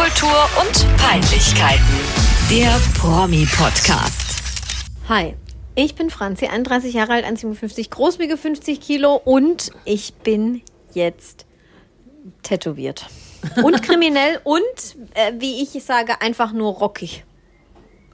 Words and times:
Popkultur 0.00 0.48
und 0.58 0.96
Peinlichkeiten. 0.96 1.84
Der 2.48 2.74
Promi-Podcast. 2.98 4.40
Hi, 5.10 5.36
ich 5.74 5.94
bin 5.94 6.08
Franzi, 6.08 6.46
31 6.46 6.94
Jahre 6.94 7.12
alt, 7.12 7.26
1,57 7.26 7.90
groß, 7.90 8.18
wiege 8.18 8.38
50 8.38 8.80
Kilo 8.80 9.16
und 9.22 9.70
ich 9.84 10.14
bin 10.14 10.62
jetzt 10.94 11.44
tätowiert. 12.42 13.08
Und 13.62 13.82
kriminell 13.82 14.40
und, 14.44 14.62
äh, 15.14 15.32
wie 15.38 15.62
ich 15.62 15.82
sage, 15.84 16.22
einfach 16.22 16.52
nur 16.52 16.72
rockig. 16.72 17.24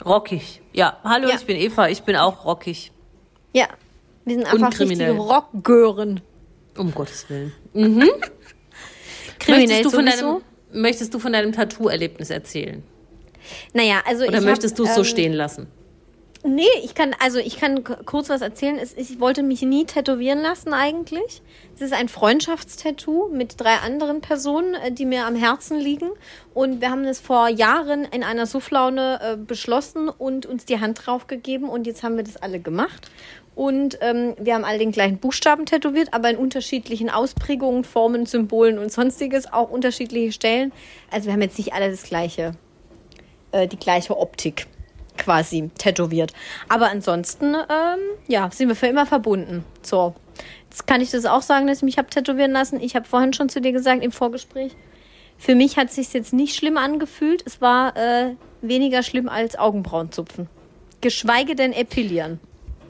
Rockig. 0.05 0.63
Ja, 0.73 0.99
hallo, 1.05 1.29
Ja. 1.29 1.37
ich 1.37 1.47
bin 1.47 1.57
Eva, 1.57 1.89
ich 1.89 2.03
bin 2.03 2.17
auch 2.17 2.45
rockig. 2.45 2.91
Ja, 3.53 3.69
wir 4.25 4.35
sind 4.35 4.47
einfach 4.53 4.71
kriminell. 4.71 5.11
richtige 5.13 5.33
Rockgören. 5.33 6.21
Um 6.77 6.93
Gottes 6.93 7.31
Willen. 7.31 7.53
Kriminell 9.39 9.69
möchtest, 9.69 9.85
du 9.85 9.91
von 9.91 10.07
sowieso. 10.07 10.33
deinem, 10.33 10.43
möchtest 10.73 11.15
du 11.15 11.19
von 11.19 11.33
deinem 11.33 11.53
Tattoo-Erlebnis 11.53 12.31
erzählen? 12.31 12.83
Naja, 13.73 14.03
also 14.07 14.25
Oder 14.25 14.39
ich 14.39 14.45
möchtest 14.45 14.79
du 14.79 14.85
es 14.85 14.95
so 14.95 15.01
ähm, 15.01 15.07
stehen 15.07 15.33
lassen? 15.33 15.69
Nee, 16.45 16.65
ich 16.85 16.95
kann, 16.95 17.13
also 17.19 17.39
ich 17.39 17.59
kann 17.59 17.83
kurz 17.83 18.29
was 18.29 18.41
erzählen. 18.41 18.79
Es, 18.79 18.97
ich 18.97 19.19
wollte 19.19 19.43
mich 19.43 19.63
nie 19.63 19.85
tätowieren 19.85 20.41
lassen 20.41 20.73
eigentlich. 20.73 21.43
Es 21.75 21.81
ist 21.81 21.93
ein 21.93 22.09
Freundschaftstattoo 22.09 23.29
mit 23.33 23.61
drei 23.61 23.77
anderen 23.79 24.21
Personen, 24.21 24.75
äh, 24.75 24.93
die 24.93 25.07
mir 25.07 25.27
am 25.27 25.35
Herzen 25.35 25.79
liegen. 25.81 26.11
Und 26.55 26.81
wir 26.81 26.91
haben 26.91 27.05
es 27.05 27.19
vor 27.19 27.49
Jahren 27.49 28.05
in 28.05 28.23
einer 28.23 28.47
Sufflaune 28.47 29.19
äh, 29.21 29.37
beschlossen 29.37 30.09
und 30.09 30.47
uns 30.47 30.65
die 30.65 30.79
Hand 30.79 31.07
drauf 31.07 31.27
gegeben. 31.27 31.69
Und 31.69 31.87
jetzt 31.87 32.05
haben 32.05 32.17
wir 32.17 32.25
das 32.25 32.37
alle 32.37 32.61
gemacht. 32.61 33.11
Und 33.57 33.99
ähm, 34.03 34.35
wir 34.39 34.55
haben 34.55 34.65
alle 34.65 34.79
den 34.79 34.93
gleichen 34.93 35.19
Buchstaben 35.19 35.67
tätowiert, 35.67 36.13
aber 36.13 36.31
in 36.31 36.37
unterschiedlichen 36.37 37.11
Ausprägungen, 37.11 37.83
Formen, 37.83 38.27
Symbolen 38.27 38.79
und 38.79 38.93
sonstiges, 38.93 39.53
auch 39.53 39.71
unterschiedliche 39.71 40.31
Stellen. 40.31 40.73
Also 41.11 41.27
wir 41.27 41.33
haben 41.33 41.43
jetzt 41.43 41.59
nicht 41.59 41.73
alle 41.73 41.91
das 41.91 42.05
gleiche 42.05 42.53
äh, 43.57 43.67
die 43.67 43.79
gleiche 43.79 44.17
Optik 44.17 44.67
quasi 45.17 45.71
tätowiert. 45.79 46.33
Aber 46.69 46.91
ansonsten, 46.91 47.55
ähm, 47.55 48.01
ja, 48.29 48.51
sind 48.51 48.69
wir 48.69 48.77
für 48.77 48.87
immer 48.87 49.07
verbunden. 49.07 49.65
So, 49.83 50.15
jetzt 50.69 50.87
kann 50.87 51.01
ich 51.01 51.11
das 51.11 51.25
auch 51.25 51.43
sagen, 51.43 51.67
dass 51.67 51.79
ich 51.79 51.85
mich 51.85 51.99
habe 51.99 52.11
tätowieren 52.11 52.53
lassen. 52.53 52.81
Ich 52.81 52.95
habe 52.95 53.07
vorhin 53.07 53.33
schon 53.33 53.49
zu 53.49 53.61
dir 53.61 53.73
gesagt 53.73 54.05
im 54.05 54.13
Vorgespräch, 54.13 54.73
für 55.39 55.55
mich 55.55 55.77
hat 55.77 55.89
es 55.89 55.97
sich 55.97 56.13
jetzt 56.13 56.33
nicht 56.33 56.55
schlimm 56.55 56.77
angefühlt. 56.77 57.43
Es 57.47 57.61
war 57.61 57.97
äh, 57.97 58.35
weniger 58.63 59.03
schlimm 59.03 59.29
als 59.29 59.59
Augenbrauenzupfen. 59.59 60.49
Geschweige 61.01 61.55
denn 61.55 61.73
epilieren. 61.73 62.41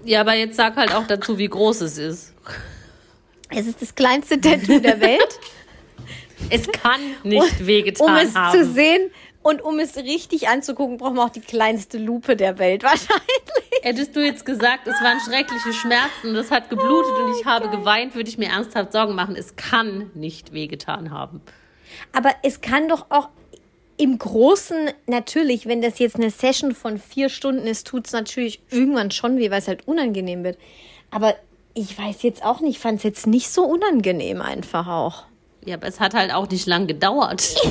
Ja, 0.06 0.20
aber 0.20 0.34
jetzt 0.34 0.56
sag 0.56 0.76
halt 0.76 0.94
auch 0.94 1.06
dazu, 1.06 1.36
wie 1.36 1.48
groß 1.48 1.80
es 1.82 1.98
ist. 1.98 2.34
Es 3.50 3.66
ist 3.66 3.82
das 3.82 3.94
kleinste 3.94 4.40
Tattoo 4.40 4.80
der 4.80 5.00
Welt. 5.00 5.38
Es 6.50 6.70
kann 6.70 7.00
nicht 7.24 7.66
wehgetan 7.66 8.06
um 8.06 8.16
es 8.16 8.34
haben. 8.34 8.56
zu 8.56 8.64
sehen 8.72 9.10
und 9.42 9.62
um 9.62 9.78
es 9.78 9.96
richtig 9.96 10.48
anzugucken, 10.48 10.96
brauchen 10.96 11.16
wir 11.16 11.24
auch 11.24 11.30
die 11.30 11.40
kleinste 11.40 11.98
Lupe 11.98 12.36
der 12.36 12.58
Welt 12.58 12.82
wahrscheinlich. 12.84 13.22
Hättest 13.82 14.14
du 14.14 14.24
jetzt 14.24 14.44
gesagt, 14.46 14.86
es 14.86 15.00
waren 15.02 15.18
schreckliche 15.20 15.72
Schmerzen, 15.72 16.34
das 16.34 16.50
hat 16.50 16.70
geblutet 16.70 17.12
und 17.24 17.36
ich 17.38 17.46
habe 17.46 17.68
geweint, 17.68 18.14
würde 18.14 18.28
ich 18.28 18.38
mir 18.38 18.48
ernsthaft 18.48 18.92
Sorgen 18.92 19.14
machen. 19.14 19.36
Es 19.36 19.56
kann 19.56 20.10
nicht 20.14 20.52
wehgetan 20.52 21.10
haben. 21.10 21.40
Aber 22.12 22.30
es 22.42 22.60
kann 22.60 22.88
doch 22.88 23.06
auch 23.10 23.28
im 23.96 24.18
Großen, 24.18 24.90
natürlich, 25.06 25.66
wenn 25.66 25.82
das 25.82 25.98
jetzt 25.98 26.16
eine 26.16 26.30
Session 26.30 26.74
von 26.74 26.98
vier 26.98 27.28
Stunden 27.28 27.66
ist, 27.66 27.86
tut 27.86 28.06
es 28.06 28.12
natürlich 28.12 28.60
irgendwann 28.70 29.10
schon 29.10 29.38
weh, 29.38 29.50
weil 29.50 29.60
es 29.60 29.68
halt 29.68 29.86
unangenehm 29.88 30.44
wird. 30.44 30.58
Aber 31.10 31.34
ich 31.74 31.98
weiß 31.98 32.22
jetzt 32.22 32.44
auch 32.44 32.60
nicht, 32.60 32.78
fand 32.78 32.98
es 32.98 33.04
jetzt 33.04 33.26
nicht 33.26 33.50
so 33.50 33.64
unangenehm 33.64 34.40
einfach 34.40 34.86
auch. 34.86 35.24
Ja, 35.64 35.76
aber 35.76 35.88
es 35.88 36.00
hat 36.00 36.14
halt 36.14 36.32
auch 36.32 36.48
nicht 36.48 36.66
lang 36.66 36.86
gedauert. 36.86 37.54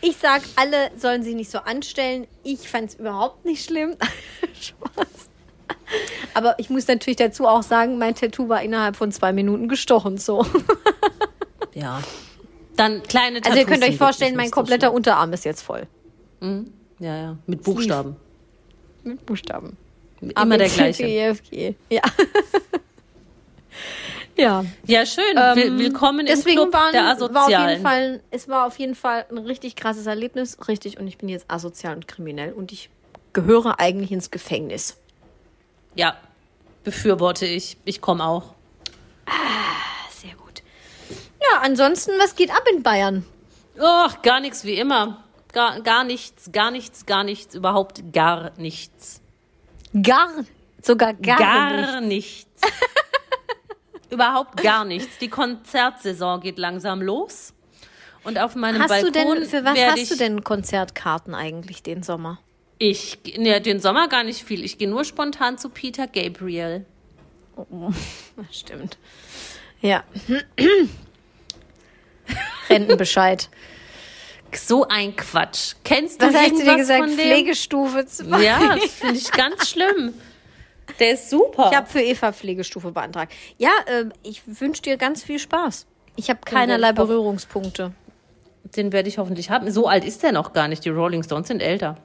Ich 0.00 0.16
sag, 0.16 0.42
alle 0.56 0.90
sollen 0.96 1.22
sich 1.22 1.34
nicht 1.34 1.50
so 1.50 1.58
anstellen. 1.58 2.26
Ich 2.44 2.68
fand 2.68 2.90
es 2.90 2.94
überhaupt 2.94 3.44
nicht 3.44 3.64
schlimm. 3.64 3.96
Spaß. 4.60 5.28
Aber 6.34 6.58
ich 6.58 6.70
muss 6.70 6.86
natürlich 6.86 7.16
dazu 7.16 7.46
auch 7.46 7.62
sagen, 7.62 7.98
mein 7.98 8.14
Tattoo 8.14 8.48
war 8.48 8.62
innerhalb 8.62 8.96
von 8.96 9.10
zwei 9.10 9.32
Minuten 9.32 9.68
gestochen. 9.68 10.18
So. 10.18 10.46
Ja. 11.74 12.00
Dann 12.78 13.02
kleine 13.02 13.40
Also 13.44 13.58
ihr 13.58 13.64
Tattoos 13.66 13.80
könnt 13.80 13.92
euch 13.92 13.98
vorstellen, 13.98 14.36
mein 14.36 14.50
kompletter 14.50 14.92
Unterarm 14.92 15.32
ist 15.34 15.44
jetzt 15.44 15.60
voll. 15.62 15.86
schlimm. 16.38 16.72
Ja, 17.00 17.16
ja. 17.16 17.36
Mit 17.46 17.62
Buchstaben. 17.62 18.16
Mit 19.04 19.24
Buchstaben. 19.26 19.76
Immer 20.20 20.58
der 20.58 20.68
gleiche. 20.68 21.04
EFG. 21.04 21.74
Ja. 21.90 22.02
ja. 24.36 24.64
Ja, 24.86 25.06
schön. 25.06 25.36
Will- 25.54 25.78
Willkommen 25.78 26.26
im 26.26 26.34
Ähm, 26.38 26.44
Club 26.44 26.72
waren, 26.72 26.92
der 26.92 27.02
war 27.04 27.12
auf 27.14 27.20
jeden 27.20 27.36
Asozialen. 27.36 27.82
Fall, 27.82 28.20
es 28.30 28.48
war 28.48 28.66
auf 28.66 28.78
jeden 28.78 28.94
Fall 28.94 29.26
ein 29.30 29.38
richtig 29.38 29.76
krasses 29.76 30.06
Erlebnis. 30.06 30.56
Richtig. 30.66 30.98
Und 30.98 31.06
ich 31.08 31.18
bin 31.18 31.28
jetzt 31.28 31.46
asozial 31.48 31.94
und 31.96 32.08
kriminell. 32.08 32.52
Und 32.52 32.72
ich 32.72 32.90
gehöre 33.32 33.78
eigentlich 33.80 34.12
ins 34.12 34.30
Gefängnis. 34.30 34.96
Ja, 35.94 36.16
befürworte 36.84 37.46
ich. 37.46 37.76
Ich 37.84 38.00
komme 38.00 38.24
auch. 38.24 38.54
Gut. 39.26 39.36
Ja, 41.52 41.60
ansonsten, 41.60 42.12
was 42.18 42.34
geht 42.34 42.50
ab 42.50 42.64
in 42.72 42.82
Bayern? 42.82 43.24
Och, 43.78 44.22
gar 44.22 44.40
nichts 44.40 44.64
wie 44.64 44.74
immer. 44.78 45.24
Gar, 45.52 45.80
gar 45.80 46.04
nichts, 46.04 46.50
gar 46.52 46.70
nichts, 46.70 47.06
gar 47.06 47.24
nichts, 47.24 47.54
überhaupt 47.54 48.12
gar 48.12 48.52
nichts. 48.56 49.22
Gar, 50.02 50.44
sogar 50.82 51.14
gar, 51.14 51.38
Gar 51.38 52.00
nicht. 52.00 52.46
nichts. 52.56 52.62
überhaupt 54.10 54.62
gar 54.62 54.84
nichts. 54.84 55.18
Die 55.18 55.28
Konzertsaison 55.28 56.40
geht 56.40 56.58
langsam 56.58 57.00
los. 57.00 57.54
Und 58.24 58.38
auf 58.38 58.56
meinem 58.56 58.82
Hast 58.82 58.88
Balkon 58.88 59.12
du 59.12 59.18
denn, 59.18 59.44
für 59.46 59.64
was 59.64 59.78
hast 59.78 59.98
ich, 59.98 60.08
du 60.08 60.16
denn 60.16 60.44
Konzertkarten 60.44 61.34
eigentlich 61.34 61.82
den 61.82 62.02
Sommer? 62.02 62.38
Ich, 62.78 63.18
ne, 63.36 63.60
den 63.60 63.80
Sommer 63.80 64.08
gar 64.08 64.24
nicht 64.24 64.44
viel. 64.44 64.64
Ich 64.64 64.76
gehe 64.76 64.88
nur 64.88 65.04
spontan 65.04 65.56
zu 65.56 65.70
Peter 65.70 66.06
Gabriel. 66.06 66.84
Das 67.56 67.96
stimmt. 68.58 68.98
Ja. 69.80 70.04
Rentenbescheid. 72.70 73.48
So 74.54 74.86
ein 74.88 75.14
Quatsch. 75.14 75.74
Kennst 75.84 76.22
du 76.22 76.26
Was 76.26 76.34
hast 76.34 76.52
du 76.52 76.64
dir 76.64 76.76
gesagt? 76.76 77.10
Pflegestufe 77.10 78.06
2. 78.06 78.42
Ja, 78.42 78.76
das 78.76 78.92
finde 78.92 79.16
ich 79.16 79.30
ganz 79.30 79.68
schlimm. 79.70 80.14
Der 80.98 81.12
ist 81.12 81.28
super. 81.28 81.68
Ich 81.70 81.76
habe 81.76 81.86
für 81.86 82.00
Eva 82.00 82.32
Pflegestufe 82.32 82.90
beantragt. 82.92 83.32
Ja, 83.58 83.70
äh, 83.86 84.06
ich 84.22 84.42
wünsche 84.46 84.82
dir 84.82 84.96
ganz 84.96 85.22
viel 85.22 85.38
Spaß. 85.38 85.86
Ich 86.16 86.30
habe 86.30 86.40
keinerlei. 86.44 86.92
Berührungspunkte. 86.92 87.92
Den 88.76 88.92
werde 88.92 89.08
ich 89.08 89.18
hoffentlich 89.18 89.50
haben. 89.50 89.70
So 89.70 89.86
alt 89.86 90.04
ist 90.04 90.22
der 90.22 90.32
noch 90.32 90.52
gar 90.52 90.66
nicht. 90.68 90.84
Die 90.84 90.88
Rolling 90.88 91.22
Stones 91.22 91.48
sind 91.48 91.60
älter. 91.60 91.96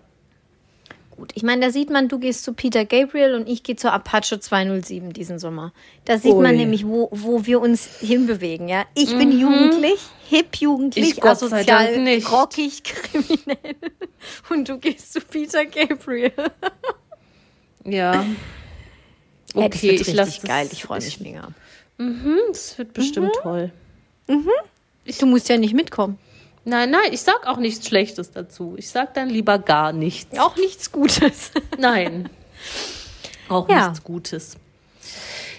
Gut, 1.15 1.31
ich 1.35 1.43
meine, 1.43 1.65
da 1.67 1.71
sieht 1.71 1.91
man, 1.91 2.07
du 2.07 2.17
gehst 2.17 2.43
zu 2.43 2.53
Peter 2.53 2.85
Gabriel 2.85 3.35
und 3.35 3.47
ich 3.47 3.61
gehe 3.61 3.75
zur 3.75 3.93
Apache 3.93 4.39
207 4.39 5.13
diesen 5.13 5.37
Sommer. 5.37 5.71
Da 6.05 6.17
sieht 6.17 6.35
man 6.35 6.51
Ui. 6.53 6.57
nämlich, 6.57 6.87
wo, 6.87 7.07
wo 7.11 7.45
wir 7.45 7.61
uns 7.61 7.85
hinbewegen, 7.99 8.67
ja. 8.67 8.85
Ich 8.95 9.15
bin 9.15 9.31
jugendlich, 9.37 9.99
hip 10.27 10.55
jugendlich, 10.55 11.17
Ich 11.17 11.23
asozial, 11.23 11.99
nicht. 12.01 12.31
rockig, 12.31 12.83
kriminell. 12.83 13.75
Und 14.49 14.67
du 14.69 14.79
gehst 14.79 15.13
zu 15.13 15.21
Peter 15.21 15.65
Gabriel. 15.65 16.31
Ja. 17.85 18.21
Ey, 18.23 18.25
das 19.53 19.65
Okay, 19.65 19.81
wird 19.83 19.93
ich 19.93 19.99
richtig 19.99 20.15
lasse 20.15 20.47
geil, 20.47 20.67
ich 20.71 20.83
freue 20.83 20.99
mich 21.01 21.19
mega. 21.19 21.49
Das 22.49 22.75
wird 22.79 22.93
bestimmt 22.93 23.31
toll. 23.43 23.71
Du 24.27 25.25
musst 25.27 25.47
ja 25.47 25.57
nicht 25.57 25.75
mitkommen. 25.75 26.17
Nein, 26.65 26.91
nein, 26.91 27.11
ich 27.11 27.21
sag 27.21 27.45
auch 27.45 27.57
nichts 27.57 27.85
Schlechtes 27.87 28.31
dazu. 28.31 28.75
Ich 28.77 28.89
sag 28.89 29.13
dann 29.15 29.29
lieber 29.29 29.59
gar 29.59 29.91
nichts. 29.91 30.37
Auch 30.39 30.55
nichts 30.55 30.91
Gutes. 30.91 31.51
Nein. 31.77 32.29
Auch 33.49 33.67
Ja. 33.67 33.89
nichts 33.89 34.03
Gutes. 34.03 34.55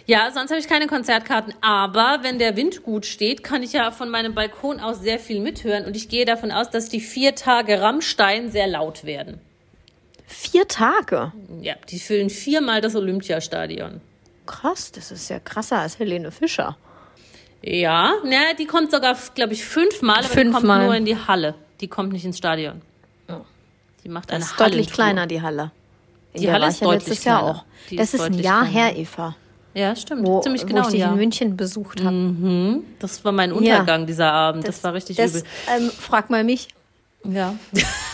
Ja, 0.06 0.30
sonst 0.32 0.50
habe 0.50 0.60
ich 0.60 0.68
keine 0.68 0.86
Konzertkarten. 0.86 1.54
Aber 1.60 2.18
wenn 2.22 2.38
der 2.38 2.56
Wind 2.56 2.82
gut 2.82 3.04
steht, 3.06 3.42
kann 3.44 3.62
ich 3.62 3.72
ja 3.74 3.90
von 3.90 4.08
meinem 4.10 4.34
Balkon 4.34 4.80
aus 4.80 5.00
sehr 5.00 5.18
viel 5.18 5.40
mithören. 5.40 5.84
Und 5.84 5.94
ich 5.96 6.08
gehe 6.08 6.24
davon 6.24 6.50
aus, 6.52 6.70
dass 6.70 6.88
die 6.88 7.00
vier 7.00 7.34
Tage 7.34 7.80
Rammstein 7.80 8.50
sehr 8.50 8.66
laut 8.66 9.04
werden. 9.04 9.40
Vier 10.26 10.66
Tage. 10.68 11.32
Ja, 11.60 11.74
die 11.90 11.98
füllen 11.98 12.30
viermal 12.30 12.80
das 12.80 12.94
Olympiastadion. 12.96 14.00
Krass, 14.46 14.90
das 14.92 15.10
ist 15.10 15.28
ja 15.30 15.38
krasser 15.38 15.78
als 15.78 15.98
Helene 15.98 16.30
Fischer. 16.30 16.76
Ja, 17.66 18.12
na, 18.24 18.52
die 18.58 18.66
kommt 18.66 18.90
sogar, 18.90 19.16
glaube 19.34 19.54
ich, 19.54 19.64
fünfmal, 19.64 20.18
aber 20.18 20.28
die 20.28 20.34
kommt 20.42 20.54
Fünfmal. 20.56 20.84
nur 20.84 20.94
in 20.94 21.04
die 21.06 21.16
Halle. 21.16 21.54
Die 21.80 21.88
kommt 21.88 22.12
nicht 22.12 22.24
ins 22.24 22.36
Stadion. 22.38 22.82
Die 24.04 24.08
macht 24.10 24.30
eine 24.30 24.40
Das 24.40 24.50
ist 24.50 24.60
deutlich 24.60 24.90
kleiner, 24.92 25.26
die 25.26 25.40
Halle. 25.40 25.70
In 26.34 26.42
Die 26.42 26.52
Halle 26.52 26.66
ist 26.66 26.74
ich 26.74 26.80
ja 26.80 26.86
deutlich 26.88 27.08
letztes 27.08 27.24
Jahr 27.24 27.38
kleiner. 27.40 27.58
auch. 27.58 27.64
Die 27.90 27.96
das 27.96 28.08
ist 28.12 28.14
ist 28.20 28.26
ein 28.26 28.34
Jahr 28.38 28.66
kleiner. 28.66 28.88
her, 28.88 28.98
Eva. 28.98 29.36
Ja, 29.72 29.96
stimmt. 29.96 30.26
Wo, 30.26 30.40
Ziemlich 30.42 30.62
wo 30.62 30.66
genau 30.66 30.80
ich 30.82 30.86
ein 30.88 30.92
dich 30.92 31.00
Jahr. 31.00 31.12
in 31.12 31.16
München 31.16 31.56
besucht 31.56 32.04
habe. 32.04 32.82
Das 32.98 33.24
war 33.24 33.32
mein 33.32 33.50
Untergang 33.52 34.06
dieser 34.06 34.30
Abend. 34.30 34.68
Das, 34.68 34.84
war 34.84 34.92
richtig 34.92 35.16
das, 35.16 35.30
übel. 35.30 35.44
Ähm, 35.74 35.90
frag 35.90 36.28
mal 36.28 36.44
mich. 36.44 36.68
Ja. 37.24 37.54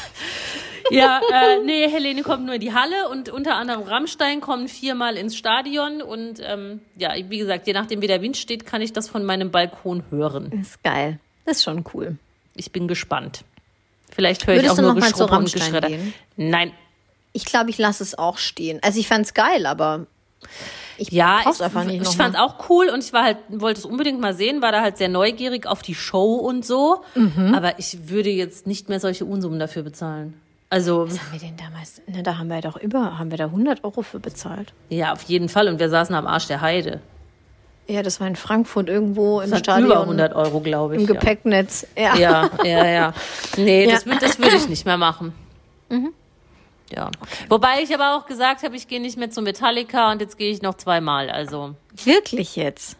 ja, 0.90 1.20
äh, 1.32 1.64
nee, 1.64 1.88
Helene 1.88 2.22
kommt 2.22 2.44
nur 2.44 2.54
in 2.54 2.60
die 2.60 2.72
Halle 2.72 3.08
und 3.10 3.28
unter 3.28 3.56
anderem 3.56 3.82
Rammstein 3.82 4.40
kommen 4.40 4.69
viermal 4.69 5.16
ins 5.16 5.37
Stadion 5.37 6.02
und 6.02 6.40
ähm, 6.42 6.81
ja, 6.96 7.12
wie 7.28 7.38
gesagt, 7.38 7.66
je 7.66 7.72
nachdem 7.72 8.02
wie 8.02 8.06
der 8.06 8.22
Wind 8.22 8.37
steht, 8.37 8.66
kann 8.66 8.82
ich 8.82 8.92
das 8.92 9.08
von 9.08 9.25
meinem 9.25 9.50
Balkon 9.50 10.04
hören. 10.10 10.52
Ist 10.52 10.82
geil. 10.82 11.19
Das 11.44 11.58
ist 11.58 11.64
schon 11.64 11.84
cool. 11.94 12.16
Ich 12.54 12.72
bin 12.72 12.88
gespannt. 12.88 13.44
Vielleicht 14.10 14.46
höre 14.46 14.56
ich 14.56 14.70
auch 14.70 14.76
nur 14.76 14.94
Geschrubber 14.94 15.38
und 15.38 15.52
Geschredder. 15.52 15.88
gehen? 15.88 16.12
Nein. 16.37 16.72
Ich 17.32 17.44
glaube, 17.44 17.70
ich 17.70 17.78
lasse 17.78 18.02
es 18.02 18.19
auch 18.19 18.38
stehen. 18.38 18.81
Also 18.82 18.98
ich 18.98 19.06
fand's 19.06 19.34
geil, 19.34 19.66
aber 19.66 20.06
ich 20.98 21.10
Ja, 21.12 21.40
ich, 21.40 21.62
einfach 21.62 21.84
nicht 21.84 22.02
ich 22.02 22.16
fand 22.16 22.38
auch 22.38 22.69
cool 22.69 22.88
und 22.88 23.02
ich 23.02 23.12
war 23.12 23.25
halt, 23.25 23.38
wollte 23.48 23.81
es 23.81 23.87
unbedingt 23.87 24.20
mal 24.20 24.34
sehen, 24.34 24.62
war 24.62 24.72
da 24.72 24.82
halt 24.82 24.98
sehr 24.98 25.08
neugierig 25.08 25.66
auf 25.66 25.82
die 25.82 25.94
Show 25.94 26.34
und 26.34 26.66
so. 26.66 27.02
Mhm. 27.14 27.54
Aber 27.54 27.78
ich 27.78 28.08
würde 28.08 28.31
jetzt 28.31 28.66
nicht 28.66 28.88
mehr 28.88 29.00
solche 29.00 29.25
Unsummen 29.25 29.58
dafür 29.58 29.82
bezahlen. 29.82 30.40
Also, 30.72 31.08
Was 31.08 31.19
haben 31.20 31.32
wir 31.32 31.40
denn 31.40 31.56
damals? 31.56 32.00
Na, 32.06 32.22
da 32.22 32.38
haben 32.38 32.49
wir 32.49 32.61
doch 32.61 32.76
über, 32.76 33.19
haben 33.19 33.31
wir 33.32 33.38
da 33.38 33.46
100 33.46 33.82
Euro 33.84 34.02
für 34.02 34.20
bezahlt. 34.20 34.72
ja, 34.88 35.12
auf 35.12 35.22
jeden 35.22 35.49
Fall. 35.49 35.67
Und 35.69 35.81
wir 35.81 35.88
saßen 35.88 36.14
am 36.14 36.26
Arsch 36.28 36.46
der 36.46 36.61
Heide. 36.61 37.00
Ja, 37.88 38.05
das 38.05 38.20
war 38.20 38.28
in 38.28 38.37
Frankfurt 38.37 38.88
irgendwo 38.88 39.40
im 39.40 39.50
Das 39.50 39.58
hat 39.58 39.67
Stadion. 39.67 39.87
über 39.90 40.00
100 40.02 40.32
Euro, 40.37 40.61
glaube 40.61 40.94
ich. 40.94 41.02
Im 41.02 41.08
ja. 41.08 41.14
Gepäcknetz. 41.14 41.87
Ja. 41.99 42.14
Ja, 42.17 42.50
ja, 42.62 42.87
ja. 42.87 43.14
Nee, 43.56 43.87
Ja. 43.88 43.94
das, 43.96 44.05
das 44.20 44.38
würde 44.38 44.56
ich 44.56 44.69
nicht 44.69 44.87
mehr 44.87 44.96
machen. 44.96 45.32
Ja. 46.93 47.11
Wobei 47.49 47.82
ich 47.82 47.93
aber 47.93 48.16
auch 48.16 48.26
gesagt 48.26 48.62
habe, 48.62 48.76
ich 48.76 48.87
gehe 48.87 49.00
nicht 49.00 49.16
mehr 49.16 49.31
zu 49.31 49.43
Metallica 49.43 50.12
und 50.12 50.20
jetzt 50.20 50.38
gehe 50.38 50.52
ich 50.52 50.62
noch 50.62 50.75
zweimal. 50.75 51.31
Also, 51.31 51.75
Wirklich 52.05 52.55
jetzt? 52.56 52.96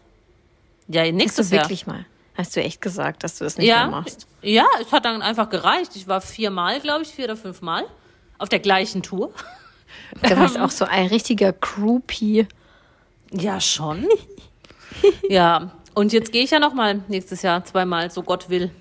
ja, 0.89 1.09
nächstes 1.09 1.51
Jahr. 1.51 1.63
wirklich 1.63 1.87
mal? 1.87 2.05
Hast 2.41 2.55
du 2.55 2.59
echt 2.63 2.81
gesagt, 2.81 3.23
dass 3.23 3.37
du 3.37 3.43
das 3.43 3.57
nicht 3.59 3.67
Ja, 3.67 3.85
mehr 3.87 4.01
machst? 4.01 4.25
ja, 4.41 4.65
es 4.81 4.91
hat 4.91 5.05
dann 5.05 5.21
einfach 5.21 5.51
gereicht. 5.51 5.95
Ich 5.95 6.07
war 6.07 6.21
viermal, 6.21 6.79
glaube 6.79 7.03
ich, 7.03 7.09
vier 7.09 7.25
oder 7.25 7.35
fünfmal 7.37 7.83
auf 8.39 8.49
der 8.49 8.59
gleichen 8.59 9.03
Tour. 9.03 9.31
Du 10.23 10.35
warst 10.37 10.57
auch 10.57 10.71
so 10.71 10.85
ein 10.85 11.07
richtiger 11.07 11.51
Groupie. 11.53 12.47
Ja, 13.31 13.59
schon. 13.61 14.07
ja, 15.29 15.71
und 15.93 16.13
jetzt 16.13 16.31
gehe 16.31 16.43
ich 16.43 16.51
ja 16.51 16.59
noch 16.59 16.73
mal 16.73 17.01
nächstes 17.09 17.41
Jahr 17.43 17.63
zweimal, 17.65 18.09
so 18.09 18.23
Gott 18.23 18.49
will. 18.49 18.71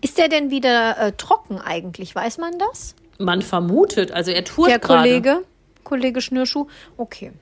Ist 0.00 0.16
der 0.16 0.28
denn 0.28 0.50
wieder 0.50 0.96
äh, 0.98 1.12
trocken 1.12 1.60
eigentlich? 1.60 2.14
Weiß 2.14 2.38
man 2.38 2.56
das? 2.58 2.94
Man 3.18 3.42
vermutet, 3.42 4.12
also 4.12 4.30
er 4.30 4.44
tourt 4.44 4.70
Der 4.70 4.78
gerade. 4.78 5.00
Kollege, 5.02 5.44
Kollege 5.84 6.20
Schnürschuh. 6.20 6.66
Okay. 6.96 7.32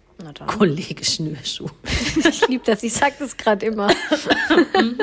Kollege 0.47 1.05
Schnürschuh. 1.05 1.69
Ich 2.29 2.49
liebe 2.49 2.65
das, 2.65 2.83
ich 2.83 2.93
sag 2.95 3.19
das 3.19 3.37
gerade 3.37 3.67
immer. 3.67 3.89
Ähm, 4.75 4.99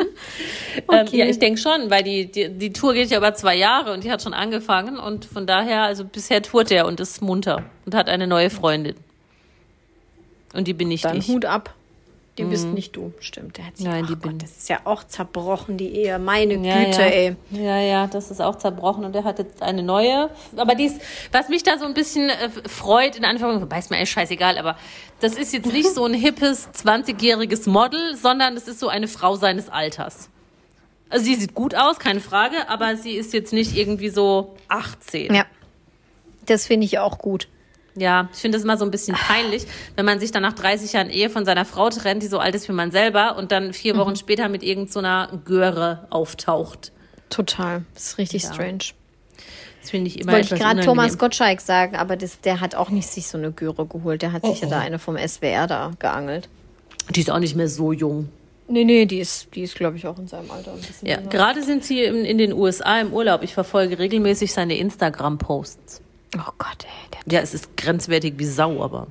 Okay. 0.88 1.18
ja, 1.18 1.25
ich 1.25 1.38
denke 1.39 1.60
schon, 1.60 1.89
weil 1.89 2.04
die, 2.04 2.31
die, 2.31 2.50
die 2.50 2.74
Tour 2.74 2.94
geht 2.94 3.10
ja 3.12 3.18
über 3.18 3.33
zwei 3.36 3.56
Jahre 3.56 3.94
und 3.94 4.04
die 4.04 4.12
hat 4.12 4.21
schon 4.21 4.33
angefangen 4.33 4.98
und 4.98 5.25
von 5.25 5.45
daher, 5.45 5.83
also 5.83 6.04
bisher 6.04 6.42
tourt 6.42 6.71
er 6.71 6.88
und 6.88 7.00
ist 7.00 7.21
munter 7.21 7.63
und 7.86 7.94
hat 7.95 8.10
eine 8.10 8.25
neue 8.27 8.50
Freundin. 8.50 8.95
Und 10.54 10.68
die 10.68 10.74
bin 10.74 10.88
nicht 10.88 11.06
Dann 11.06 11.18
ich. 11.18 11.27
Hut 11.27 11.45
ab. 11.45 11.74
Die 12.39 12.45
bist 12.45 12.65
nicht 12.68 12.95
du. 12.95 13.13
Stimmt, 13.19 13.57
der 13.57 13.68
hat 13.68 13.77
sich, 13.77 13.85
Nein, 13.85 14.07
die 14.07 14.13
Gott, 14.13 14.21
bin- 14.24 14.39
das 14.39 14.50
ist 14.57 14.68
ja 14.68 14.80
auch 14.85 15.03
zerbrochen, 15.03 15.77
die 15.77 15.89
Ehe. 15.95 16.18
Meine 16.18 16.56
Ja, 16.56 16.83
Güte, 16.85 17.01
ja. 17.01 17.07
ey. 17.07 17.35
Ja, 17.51 17.77
ja, 17.80 18.07
das 18.07 18.31
ist 18.31 18.41
auch 18.41 18.56
zerbrochen 18.56 19.06
und 19.06 19.15
er 19.15 19.24
hat 19.24 19.38
jetzt 19.38 19.62
eine 19.62 19.83
neue. 19.83 20.31
Aber 20.56 20.74
dies, 20.74 20.94
was 21.31 21.50
mich 21.50 21.62
da 21.62 21.77
so 21.77 21.85
ein 21.85 21.94
bisschen 21.94 22.30
äh, 22.30 22.50
freut, 22.68 23.15
in 23.18 23.24
Anführungszeichen, 23.25 23.77
ist 23.80 23.91
mir 23.91 23.97
eigentlich 23.97 24.09
scheißegal, 24.09 24.57
aber 24.57 24.77
das 25.19 25.35
ist 25.35 25.53
jetzt 25.53 25.71
nicht 25.71 25.89
so 25.94 26.06
ein 26.06 26.15
hippes, 26.15 26.69
20-jähriges 26.74 27.69
Model, 27.69 28.15
sondern 28.15 28.57
es 28.57 28.68
ist 28.68 28.79
so 28.79 28.88
eine 28.88 29.07
Frau 29.07 29.36
seines 29.36 29.69
Alters. 29.69 30.29
Also 31.12 31.25
sie 31.25 31.36
sieht 31.36 31.53
gut 31.53 31.75
aus, 31.75 32.00
keine 32.00 32.19
Frage, 32.19 32.68
aber 32.68 32.97
sie 32.97 33.12
ist 33.12 33.33
jetzt 33.33 33.53
nicht 33.53 33.75
irgendwie 33.77 34.09
so 34.09 34.56
18. 34.69 35.36
Ja. 35.36 35.45
Das 36.47 36.65
finde 36.65 36.86
ich 36.86 36.97
auch 36.97 37.19
gut. 37.19 37.47
Ja, 37.95 38.27
ich 38.33 38.39
finde 38.39 38.57
das 38.57 38.63
immer 38.63 38.77
so 38.77 38.85
ein 38.85 38.91
bisschen 38.91 39.15
peinlich, 39.15 39.65
wenn 39.95 40.05
man 40.05 40.19
sich 40.19 40.31
dann 40.31 40.41
nach 40.41 40.53
30 40.53 40.93
Jahren 40.93 41.09
Ehe 41.09 41.29
von 41.29 41.45
seiner 41.45 41.63
Frau 41.65 41.89
trennt, 41.89 42.23
die 42.23 42.27
so 42.27 42.39
alt 42.39 42.55
ist 42.55 42.67
wie 42.67 42.73
man 42.73 42.89
selber, 42.91 43.37
und 43.37 43.51
dann 43.51 43.71
vier 43.73 43.93
Mhm. 43.93 43.99
Wochen 43.99 44.15
später 44.15 44.49
mit 44.49 44.63
irgendeiner 44.63 45.29
so 45.31 45.37
Göre 45.45 46.07
auftaucht. 46.09 46.91
Total. 47.29 47.83
Das 47.93 48.03
ist 48.07 48.17
richtig 48.17 48.43
Ja. 48.43 48.53
strange. 48.53 48.79
Das 49.81 49.89
finde 49.91 50.07
ich 50.07 50.19
immer 50.19 50.31
Wollte 50.31 50.55
ich 50.55 50.61
gerade. 50.61 50.81
Thomas 50.81 51.17
Gottschalk 51.17 51.59
sagen, 51.59 51.95
aber 51.97 52.15
das, 52.15 52.39
der 52.39 52.61
hat 52.61 52.73
auch 52.73 52.89
nicht 52.89 53.07
sich 53.07 53.27
so 53.27 53.37
eine 53.37 53.51
Göre 53.51 53.85
geholt. 53.85 54.21
Der 54.21 54.31
hat 54.31 54.45
sich 54.45 54.61
ja 54.61 54.69
da 54.69 54.79
eine 54.79 54.97
vom 54.97 55.17
SWR 55.17 55.67
da 55.67 55.91
geangelt. 55.99 56.47
Die 57.09 57.19
ist 57.19 57.29
auch 57.29 57.39
nicht 57.39 57.55
mehr 57.55 57.67
so 57.67 57.91
jung. 57.91 58.29
Nee, 58.69 58.85
nee, 58.85 59.05
die 59.05 59.19
ist, 59.19 59.53
die 59.55 59.63
ist 59.63 59.75
glaube 59.75 59.97
ich, 59.97 60.07
auch 60.07 60.17
in 60.17 60.27
seinem 60.27 60.49
Alter 60.49 60.71
ein 60.71 60.79
bisschen 60.79 61.05
Ja, 61.07 61.17
jünger. 61.17 61.29
gerade 61.29 61.61
sind 61.63 61.83
sie 61.83 62.01
in, 62.03 62.23
in 62.23 62.37
den 62.37 62.53
USA 62.53 63.01
im 63.01 63.11
Urlaub. 63.11 63.43
Ich 63.43 63.53
verfolge 63.53 63.99
regelmäßig 63.99 64.53
seine 64.53 64.77
Instagram-Posts. 64.77 66.01
Oh 66.38 66.51
Gott, 66.57 66.83
ey. 66.85 67.09
Der 67.27 67.33
Ja, 67.33 67.41
es 67.41 67.53
ist 67.53 67.75
grenzwertig 67.77 68.33
wie 68.38 68.45
Sau, 68.45 68.81
aber. 68.83 69.07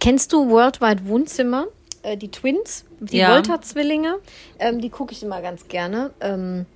Kennst 0.00 0.32
du 0.32 0.48
Worldwide 0.50 1.06
Wohnzimmer? 1.06 1.66
Äh, 2.02 2.16
die 2.16 2.30
Twins, 2.30 2.84
die 3.00 3.18
Ja. 3.18 3.34
Volta-Zwillinge, 3.34 4.16
ähm, 4.58 4.80
die 4.80 4.90
gucke 4.90 5.12
ich 5.12 5.22
immer 5.22 5.40
ganz 5.42 5.68
gerne. 5.68 6.12
Ähm, 6.20 6.66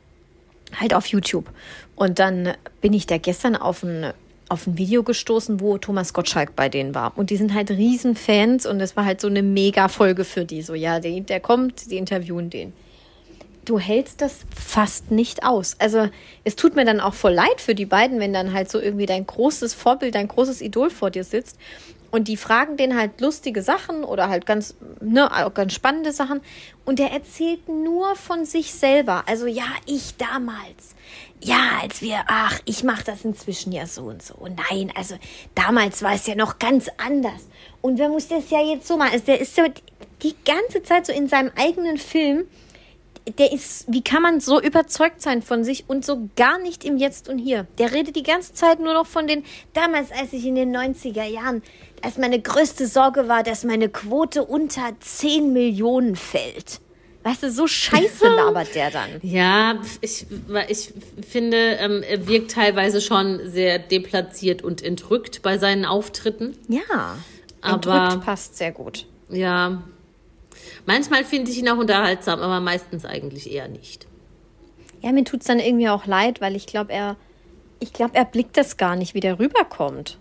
halt 0.79 0.95
auf 0.95 1.07
YouTube. 1.07 1.51
Und 1.97 2.19
dann 2.19 2.55
bin 2.81 2.93
ich 2.93 3.07
da 3.07 3.19
gestern 3.19 3.57
auf 3.57 3.83
ein, 3.83 4.13
auf 4.49 4.67
ein 4.67 4.79
Video 4.79 5.03
gestoßen, 5.03 5.61
wo 5.61 5.79
Thomas 5.79 6.13
Gottschalk 6.13 6.57
bei 6.57 6.69
denen 6.69 6.95
war. 6.95 7.17
Und 7.17 7.31
die 7.31 7.37
sind 7.37 7.55
halt 7.55 7.71
Riesenfans 7.71 8.67
und 8.67 8.81
es 8.81 8.97
war 8.97 9.05
halt 9.05 9.21
so 9.21 9.29
eine 9.29 9.43
Mega-Folge 9.43 10.25
für 10.25 10.45
die. 10.45 10.63
So, 10.63 10.75
ja, 10.75 11.01
der, 11.01 11.21
der 11.21 11.41
kommt, 11.41 11.91
die 11.91 11.97
interviewen 11.97 12.51
den. 12.51 12.73
Du 13.65 13.79
hältst 13.79 14.21
das 14.21 14.41
fast 14.55 15.11
nicht 15.11 15.45
aus. 15.45 15.77
Also 15.79 16.09
es 16.45 16.57
tut 16.57 16.75
mir 16.77 16.85
dann 16.85 17.01
auch 17.01 17.15
voll 17.15 17.33
leid 17.35 17.61
für 17.61 17.75
die 17.75 17.87
beiden, 17.87 18.21
wenn 18.21 18.33
dann 18.33 18.53
halt 18.53 18.71
so 18.71 18.81
irgendwie 18.81 19.07
dein 19.07 19.27
großes 19.27 19.75
Vorbild, 19.75 20.15
dein 20.15 20.29
großes 20.29 20.61
Idol 20.61 20.91
vor 20.91 21.11
dir 21.11 21.25
sitzt 21.25 21.59
und 22.11 22.29
die 22.29 22.37
fragen 22.37 22.77
den 22.77 22.97
halt 22.97 23.21
lustige 23.21 23.63
Sachen 23.63 24.05
oder 24.05 24.29
halt 24.29 24.47
ganz, 24.47 24.75
ne, 25.01 25.31
auch 25.47 25.55
ganz 25.55 25.73
spannende 25.73 26.13
Sachen 26.13 26.41
und 26.85 26.99
der 26.99 27.13
erzählt 27.13 27.69
nur 27.69 28.17
von 28.17 28.45
sich 28.45 28.73
selber. 28.75 29.25
Also 29.27 29.47
ja, 29.47 29.67
ich 29.87 30.17
damals. 30.17 30.97
Ja, 31.43 31.79
als 31.81 32.03
wir, 32.03 32.19
ach, 32.27 32.61
ich 32.65 32.85
mache 32.85 33.05
das 33.05 33.25
inzwischen 33.25 33.73
ja 33.73 33.87
so 33.87 34.03
und 34.03 34.23
so. 34.23 34.35
Und 34.35 34.61
nein, 34.71 34.93
also 34.95 35.17
damals 35.55 36.03
war 36.03 36.15
es 36.15 36.27
ja 36.27 36.35
noch 36.35 36.59
ganz 36.59 36.89
anders. 36.99 37.49
Und 37.81 37.99
wer 37.99 38.09
muss 38.09 38.29
das 38.29 38.51
ja 38.51 38.61
jetzt 38.61 38.87
so 38.87 38.97
machen? 38.97 39.13
Also 39.13 39.27
der 39.27 39.41
ist 39.41 39.55
so 39.55 39.63
die 40.23 40.35
ganze 40.45 40.83
Zeit 40.83 41.07
so 41.07 41.13
in 41.13 41.29
seinem 41.29 41.51
eigenen 41.57 41.97
Film 41.97 42.47
der 43.39 43.53
ist, 43.53 43.85
wie 43.89 44.03
kann 44.03 44.23
man 44.23 44.41
so 44.41 44.61
überzeugt 44.61 45.21
sein 45.23 45.43
von 45.43 45.63
sich 45.65 45.85
und 45.89 46.05
so 46.05 46.29
gar 46.37 46.59
nicht 46.59 46.85
im 46.85 46.97
Jetzt 46.97 47.29
und 47.29 47.39
Hier? 47.39 47.67
Der 47.79 47.93
redet 47.93 48.17
die 48.17 48.23
ganze 48.23 48.55
Zeit 48.55 48.81
nur 48.81 48.95
noch 48.95 49.07
von 49.07 49.27
den, 49.27 49.45
damals, 49.73 50.11
als 50.13 50.33
ich 50.33 50.45
in 50.47 50.55
den 50.55 50.75
90er 50.75 51.25
Jahren, 51.25 51.63
als 52.03 52.17
meine 52.19 52.41
größte 52.41 52.87
Sorge 52.87 53.29
war, 53.29 53.43
dass 53.43 53.65
meine 53.65 53.89
Quote 53.89 54.45
unter 54.45 54.93
10 55.01 55.53
Millionen 55.53 56.17
fällt. 56.17 56.81
Weißt 57.23 57.43
du, 57.43 57.51
so 57.51 57.67
scheiße 57.67 58.27
labert 58.37 58.75
der 58.75 58.91
dann. 58.91 59.11
Ja, 59.23 59.75
ich, 60.01 60.27
ich 60.69 60.95
finde, 61.29 61.57
ähm, 61.79 62.03
er 62.03 62.27
wirkt 62.27 62.53
teilweise 62.53 63.03
schon 63.03 63.41
sehr 63.45 63.79
deplatziert 63.79 64.63
und 64.63 64.83
entrückt 64.83 65.43
bei 65.43 65.59
seinen 65.59 65.85
Auftritten. 65.85 66.57
Ja, 66.69 67.17
Aber- 67.61 67.75
entrückt 68.07 68.25
passt 68.25 68.57
sehr 68.57 68.73
gut. 68.73 69.07
Ja. 69.29 69.83
Manchmal 70.91 71.25
finde 71.25 71.53
ich 71.53 71.59
ihn 71.59 71.69
auch 71.69 71.79
unterhaltsam, 71.79 72.41
aber 72.41 72.59
meistens 72.59 73.05
eigentlich 73.05 73.49
eher 73.53 73.69
nicht. 73.69 74.09
Ja, 75.03 75.13
mir 75.13 75.23
tut's 75.23 75.47
dann 75.47 75.61
irgendwie 75.61 75.89
auch 75.89 76.05
leid, 76.05 76.41
weil 76.41 76.57
ich 76.57 76.67
glaube, 76.67 76.93
er, 76.93 77.15
ich 77.79 77.93
glaube, 77.93 78.17
er 78.17 78.25
blickt 78.25 78.57
das 78.57 78.77
gar 78.77 78.97
nicht, 78.97 79.15
wie 79.15 79.21
der 79.21 79.39
rüberkommt. 79.39 80.19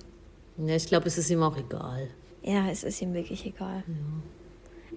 Ja, 0.57 0.75
ich 0.75 0.85
glaube, 0.85 1.07
es 1.07 1.17
ist 1.17 1.31
ihm 1.31 1.41
auch 1.41 1.57
egal. 1.57 2.07
Ja, 2.43 2.69
es 2.69 2.83
ist 2.83 3.01
ihm 3.01 3.15
wirklich 3.15 3.47
egal. 3.47 3.83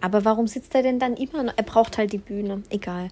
Aber 0.02 0.26
warum 0.26 0.46
sitzt 0.46 0.74
er 0.74 0.82
denn 0.82 0.98
dann 0.98 1.14
immer 1.16 1.42
noch? 1.42 1.54
Er 1.56 1.62
braucht 1.62 1.96
halt 1.96 2.12
die 2.12 2.18
Bühne. 2.18 2.62
Egal. 2.68 3.08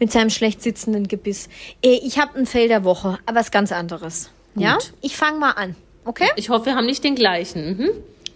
Mit 0.00 0.10
seinem 0.10 0.30
schlecht 0.30 0.62
sitzenden 0.62 1.06
Gebiss. 1.06 1.48
Ich 1.82 2.18
habe 2.18 2.36
ein 2.36 2.46
Fell 2.46 2.66
der 2.66 2.82
Woche, 2.82 3.18
aber 3.26 3.38
was 3.38 3.52
ganz 3.52 3.70
anderes. 3.70 4.30
Ja? 4.56 4.74
Gut. 4.74 4.92
Ich 5.02 5.16
fange 5.16 5.38
mal 5.38 5.52
an. 5.52 5.76
Okay? 6.04 6.28
Ich 6.34 6.48
hoffe, 6.48 6.66
wir 6.66 6.74
haben 6.74 6.86
nicht 6.86 7.04
den 7.04 7.14
gleichen. 7.14 7.76
Mhm. 7.76 7.90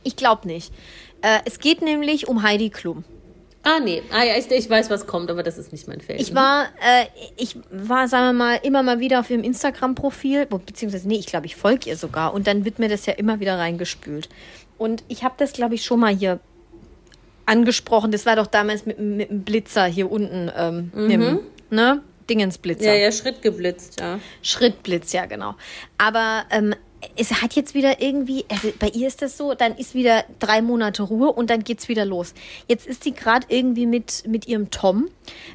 Ich 0.05 0.15
glaube 0.15 0.47
nicht. 0.47 0.73
Äh, 1.23 1.41
es 1.47 1.59
geht 1.59 1.83
nämlich 1.83 2.29
um 2.29 2.43
Heidi 2.43 2.71
Klum. 2.71 3.05
Ah, 3.63 3.79
nee. 3.79 4.03
Ah, 4.11 4.25
ja, 4.25 4.37
ich, 4.37 4.51
ich 4.51 4.71
weiß, 4.71 4.89
was 4.89 5.07
kommt, 5.07 5.31
aber 5.31 5.43
das 5.43 5.59
ist 5.59 5.71
nicht 5.71 5.87
mein 5.87 6.01
Feld. 6.01 6.21
Ich 6.21 6.35
war, 6.35 6.65
äh, 6.65 7.07
ich 7.37 7.57
war, 7.71 8.09
sagen 8.09 8.29
wir 8.29 8.45
mal, 8.45 8.61
immer 8.63 8.83
mal 8.83 9.01
wieder 9.01 9.21
auf 9.21 9.29
ihrem 9.29 9.43
Instagram-Profil, 9.43 10.47
beziehungsweise, 10.47 11.07
nee, 11.07 11.19
ich 11.19 11.27
glaube, 11.27 11.47
ich 11.47 11.57
folge 11.57 11.91
ihr 11.91 11.97
sogar 11.97 12.33
und 12.33 12.47
dann 12.47 12.65
wird 12.65 12.79
mir 12.79 12.89
das 12.89 13.05
ja 13.05 13.13
immer 13.13 13.39
wieder 13.39 13.59
reingespült. 13.59 14.31
Und 14.79 15.05
ich 15.09 15.25
habe 15.25 15.35
das, 15.37 15.53
glaube 15.53 15.75
ich, 15.75 15.85
schon 15.85 16.01
mal 16.01 16.15
hier 16.15 16.41
angesprochen. 17.45 18.13
Das 18.13 18.25
war 18.25 18.37
doch 18.37 18.47
damals 18.47 18.87
mit, 18.87 18.99
mit 18.99 19.29
dem 19.29 19.43
Blitzer 19.43 19.85
hier 19.85 20.11
unten, 20.11 20.51
ähm, 20.57 20.91
mit 20.95 21.13
dem, 21.13 21.41
ne? 21.69 22.03
Dingensblitzer. 22.31 22.85
Ja, 22.85 22.95
ja, 22.95 23.13
Schritt 23.13 23.43
geblitzt, 23.43 24.01
ja. 24.01 24.21
Schrittblitz, 24.41 25.13
ja, 25.13 25.27
genau. 25.27 25.57
Aber 25.99 26.45
ähm, 26.51 26.75
es 27.17 27.43
hat 27.43 27.55
jetzt 27.55 27.75
wieder 27.75 28.03
irgendwie, 28.03 28.45
also 28.49 28.73
bei 28.79 28.89
ihr 28.89 29.09
ist 29.09 29.23
das 29.23 29.37
so, 29.37 29.55
dann 29.55 29.77
ist 29.77 29.95
wieder 29.95 30.25
drei 30.39 30.61
Monate 30.61 31.03
Ruhe 31.03 31.33
und 31.33 31.51
dann 31.51 31.65
geht's 31.65 31.89
wieder 31.89 32.05
los. 32.05 32.35
Jetzt 32.69 32.87
ist 32.87 33.05
sie 33.05 33.13
gerade 33.13 33.47
irgendwie 33.49 33.87
mit, 33.87 34.25
mit 34.27 34.47
ihrem 34.47 34.71
Tom, 34.71 35.09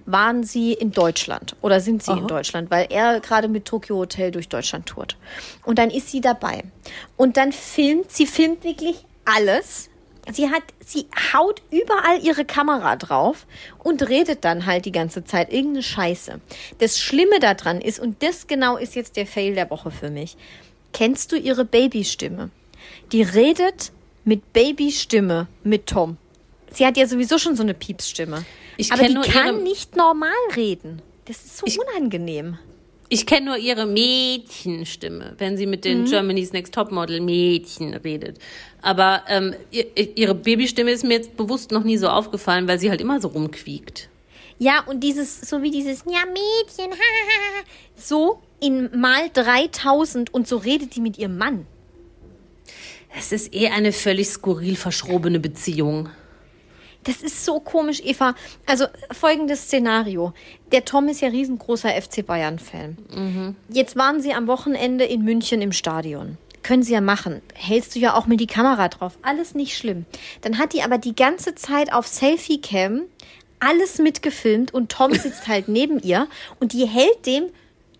waren 0.05 0.43
sie 0.43 0.73
in 0.73 0.91
Deutschland 0.91 1.55
oder 1.61 1.79
sind 1.79 2.03
sie 2.03 2.11
in 2.11 2.27
Deutschland, 2.27 2.71
weil 2.71 2.87
er 2.89 3.19
gerade 3.19 3.47
mit 3.47 3.65
Tokyo 3.65 3.97
Hotel 3.97 4.31
durch 4.31 4.49
Deutschland 4.49 4.87
tourt. 4.87 5.17
Und 5.65 5.77
dann 5.77 5.89
ist 5.89 6.09
sie 6.09 6.21
dabei. 6.21 6.63
Und 7.17 7.37
dann 7.37 7.51
filmt, 7.51 8.11
sie 8.11 8.25
filmt 8.25 8.63
wirklich 8.63 9.05
alles. 9.25 9.89
sie 10.31 10.49
hat, 10.49 10.63
sie 10.83 11.07
haut 11.33 11.61
überall 11.69 12.23
ihre 12.23 12.45
Kamera 12.45 12.95
drauf 12.95 13.45
und 13.83 14.07
redet 14.07 14.43
dann 14.43 14.65
halt 14.65 14.85
die 14.85 14.91
ganze 14.91 15.23
Zeit 15.23 15.51
irgendeine 15.53 15.83
Scheiße. 15.83 16.39
Das 16.79 16.99
Schlimme 16.99 17.39
daran 17.39 17.81
ist, 17.81 17.99
und 17.99 18.23
das 18.23 18.47
genau 18.47 18.77
ist 18.77 18.95
jetzt 18.95 19.15
der 19.17 19.27
Fail 19.27 19.53
der 19.53 19.69
Woche 19.69 19.91
für 19.91 20.09
mich. 20.09 20.37
Kennst 20.95 21.31
du 21.33 21.35
ihre 21.37 21.65
Babystimme? 21.65 22.51
Die 23.11 23.21
redet 23.21 23.91
mit 24.23 24.53
Babystimme 24.53 25.47
mit 25.63 25.87
Tom. 25.87 26.15
Sie 26.71 26.85
hat 26.85 26.95
ja 26.95 27.05
sowieso 27.05 27.37
schon 27.37 27.55
so 27.57 27.63
eine 27.63 27.73
Piepsstimme. 27.73 28.45
Ich 28.77 28.91
aber 28.93 29.03
die 29.07 29.13
kann 29.29 29.61
nicht 29.63 29.95
normal 29.97 30.31
reden. 30.55 31.01
Das 31.25 31.37
ist 31.43 31.57
so 31.57 31.65
Ich- 31.67 31.77
unangenehm. 31.79 32.57
Ich 33.09 33.25
kenne 33.25 33.45
nur 33.47 33.57
ihre 33.57 33.85
Mädchenstimme, 33.85 35.35
wenn 35.37 35.57
sie 35.57 35.65
mit 35.67 35.85
den 35.85 36.01
Mhm. 36.01 36.05
Germany's 36.05 36.53
Next 36.53 36.73
Topmodel 36.73 37.19
Mädchen 37.21 37.93
redet. 37.93 38.39
Aber 38.81 39.23
ähm, 39.27 39.53
ihr, 39.71 39.85
ihre 40.17 40.33
Babystimme 40.33 40.91
ist 40.91 41.03
mir 41.03 41.15
jetzt 41.15 41.37
bewusst 41.37 41.71
noch 41.71 41.83
nie 41.83 41.97
so 41.97 42.07
aufgefallen, 42.07 42.67
weil 42.67 42.79
sie 42.79 42.89
halt 42.89 43.01
immer 43.01 43.19
so 43.21 43.27
rumquiekt. 43.27 44.09
Ja, 44.57 44.83
und 44.87 45.01
dieses, 45.01 45.41
so 45.41 45.61
wie 45.61 45.69
dieses, 45.71 45.99
ja, 46.09 46.23
Mädchen, 46.25 46.91
hahaha, 46.93 47.63
so 47.95 48.41
in 48.59 48.89
mal 48.99 49.29
3000 49.33 50.33
und 50.33 50.47
so 50.47 50.57
redet 50.57 50.95
die 50.95 51.01
mit 51.01 51.17
ihrem 51.17 51.37
Mann. 51.37 51.65
Es 53.17 53.31
ist 53.31 53.53
eh 53.53 53.69
eine 53.69 53.91
völlig 53.91 54.27
skurril 54.27 54.75
verschrobene 54.75 55.39
Beziehung. 55.39 56.09
Das 57.05 57.17
ist 57.21 57.45
so 57.45 57.59
komisch, 57.59 58.01
Eva. 58.03 58.33
Also 58.65 58.85
folgendes 59.11 59.61
Szenario. 59.61 60.33
Der 60.71 60.85
Tom 60.85 61.07
ist 61.07 61.21
ja 61.21 61.29
riesengroßer 61.29 61.89
FC 61.89 62.25
Bayern-Fan. 62.25 63.55
Jetzt 63.69 63.95
waren 63.95 64.21
sie 64.21 64.33
am 64.33 64.47
Wochenende 64.47 65.05
in 65.05 65.23
München 65.23 65.61
im 65.61 65.71
Stadion. 65.71 66.37
Können 66.63 66.81
sie 66.81 66.93
ja 66.93 67.01
machen. 67.01 67.43
Hältst 67.53 67.95
du 67.95 67.99
ja 67.99 68.15
auch 68.15 68.25
mit 68.25 68.39
die 68.39 68.47
Kamera 68.47 68.87
drauf. 68.89 69.19
Alles 69.21 69.53
nicht 69.53 69.77
schlimm. 69.77 70.05
Dann 70.41 70.57
hat 70.57 70.73
die 70.73 70.81
aber 70.81 70.97
die 70.97 71.15
ganze 71.15 71.53
Zeit 71.53 71.93
auf 71.93 72.07
Selfie-Cam 72.07 73.03
alles 73.59 73.99
mitgefilmt 73.99 74.73
und 74.73 74.91
Tom 74.91 75.13
sitzt 75.13 75.47
halt 75.47 75.67
neben 75.67 75.99
ihr 75.99 76.27
und 76.59 76.73
die 76.73 76.87
hält 76.87 77.25
dem 77.25 77.45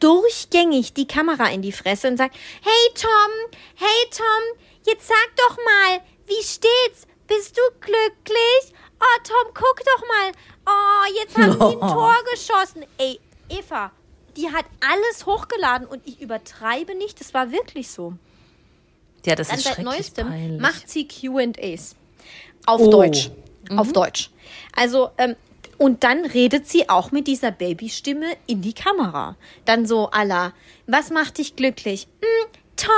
durchgängig 0.05 0.93
die 0.93 1.07
Kamera 1.07 1.49
in 1.49 1.61
die 1.63 1.71
Fresse 1.71 2.07
und 2.07 2.17
sagt, 2.17 2.35
hey 2.61 2.93
Tom, 2.93 3.51
hey 3.75 4.09
Tom, 4.11 4.59
jetzt 4.85 5.07
sag 5.07 5.35
doch 5.35 5.57
mal, 5.57 5.99
wie 6.27 6.43
steht's? 6.43 7.07
Bist 7.27 7.57
du 7.57 7.61
glücklich? 7.79 8.73
Oh 8.99 9.19
Tom, 9.23 9.51
guck 9.53 9.79
doch 9.83 10.07
mal. 10.07 10.31
Oh, 10.67 11.19
jetzt 11.19 11.35
haben 11.37 11.53
die 11.57 11.83
ein 11.83 11.91
Tor 11.93 12.15
geschossen. 12.31 12.85
Ey, 12.99 13.19
Eva, 13.49 13.91
die 14.37 14.51
hat 14.51 14.65
alles 14.79 15.25
hochgeladen 15.25 15.87
und 15.87 16.07
ich 16.07 16.21
übertreibe 16.21 16.93
nicht, 16.95 17.19
das 17.19 17.33
war 17.33 17.51
wirklich 17.51 17.89
so. 17.89 18.13
Ja, 19.25 19.33
das 19.35 19.47
Dann 19.47 19.57
ist 19.57 19.63
seit 19.63 19.73
schrecklich 19.75 19.95
neuestem 19.95 20.27
peinlich. 20.27 20.61
macht 20.61 20.87
sie 20.89 21.07
Q&As. 21.07 21.95
Auf 22.67 22.79
Oh. 22.81 22.91
Deutsch. 22.91 23.31
Auf 23.75 23.91
Deutsch. 23.91 24.29
Also, 24.75 25.09
ähm, 25.17 25.35
und 25.77 26.03
dann 26.03 26.25
redet 26.25 26.67
sie 26.67 26.89
auch 26.89 27.11
mit 27.11 27.27
dieser 27.27 27.51
Babystimme 27.51 28.27
in 28.47 28.61
die 28.61 28.73
Kamera. 28.73 29.35
Dann 29.65 29.85
so 29.85 30.09
la, 30.11 30.53
was 30.87 31.09
macht 31.09 31.37
dich 31.37 31.55
glücklich? 31.55 32.07
Hm, 32.21 32.51
Tom. 32.75 32.91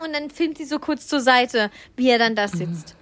und 0.04 0.14
dann 0.14 0.30
filmt 0.30 0.58
sie 0.58 0.64
so 0.64 0.78
kurz 0.78 1.06
zur 1.06 1.20
Seite, 1.20 1.70
wie 1.96 2.08
er 2.08 2.18
dann 2.18 2.34
da 2.34 2.48
sitzt. 2.48 2.96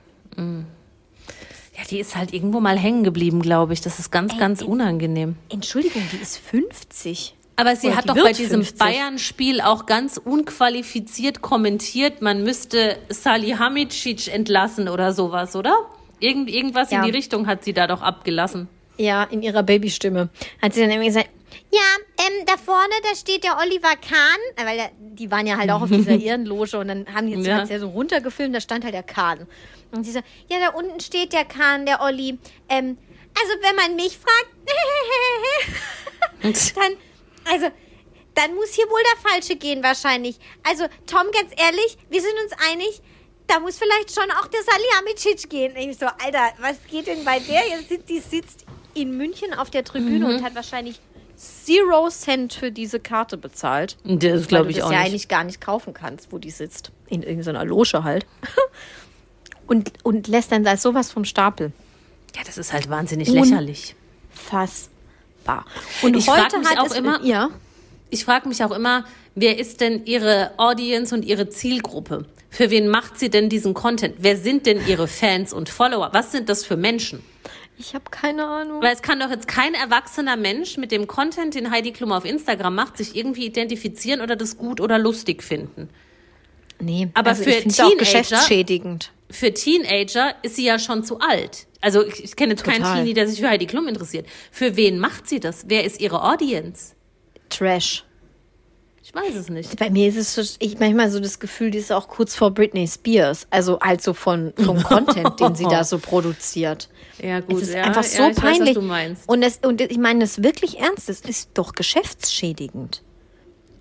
ja, 1.77 1.85
die 1.91 2.01
ist 2.01 2.17
halt 2.17 2.33
irgendwo 2.33 2.61
mal 2.61 2.79
hängen 2.79 3.05
geblieben, 3.05 3.41
glaube 3.41 3.73
ich. 3.73 3.81
Das 3.81 3.99
ist 3.99 4.11
ganz, 4.11 4.37
ganz 4.39 4.63
unangenehm. 4.63 5.37
Entschuldigung, 5.49 6.03
die 6.13 6.19
ist 6.19 6.39
50. 6.39 7.35
Aber 7.57 7.75
sie 7.75 7.89
Oder 7.89 7.97
hat 7.97 8.09
doch 8.09 8.15
bei 8.15 8.33
diesem 8.33 8.63
50. 8.63 8.79
Bayern-Spiel 8.79 9.61
auch 9.61 9.87
ganz 9.87 10.17
unqualifiziert 10.17 11.43
kommentiert, 11.43 12.23
man 12.23 12.45
müsste 12.45 12.97
Salihamidzic 13.09 14.33
entlassen 14.33 14.89
oder 14.89 15.13
sowas, 15.13 15.57
oder? 15.57 15.77
Irgend, 16.21 16.51
irgendwas 16.51 16.91
Ja. 16.91 16.99
in 16.99 17.05
die 17.05 17.11
Richtung 17.17 17.47
hat 17.47 17.65
sie 17.65 17.73
da 17.73 17.87
doch 17.87 18.03
abgelassen. 18.03 18.69
Ja, 18.97 19.25
in 19.25 19.43
ihrer 19.43 19.63
Babystimme. 19.63 20.29
Hat 20.61 20.75
sie 20.75 20.81
dann 20.81 20.91
irgendwie 20.91 21.09
gesagt, 21.09 21.31
ja, 21.71 21.81
ähm, 22.19 22.47
da 22.47 22.57
vorne, 22.57 22.93
da 23.09 23.15
steht 23.15 23.45
der 23.45 23.59
Oliver 23.59 23.95
Kahn, 23.97 24.39
äh, 24.57 24.65
weil 24.67 24.77
der, 24.77 24.91
die 24.99 25.31
waren 25.31 25.47
ja 25.47 25.57
halt 25.57 25.71
auch 25.71 25.83
auf 25.83 25.91
dieser 25.91 26.13
Ehrenloge 26.21 26.79
und 26.79 26.89
dann 26.89 27.07
haben 27.15 27.27
die 27.27 27.35
jetzt 27.35 27.47
Ja. 27.47 27.59
ja. 27.59 27.65
ja 27.65 27.79
so 27.79 27.89
runtergefilmt, 27.89 28.55
da 28.55 28.61
stand 28.61 28.85
halt 28.85 28.95
der 28.95 29.03
Kahn. 29.03 29.47
Und 29.93 30.05
sie 30.05 30.13
so, 30.13 30.21
ja, 30.51 30.59
da 30.61 30.71
unten 30.77 31.01
steht 31.01 31.33
der 31.33 31.45
Kahn, 31.45 31.87
der 31.87 32.01
Olli. 32.03 32.39
Ähm, 32.69 32.99
also 33.41 33.53
wenn 33.63 33.77
man 33.77 33.97
mich 33.97 34.19
fragt, 34.19 34.49
dann, 36.77 36.93
also, 37.53 37.67
dann 38.35 38.55
muss 38.55 38.75
hier 38.75 38.87
wohl 38.89 39.01
der 39.15 39.31
Falsche 39.31 39.57
gehen 39.57 39.83
wahrscheinlich. 39.83 40.37
Also, 40.69 40.85
Tom, 41.07 41.23
ganz 41.33 41.53
ehrlich, 41.57 41.99
wir 42.11 42.21
sind 42.21 42.35
uns 42.43 42.53
einig, 42.71 43.01
da 43.49 43.59
muss 43.61 43.77
vielleicht 43.79 44.15
schon 44.15 44.31
auch 44.31 44.47
der 44.47 44.61
Salihamidzic 44.63 45.51
gehen. 45.51 45.75
Ich 45.77 45.99
so, 45.99 46.07
Alter, 46.07 46.53
was 46.61 46.77
geht 46.89 47.07
denn 47.09 47.25
bei 47.25 47.41
der? 47.41 47.63
Jetzt 47.69 48.09
die 48.09 48.21
sitzt 48.21 48.65
in 48.95 49.17
München 49.17 49.53
auf 49.55 49.71
der 49.71 49.85
Tribüne 49.85 50.27
Mhm. 50.27 50.37
und 50.37 50.43
hat 50.45 50.55
wahrscheinlich 50.55 51.01
Zero 51.37 52.09
Cent 52.11 52.53
für 52.55 52.73
diese 52.73 52.99
Karte 53.01 53.37
bezahlt. 53.37 53.97
Das 54.05 54.23
Weil 54.23 54.41
glaube 54.47 54.65
du 54.67 54.71
ich 54.71 54.77
das 54.79 54.85
auch 54.87 54.93
ja 54.93 54.99
nicht. 55.01 55.07
eigentlich 55.09 55.29
gar 55.29 55.45
nicht 55.45 55.61
kaufen 55.61 55.95
kannst, 55.95 56.33
wo 56.33 56.39
die 56.39 56.51
sitzt. 56.51 56.91
In 57.09 57.23
irgendeiner 57.23 57.65
Loge 57.65 58.03
halt. 58.05 58.27
und, 59.67 59.93
und 60.03 60.27
lässt 60.29 60.51
dann 60.53 60.65
da 60.65 60.77
sowas 60.77 61.13
vom 61.13 61.25
Stapel. 61.25 61.73
Ja, 62.37 62.43
das 62.45 62.59
ist 62.59 62.73
halt 62.73 62.89
wahnsinnig 62.91 63.29
lächerlich. 63.29 63.95
Fassbar. 64.31 65.65
Und 66.03 66.17
Ich 66.17 66.29
heute 66.29 66.43
hat 66.63 66.79
auch 66.79 66.87
es 66.87 66.93
immer- 66.97 67.23
Ja. 67.25 67.51
Ich 68.11 68.25
frage 68.25 68.49
mich 68.49 68.65
auch 68.65 68.71
immer, 68.71 69.05
wer 69.35 69.59
ist 69.59 69.81
denn 69.81 70.05
ihre 70.07 70.53
Audience 70.57 71.15
und 71.15 71.25
ihre 71.25 71.49
Zielgruppe? 71.49 72.25
Für 72.51 72.71
wen 72.71 72.89
macht 72.89 73.19
sie 73.19 73.29
denn 73.29 73.49
diesen 73.49 73.75
Content? 73.75 74.15
Wer 74.19 74.37
sind 74.37 74.65
denn 74.67 74.81
ihre 74.87 75.07
Fans 75.07 75.53
und 75.53 75.69
Follower? 75.69 76.11
Was 76.13 76.33
sind 76.33 76.49
das 76.49 76.65
für 76.65 76.77
Menschen? 76.77 77.23
Ich 77.79 77.95
habe 77.95 78.05
keine 78.11 78.45
Ahnung. 78.47 78.83
Weil 78.83 78.95
es 78.95 79.03
kann 79.03 79.21
doch 79.21 79.31
jetzt 79.31 79.47
kein 79.47 79.75
erwachsener 79.75 80.37
Mensch 80.37 80.79
mit 80.79 80.91
dem 80.91 81.07
Content, 81.07 81.55
den 81.55 81.71
Heidi 81.71 81.93
Klum 81.93 82.11
auf 82.11 82.25
Instagram 82.25 82.75
macht, 82.75 82.97
sich 82.97 83.15
irgendwie 83.15 83.47
identifizieren 83.47 84.21
oder 84.21 84.35
das 84.35 84.57
gut 84.57 84.81
oder 84.81 84.99
lustig 84.99 85.43
finden. 85.45 85.89
Nee, 86.81 87.09
Aber 87.15 87.31
also 87.31 87.43
für 87.45 87.51
ich 87.51 87.57
find's 87.59 87.79
auch 87.81 87.89
Teenager- 87.91 87.99
geschäftsschädigend. 87.99 89.13
Für 89.31 89.53
Teenager 89.53 90.35
ist 90.43 90.57
sie 90.57 90.65
ja 90.65 90.79
schon 90.79 91.05
zu 91.05 91.21
alt. 91.21 91.67
Also 91.81 92.05
ich, 92.05 92.25
ich 92.25 92.35
kenne 92.37 92.53
jetzt 92.53 92.65
keinen 92.65 92.79
Total. 92.79 92.97
Teenie, 92.99 93.15
der 93.15 93.29
sich 93.29 93.41
für 93.41 93.49
Heidi 93.49 93.67
Klum 93.67 93.87
interessiert. 93.87 94.27
Für 94.51 94.75
wen 94.77 94.99
macht 94.99 95.29
sie 95.29 95.39
das? 95.39 95.65
Wer 95.69 95.85
ist 95.85 96.01
ihre 96.01 96.23
Audience? 96.25 96.95
Trash. 97.49 98.05
Ich 99.09 99.15
weiß 99.15 99.35
es 99.37 99.49
nicht. 99.49 99.79
Bei 99.79 99.89
mir 99.89 100.07
ist 100.07 100.19
es 100.19 100.35
so, 100.35 100.43
ich 100.59 100.79
manchmal 100.79 101.11
so 101.11 101.19
das 101.19 101.39
Gefühl, 101.41 101.71
die 101.71 101.79
ist 101.79 101.91
auch 101.91 102.09
kurz 102.09 102.35
vor 102.35 102.51
Britney 102.51 102.87
Spears. 102.87 103.47
Also 103.49 103.81
halt 103.81 104.03
so 104.03 104.13
von 104.13 104.53
vom 104.63 104.83
Content, 104.83 105.41
den 105.41 105.55
sie 105.55 105.65
da 105.65 105.83
so 105.83 105.99
produziert. 105.99 106.91
Ja, 107.23 107.41
gut. 107.41 107.63
Es 107.63 107.69
ist 107.69 107.75
ja, 107.75 107.85
einfach 107.85 108.05
ja, 108.05 108.09
so 108.09 108.29
ich 108.29 108.37
peinlich. 108.37 108.77
Weiß. 108.77 109.21
Und, 109.27 109.41
das, 109.41 109.61
und 109.63 109.81
ich 109.81 109.97
meine 109.97 110.21
das 110.21 110.43
wirklich 110.43 110.79
ernst. 110.79 111.09
Das 111.09 111.21
ist 111.21 111.51
doch 111.55 111.73
geschäftsschädigend, 111.73 113.03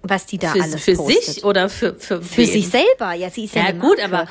was 0.01 0.27
die 0.27 0.37
da 0.37 0.53
Für, 0.53 0.61
alles 0.61 0.81
für 0.81 0.93
postet. 0.95 1.23
sich 1.25 1.43
oder 1.43 1.67
für, 1.67 1.95
für, 1.95 2.21
Für 2.21 2.37
wen? 2.37 2.47
sich 2.47 2.69
selber. 2.69 3.11
Ja, 3.13 3.29
sie 3.29 3.43
ist 3.45 3.55
ja, 3.55 3.65
Ja, 3.65 3.71
gut, 3.73 3.99
aber 3.99 4.27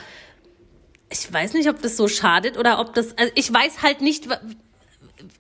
ich 1.11 1.31
weiß 1.31 1.53
nicht, 1.53 1.69
ob 1.69 1.83
das 1.83 1.99
so 1.99 2.09
schadet 2.09 2.57
oder 2.57 2.81
ob 2.81 2.95
das. 2.95 3.17
Also 3.19 3.31
ich 3.35 3.53
weiß 3.53 3.83
halt 3.83 4.01
nicht, 4.01 4.29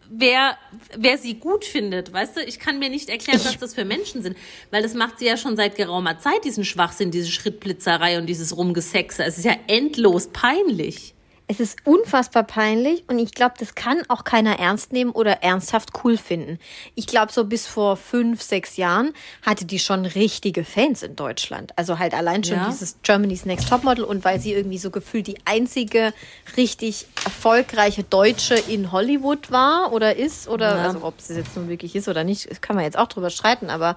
wer, 0.08 0.56
wer 0.96 1.18
sie 1.18 1.34
gut 1.34 1.64
findet. 1.64 2.12
Weißt 2.12 2.36
du, 2.36 2.40
ich 2.42 2.58
kann 2.58 2.78
mir 2.78 2.88
nicht 2.88 3.08
erklären, 3.08 3.40
was 3.44 3.58
das 3.58 3.74
für 3.74 3.84
Menschen 3.84 4.22
sind. 4.22 4.36
Weil 4.70 4.82
das 4.82 4.94
macht 4.94 5.18
sie 5.18 5.26
ja 5.26 5.36
schon 5.36 5.56
seit 5.56 5.76
geraumer 5.76 6.18
Zeit, 6.18 6.44
diesen 6.44 6.64
Schwachsinn, 6.64 7.10
diese 7.10 7.30
Schrittblitzerei 7.30 8.18
und 8.18 8.26
dieses 8.26 8.56
Rumgesexe. 8.56 9.24
Es 9.24 9.38
ist 9.38 9.44
ja 9.44 9.56
endlos 9.66 10.28
peinlich. 10.28 11.15
Es 11.48 11.60
ist 11.60 11.76
unfassbar 11.84 12.42
peinlich 12.42 13.04
und 13.08 13.20
ich 13.20 13.30
glaube, 13.30 13.54
das 13.60 13.76
kann 13.76 14.02
auch 14.08 14.24
keiner 14.24 14.58
ernst 14.58 14.92
nehmen 14.92 15.12
oder 15.12 15.44
ernsthaft 15.44 15.90
cool 16.02 16.16
finden. 16.16 16.58
Ich 16.96 17.06
glaube, 17.06 17.30
so 17.32 17.44
bis 17.44 17.68
vor 17.68 17.96
fünf, 17.96 18.42
sechs 18.42 18.76
Jahren 18.76 19.12
hatte 19.42 19.64
die 19.64 19.78
schon 19.78 20.06
richtige 20.06 20.64
Fans 20.64 21.04
in 21.04 21.14
Deutschland. 21.14 21.72
Also 21.76 22.00
halt 22.00 22.14
allein 22.14 22.42
schon 22.42 22.56
Ja. 22.56 22.68
dieses 22.68 22.96
Germany's 23.04 23.44
Next 23.44 23.68
Topmodel 23.68 24.02
und 24.02 24.24
weil 24.24 24.40
sie 24.40 24.54
irgendwie 24.54 24.78
so 24.78 24.90
gefühlt 24.90 25.28
die 25.28 25.38
einzige 25.44 26.12
richtig 26.56 27.06
erfolgreiche 27.24 28.02
Deutsche 28.02 28.56
in 28.56 28.90
Hollywood 28.90 29.52
war 29.52 29.92
oder 29.92 30.16
ist 30.16 30.48
oder 30.48 30.76
Ja. 30.78 30.82
also 30.82 31.04
ob 31.04 31.20
sie 31.20 31.34
jetzt 31.34 31.54
nun 31.56 31.68
wirklich 31.68 31.94
ist 31.94 32.08
oder 32.08 32.24
nicht, 32.24 32.60
kann 32.60 32.74
man 32.74 32.84
jetzt 32.84 32.98
auch 32.98 33.06
drüber 33.06 33.30
streiten, 33.30 33.70
aber 33.70 33.94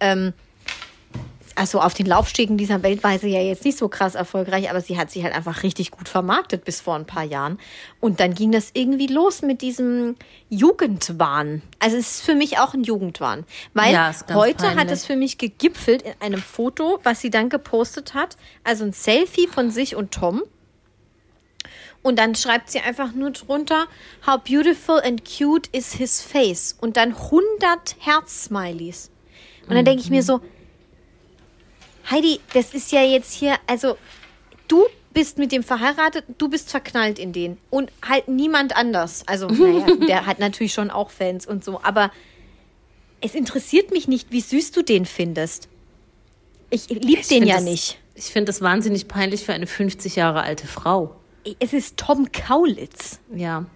ähm, 0.00 0.32
also 1.56 1.80
auf 1.80 1.94
den 1.94 2.06
Laufstegen 2.06 2.58
dieser 2.58 2.82
Welt 2.82 3.02
war 3.02 3.18
sie 3.18 3.30
ja 3.30 3.40
jetzt 3.40 3.64
nicht 3.64 3.78
so 3.78 3.88
krass 3.88 4.14
erfolgreich, 4.14 4.68
aber 4.70 4.80
sie 4.82 4.98
hat 4.98 5.10
sich 5.10 5.24
halt 5.24 5.34
einfach 5.34 5.62
richtig 5.62 5.90
gut 5.90 6.08
vermarktet 6.08 6.64
bis 6.64 6.80
vor 6.82 6.94
ein 6.94 7.06
paar 7.06 7.24
Jahren. 7.24 7.58
Und 7.98 8.20
dann 8.20 8.34
ging 8.34 8.52
das 8.52 8.70
irgendwie 8.74 9.06
los 9.06 9.40
mit 9.42 9.62
diesem 9.62 10.16
Jugendwahn. 10.50 11.62
Also 11.78 11.96
es 11.96 12.16
ist 12.18 12.22
für 12.26 12.34
mich 12.34 12.58
auch 12.58 12.74
ein 12.74 12.84
Jugendwahn. 12.84 13.44
Weil 13.72 13.94
Ja, 13.94 14.14
heute 14.34 14.68
hat 14.68 14.76
peinlich. 14.76 14.92
es 14.92 15.06
für 15.06 15.16
mich 15.16 15.38
gegipfelt 15.38 16.02
in 16.02 16.12
einem 16.20 16.42
Foto, 16.42 17.00
was 17.02 17.22
sie 17.22 17.30
dann 17.30 17.48
gepostet 17.48 18.12
hat. 18.12 18.36
Also 18.62 18.84
ein 18.84 18.92
Selfie 18.92 19.48
von 19.48 19.70
sich 19.70 19.96
und 19.96 20.12
Tom. 20.12 20.42
Und 22.02 22.18
dann 22.18 22.34
schreibt 22.34 22.70
sie 22.70 22.80
einfach 22.80 23.12
nur 23.14 23.30
drunter, 23.30 23.86
how 24.26 24.38
beautiful 24.38 25.00
and 25.00 25.22
cute 25.24 25.68
is 25.72 25.94
his 25.94 26.22
face. 26.22 26.76
Und 26.80 26.98
dann 26.98 27.14
100 27.16 27.96
Herz-Smileys. 27.98 29.10
Und 29.68 29.74
dann 29.74 29.84
denke 29.84 30.02
ich 30.02 30.10
mir 30.10 30.22
so, 30.22 30.40
Heidi, 32.10 32.40
das 32.52 32.74
ist 32.74 32.92
ja 32.92 33.02
jetzt 33.02 33.32
hier, 33.32 33.56
also 33.66 33.96
du 34.68 34.84
bist 35.12 35.38
mit 35.38 35.50
dem 35.50 35.62
verheiratet, 35.62 36.24
du 36.36 36.48
bist 36.48 36.70
verknallt 36.70 37.18
in 37.18 37.32
den. 37.32 37.56
Und 37.70 37.90
halt 38.06 38.28
niemand 38.28 38.76
anders. 38.76 39.22
Also, 39.26 39.46
naja, 39.48 39.86
der 40.06 40.26
hat 40.26 40.38
natürlich 40.38 40.74
schon 40.74 40.90
auch 40.90 41.10
Fans 41.10 41.46
und 41.46 41.64
so. 41.64 41.80
Aber 41.82 42.12
es 43.20 43.34
interessiert 43.34 43.90
mich 43.92 44.08
nicht, 44.08 44.30
wie 44.30 44.40
süß 44.40 44.72
du 44.72 44.82
den 44.82 45.06
findest. 45.06 45.68
Ich 46.70 46.88
lieb 46.88 47.20
Ich 47.20 47.28
den 47.28 47.46
ja 47.46 47.56
das, 47.56 47.64
nicht. 47.64 47.98
Ich 48.14 48.26
finde 48.26 48.46
das 48.46 48.60
wahnsinnig 48.60 49.08
peinlich 49.08 49.44
für 49.44 49.54
eine 49.54 49.66
50 49.66 50.16
Jahre 50.16 50.42
alte 50.42 50.66
Frau. 50.66 51.16
Es 51.60 51.72
ist 51.72 51.96
Tom 51.96 52.30
Kaulitz. 52.32 53.20
Ja. 53.34 53.66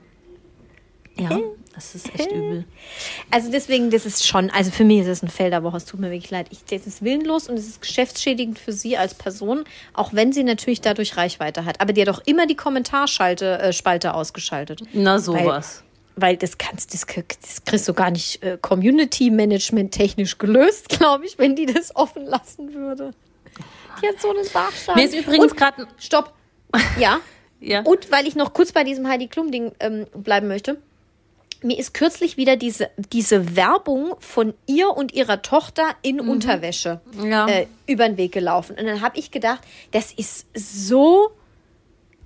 Ja, 1.17 1.39
das 1.75 1.95
ist 1.95 2.15
echt 2.15 2.33
übel. 2.33 2.65
Also 3.31 3.51
deswegen, 3.51 3.91
das 3.91 4.07
ist 4.07 4.27
schon, 4.27 4.51
also 4.51 4.71
für 4.71 4.85
mich 4.85 5.01
ist 5.01 5.07
es 5.07 5.23
ein 5.23 5.63
Woche, 5.63 5.77
es 5.77 5.85
tut 5.85 6.01
mir 6.01 6.11
wirklich 6.11 6.31
leid. 6.31 6.49
Ich, 6.51 6.65
das 6.65 6.87
ist 6.87 7.03
willenlos 7.03 7.49
und 7.49 7.57
es 7.57 7.67
ist 7.67 7.81
geschäftsschädigend 7.81 8.59
für 8.59 8.73
sie 8.73 8.97
als 8.97 9.15
Person, 9.15 9.65
auch 9.95 10.13
wenn 10.13 10.33
sie 10.33 10.43
natürlich 10.43 10.81
dadurch 10.81 11.17
Reichweite 11.17 11.65
hat. 11.65 11.81
Aber 11.81 11.93
die 11.93 12.01
hat 12.01 12.09
doch 12.09 12.23
immer 12.27 12.47
die 12.47 12.57
Kommentarspalte 12.57 13.59
äh, 13.61 13.73
Spalte 13.73 14.15
ausgeschaltet. 14.15 14.83
Na, 14.93 15.19
sowas. 15.19 15.85
Weil 16.17 16.37
das 16.37 16.59
kannst, 16.59 16.93
das, 16.93 17.07
das 17.07 17.65
kriegst 17.65 17.89
du 17.89 17.95
gar 17.95 18.11
nicht 18.11 18.43
äh, 18.43 18.59
Community-Management 18.61 19.93
technisch 19.93 20.39
gelöst, 20.39 20.89
glaube 20.99 21.27
ich, 21.27 21.39
wenn 21.39 21.55
die 21.55 21.67
das 21.67 21.95
offen 21.95 22.25
lassen 22.25 22.75
würde. 22.75 23.13
Die 24.03 24.09
hat 24.09 24.21
so 24.21 24.31
einen 24.31 24.47
Bachschaden. 24.53 25.01
Mir 25.01 25.09
ist 25.09 25.15
übrigens 25.15 25.55
gerade. 25.55 25.87
Stopp. 25.99 26.33
Ja. 26.99 27.21
Ja. 27.63 27.83
Und 27.83 28.11
weil 28.11 28.27
ich 28.27 28.37
noch 28.37 28.55
kurz 28.55 28.73
bei 28.73 28.85
diesem 28.85 29.07
Heidi 29.07 29.29
Klum-Ding 29.29 29.73
ähm, 29.81 30.07
bleiben 30.15 30.49
möchte. 30.49 30.79
Mir 31.63 31.79
ist 31.79 31.93
kürzlich 31.93 32.37
wieder 32.37 32.57
diese, 32.57 32.91
diese 33.13 33.55
Werbung 33.57 34.15
von 34.21 34.55
ihr 34.67 34.91
und 34.91 35.13
ihrer 35.13 35.43
Tochter 35.43 35.95
in 36.03 36.21
Unterwäsche 36.21 37.01
Ja. 37.23 37.47
äh, 37.49 37.67
über 37.87 38.09
den 38.09 38.17
Weg 38.17 38.33
gelaufen. 38.33 38.77
Und 38.79 38.87
dann 38.87 39.01
habe 39.03 39.19
ich 39.19 39.31
gedacht, 39.31 39.61
das 39.91 40.11
ist 40.13 40.47
so 40.55 41.31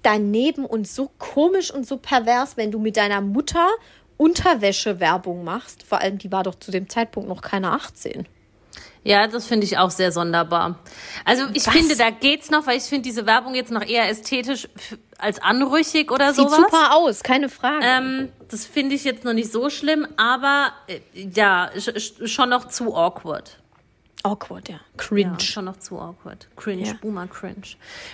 daneben 0.02 0.64
und 0.64 0.86
so 0.86 1.10
komisch 1.18 1.72
und 1.72 1.86
so 1.86 1.96
pervers, 1.96 2.56
wenn 2.56 2.70
du 2.70 2.78
mit 2.78 2.96
deiner 2.96 3.20
Mutter 3.20 3.68
Unterwäsche-Werbung 4.16 5.42
machst. 5.44 5.82
Vor 5.82 6.00
allem, 6.00 6.18
die 6.18 6.30
war 6.30 6.42
doch 6.44 6.54
zu 6.54 6.70
dem 6.70 6.88
Zeitpunkt 6.88 7.28
noch 7.28 7.42
keine 7.42 7.72
18. 7.72 8.26
Ja, 9.02 9.26
das 9.26 9.46
finde 9.46 9.66
ich 9.66 9.76
auch 9.76 9.90
sehr 9.90 10.12
sonderbar. 10.12 10.78
Also 11.24 11.44
ich 11.52 11.66
Was? 11.66 11.74
finde, 11.74 11.96
da 11.96 12.10
geht's 12.10 12.50
noch, 12.50 12.66
weil 12.66 12.78
ich 12.78 12.84
finde 12.84 13.02
diese 13.02 13.26
Werbung 13.26 13.54
jetzt 13.54 13.70
noch 13.70 13.84
eher 13.86 14.08
ästhetisch 14.08 14.68
als 15.24 15.40
anrüchig 15.42 16.12
oder 16.12 16.32
Sieht 16.32 16.48
sowas. 16.48 16.56
super 16.70 16.94
aus, 16.94 17.22
keine 17.22 17.48
Frage. 17.48 17.84
Ähm, 17.84 18.28
das 18.48 18.64
finde 18.66 18.94
ich 18.94 19.02
jetzt 19.04 19.24
noch 19.24 19.32
nicht 19.32 19.50
so 19.50 19.70
schlimm, 19.70 20.06
aber 20.16 20.72
äh, 20.86 21.00
ja, 21.14 21.70
sch 21.76 21.90
sch 21.98 22.12
schon 22.30 22.50
noch 22.50 22.68
zu 22.68 22.94
awkward. 22.94 23.58
Awkward, 24.26 24.70
ja. 24.70 24.80
Cringe. 24.96 25.32
Ja, 25.38 25.40
schon 25.40 25.66
noch 25.66 25.76
zu 25.78 25.98
awkward. 25.98 26.48
Cringe, 26.56 26.86
Ja. 26.86 26.94
Boomer 27.02 27.26
Cringe. 27.26 27.56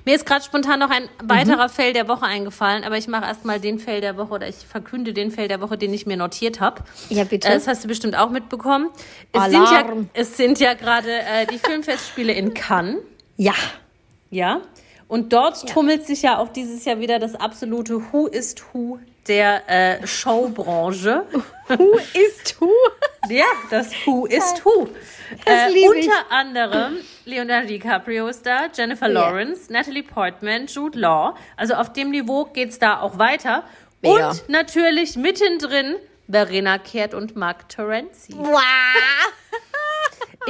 Mir 0.05 0.17
ist 0.17 0.27
gerade 0.27 0.45
spontan 0.45 0.81
noch 0.81 0.91
ein 0.91 1.09
weiterer 1.23 1.69
Fail 1.69 1.93
der 1.93 2.09
Woche 2.09 2.25
eingefallen, 2.25 2.83
aber 2.83 2.99
ich 2.99 3.07
mache 3.07 3.27
erstmal 3.27 3.61
den 3.61 3.79
Fail 3.79 4.01
der 4.01 4.17
Woche 4.17 4.35
oder 4.35 4.49
ich 4.49 4.57
verkünde 4.57 5.13
den 5.13 5.31
Fail 5.31 5.47
der 5.47 5.61
Woche, 5.61 5.79
den 5.79 5.95
ich 5.95 6.07
mir 6.07 6.17
notiert 6.17 6.59
habe. 6.61 6.83
Ja, 7.11 7.23
bitte. 7.23 7.47
Das 7.49 7.69
hast 7.69 7.85
du 7.85 7.89
bestimmt 7.89 8.17
auch 8.17 8.31
mitbekommen. 8.31 8.89
Es 9.31 9.45
sind 9.45 9.53
ja, 9.53 9.65
Alarm. 9.79 10.11
es 10.13 10.37
sind 10.37 10.59
ja 10.59 10.75
gerade 10.75 11.13
äh, 11.13 11.47
die 11.47 11.59
Filmfestspiele 11.59 12.33
in 12.33 12.55
Cannes. 12.55 12.97
Ja. 13.37 13.55
Ja. 14.31 14.63
Und 15.11 15.33
dort 15.33 15.69
tummelt 15.69 16.07
sich 16.07 16.23
ja 16.23 16.39
auch 16.39 16.49
dieses 16.49 16.85
Jahr 16.85 17.01
wieder 17.01 17.19
das 17.19 17.35
absolute 17.35 18.01
Who 18.13 18.29
ist 18.29 18.63
Who 18.73 19.01
der 19.27 19.69
äh, 19.69 20.07
Showbranche. 20.07 21.25
Who 21.69 21.99
is 22.15 22.55
who? 22.61 22.71
ja, 23.29 23.45
das 23.71 23.91
Who 24.07 24.27
ist 24.27 24.65
Who. 24.65 24.89
Äh, 25.47 25.73
lieb 25.73 25.91
ich. 25.97 26.07
unter 26.07 26.31
anderem 26.31 26.99
Leonardo 27.25 27.67
DiCaprio 27.67 28.29
ist 28.29 28.47
da, 28.47 28.69
Jennifer 28.73 29.09
Lawrence, 29.09 29.73
Natalie 29.73 30.05
Portman, 30.05 30.67
Jude 30.67 30.97
Law. 30.97 31.35
Also 31.57 31.75
auf 31.75 31.93
dem 31.93 32.11
Niveau 32.11 32.45
geht's 32.45 32.79
da 32.79 33.01
auch 33.01 33.19
weiter. 33.19 33.65
Mega. 34.03 34.31
Und 34.31 34.49
natürlich 34.49 35.17
mittendrin 35.17 35.97
Verena 36.29 36.79
Kehrt 36.79 37.15
und 37.15 37.35
Mark 37.35 37.69
Terenzi. 37.69 38.33
Wow. 38.37 38.61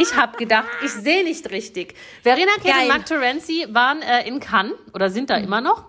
Ich 0.01 0.15
habe 0.17 0.37
gedacht, 0.39 0.67
ich 0.85 0.93
sehe 0.93 1.25
nicht 1.25 1.51
richtig. 1.51 1.95
Verena 2.23 2.53
Geil. 2.65 2.83
und 2.83 2.89
Mark 2.89 3.07
Terenzi 3.07 3.67
waren 3.71 4.01
äh, 4.03 4.27
in 4.27 4.41
Cannes 4.41 4.73
oder 4.95 5.11
sind 5.11 5.29
da 5.31 5.37
Mhm. 5.39 5.45
immer 5.45 5.61
noch. 5.61 5.85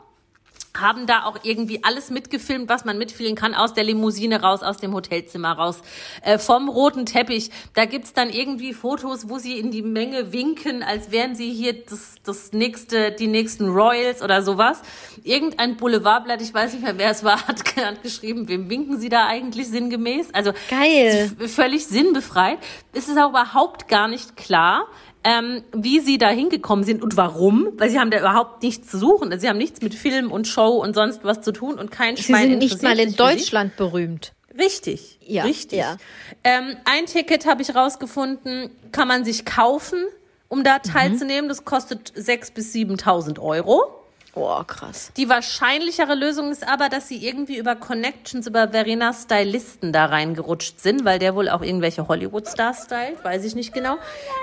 Haben 0.77 1.05
da 1.05 1.25
auch 1.25 1.37
irgendwie 1.43 1.83
alles 1.83 2.09
mitgefilmt, 2.09 2.69
was 2.69 2.85
man 2.85 2.97
mitfilmen 2.97 3.35
kann, 3.35 3.53
aus 3.53 3.73
der 3.73 3.83
Limousine 3.83 4.41
raus, 4.41 4.63
aus 4.63 4.77
dem 4.77 4.93
Hotelzimmer 4.93 5.51
raus, 5.51 5.81
äh, 6.23 6.37
vom 6.37 6.69
roten 6.69 7.05
Teppich. 7.05 7.49
Da 7.73 7.85
gibt's 7.85 8.13
dann 8.13 8.29
irgendwie 8.29 8.73
Fotos, 8.73 9.27
wo 9.27 9.37
sie 9.37 9.59
in 9.59 9.71
die 9.71 9.81
Menge 9.81 10.31
winken, 10.31 10.81
als 10.81 11.11
wären 11.11 11.35
sie 11.35 11.51
hier 11.51 11.73
das, 11.73 12.15
das 12.23 12.53
nächste, 12.53 13.11
die 13.11 13.27
nächsten 13.27 13.67
Royals 13.67 14.21
oder 14.21 14.41
sowas. 14.43 14.81
Irgendein 15.23 15.75
Boulevardblatt, 15.77 16.41
ich 16.41 16.53
weiß 16.53 16.73
nicht 16.73 16.83
mehr, 16.83 16.97
wer 16.97 17.11
es 17.11 17.23
war, 17.23 17.47
hat, 17.47 17.75
hat 17.75 18.03
geschrieben, 18.03 18.47
wem 18.47 18.69
winken 18.69 18.99
sie 18.99 19.09
da 19.09 19.27
eigentlich 19.27 19.67
sinngemäß? 19.67 20.33
Also 20.33 20.53
Geil. 20.69 21.31
völlig 21.47 21.85
sinnbefreit. 21.85 22.59
Es 22.93 23.09
ist 23.09 23.17
auch 23.17 23.29
überhaupt 23.29 23.87
gar 23.87 24.07
nicht 24.07 24.37
klar, 24.37 24.87
ähm, 25.23 25.63
wie 25.73 25.99
sie 25.99 26.17
da 26.17 26.29
hingekommen 26.29 26.83
sind 26.83 27.01
und 27.03 27.15
warum, 27.17 27.69
weil 27.77 27.89
sie 27.89 27.99
haben 27.99 28.09
da 28.11 28.19
überhaupt 28.19 28.63
nichts 28.63 28.89
zu 28.89 28.97
suchen. 28.97 29.37
Sie 29.39 29.47
haben 29.47 29.57
nichts 29.57 29.81
mit 29.81 29.93
Film 29.93 30.31
und 30.31 30.47
Show 30.47 30.69
und 30.81 30.95
sonst 30.95 31.23
was 31.23 31.41
zu 31.41 31.51
tun 31.51 31.75
und 31.79 31.91
kein 31.91 32.15
Sie 32.15 32.23
Schwein 32.23 32.49
sind 32.49 32.59
nicht 32.59 32.81
mal 32.83 32.97
in 32.99 33.09
sie. 33.11 33.15
Deutschland 33.15 33.75
berühmt. 33.77 34.33
Richtig, 34.57 35.17
Ja, 35.25 35.43
richtig. 35.43 35.79
ja. 35.79 35.97
Ähm, 36.43 36.75
ein 36.85 37.05
Ticket 37.05 37.45
habe 37.45 37.61
ich 37.61 37.73
rausgefunden, 37.73 38.69
kann 38.91 39.07
man 39.07 39.23
sich 39.23 39.45
kaufen, 39.45 40.03
um 40.49 40.63
da 40.63 40.79
teilzunehmen. 40.79 41.47
Das 41.47 41.63
kostet 41.63 42.11
6.000 42.17 42.53
bis 42.53 42.73
7.000 42.73 43.39
Euro. 43.39 43.83
Oh, 44.33 44.63
krass. 44.65 45.11
Die 45.17 45.27
wahrscheinlichere 45.27 46.15
Lösung 46.15 46.51
ist 46.51 46.65
aber, 46.65 46.87
dass 46.87 47.09
sie 47.09 47.25
irgendwie 47.25 47.57
über 47.57 47.75
Connections, 47.75 48.47
über 48.47 48.69
Verenas 48.69 49.23
Stylisten 49.23 49.91
da 49.91 50.05
reingerutscht 50.05 50.79
sind, 50.79 51.03
weil 51.03 51.19
der 51.19 51.35
wohl 51.35 51.49
auch 51.49 51.61
irgendwelche 51.61 52.07
Hollywood-Stars 52.07 52.85
stylt, 52.85 53.21
weiß 53.23 53.43
ich 53.43 53.55
nicht 53.55 53.73
genau. 53.73 53.97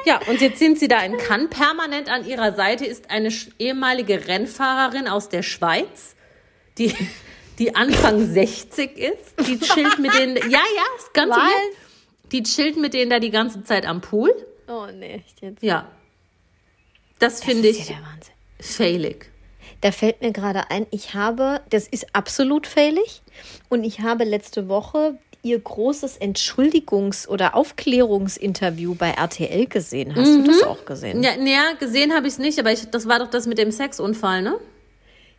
Ja, 0.05 0.21
und 0.29 0.43
jetzt 0.43 0.59
sind 0.59 0.79
sie 0.79 0.89
da 0.89 1.01
in 1.01 1.17
Cannes. 1.17 1.49
Permanent 1.49 2.11
an 2.11 2.27
ihrer 2.27 2.53
Seite 2.53 2.85
ist 2.85 3.11
eine 3.11 3.33
ehemalige 3.59 4.29
Rennfahrerin 4.29 5.09
aus 5.09 5.31
der 5.31 5.43
Schweiz, 5.43 6.17
die, 6.77 6.95
die 7.59 7.75
Anfang 7.75 8.31
60 8.31 8.99
ist. 8.99 9.49
Die 9.49 9.59
chillt 9.59 9.99
mit 9.99 10.13
denen, 10.13 10.37
ja, 10.37 10.61
ja, 10.61 10.85
ist 10.99 11.15
ganz 11.15 11.35
weird. 11.35 11.77
Die 12.33 12.43
chillt 12.43 12.77
mit 12.77 12.93
denen 12.93 13.11
da 13.11 13.21
die 13.21 13.31
ganze 13.31 13.65
Zeit 13.65 13.87
am 13.87 14.03
Pool. 14.03 14.35
Oh, 14.69 14.87
nee. 14.93 15.15
echt 15.15 15.41
Jetzt. 15.41 15.63
Ja. 15.63 15.91
Das 17.19 17.43
finde 17.43 17.69
ich 17.69 17.89
ja 17.89 17.97
der 17.97 18.05
Wahnsinn. 18.05 18.35
failig. 18.61 19.31
Da 19.81 19.93
fällt 19.93 20.21
mir 20.21 20.33
gerade 20.33 20.71
ein, 20.71 20.87
ich 20.91 21.15
habe, 21.15 21.61
das 21.71 21.87
ist 21.87 22.15
absolut 22.15 22.67
fällig, 22.67 23.23
und 23.69 23.85
ich 23.85 24.01
habe 24.01 24.25
letzte 24.25 24.69
Woche 24.69 25.19
ihr 25.43 25.59
großes 25.59 26.21
Entschuldigungs- 26.21 27.29
oder 27.29 27.55
Aufklärungsinterview 27.55 28.95
bei 28.95 29.11
RTL 29.11 29.67
gesehen. 29.67 30.15
Hast 30.15 30.35
du 30.35 30.43
das 30.43 30.63
auch 30.65 30.85
gesehen? 30.85 31.23
Ja, 31.23 31.33
ja 31.37 31.73
gesehen 31.79 32.13
habe 32.13 32.27
ich 32.27 32.35
es 32.35 32.39
nicht, 32.39 32.59
aber 32.59 32.73
ich, 32.73 32.91
das 32.91 33.07
war 33.07 33.21
doch 33.21 33.31
das 33.31 33.47
mit 33.47 33.59
dem 33.59 33.71
Sexunfall, 33.71 34.43
ne? 34.43 34.59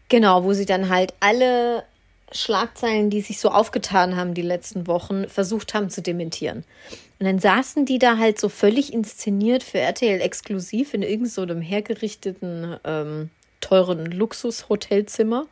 Genau, 0.08 0.44
wo 0.44 0.54
sie 0.54 0.66
dann 0.66 0.90
halt 0.90 1.14
alle 1.20 1.84
Schlagzeilen, 2.32 3.10
die 3.10 3.22
sich 3.22 3.40
so 3.40 3.50
aufgetan 3.50 4.16
haben 4.16 4.34
die 4.34 4.42
letzten 4.42 4.88
Wochen, 4.88 5.28
versucht 5.28 5.74
haben 5.74 5.90
zu 5.90 6.02
dementieren. 6.02 6.64
Und 7.20 7.26
dann 7.26 7.40
saßen 7.40 7.86
die 7.86 8.00
da 8.00 8.18
halt 8.18 8.40
so 8.40 8.50
völlig 8.50 8.94
inszeniert 8.94 9.64
für 9.64 9.80
RTL 9.80 10.22
exklusiv 10.22 10.94
in 10.94 11.02
irgendeinem 11.02 11.30
so 11.30 11.42
einem 11.42 11.62
hergerichteten, 11.62 12.78
ähm, 12.86 13.30
teuren 13.62 14.06
Luxushotelzimmer. 14.06 15.46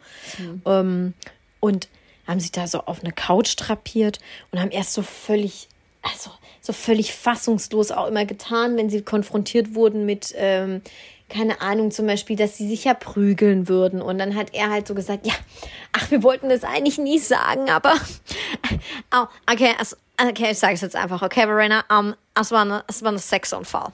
Ähm, 0.65 1.13
und 1.59 1.89
haben 2.27 2.39
sich 2.39 2.51
da 2.51 2.67
so 2.67 2.81
auf 2.81 3.01
eine 3.01 3.13
Couch 3.13 3.55
drapiert 3.57 4.19
und 4.51 4.59
haben 4.59 4.71
erst 4.71 4.93
so 4.93 5.01
völlig, 5.01 5.69
also 6.01 6.31
so 6.61 6.73
völlig 6.73 7.13
fassungslos 7.13 7.91
auch 7.91 8.07
immer 8.07 8.25
getan, 8.25 8.77
wenn 8.77 8.89
sie 8.89 9.01
konfrontiert 9.01 9.73
wurden 9.73 10.05
mit, 10.05 10.33
ähm, 10.35 10.81
keine 11.29 11.61
Ahnung, 11.61 11.91
zum 11.91 12.05
Beispiel, 12.05 12.35
dass 12.35 12.57
sie 12.57 12.67
sich 12.67 12.83
ja 12.83 12.93
prügeln 12.93 13.67
würden. 13.67 14.01
Und 14.01 14.17
dann 14.17 14.35
hat 14.35 14.53
er 14.53 14.69
halt 14.69 14.87
so 14.87 14.93
gesagt, 14.93 15.25
ja, 15.25 15.33
ach, 15.93 16.11
wir 16.11 16.23
wollten 16.23 16.49
das 16.49 16.63
eigentlich 16.63 16.97
nie 16.97 17.19
sagen, 17.19 17.69
aber 17.69 17.93
oh, 19.13 19.25
okay, 19.51 19.73
es, 19.79 19.97
okay, 20.21 20.51
ich 20.51 20.59
sage 20.59 20.73
es 20.73 20.81
jetzt 20.81 20.95
einfach, 20.95 21.21
okay, 21.21 21.45
Verena, 21.45 21.83
um, 21.89 22.13
es 22.39 22.51
war 22.51 22.61
eine, 22.61 22.83
es 22.87 23.01
war 23.03 23.11
ein 23.11 23.19
Sexunfall. 23.19 23.91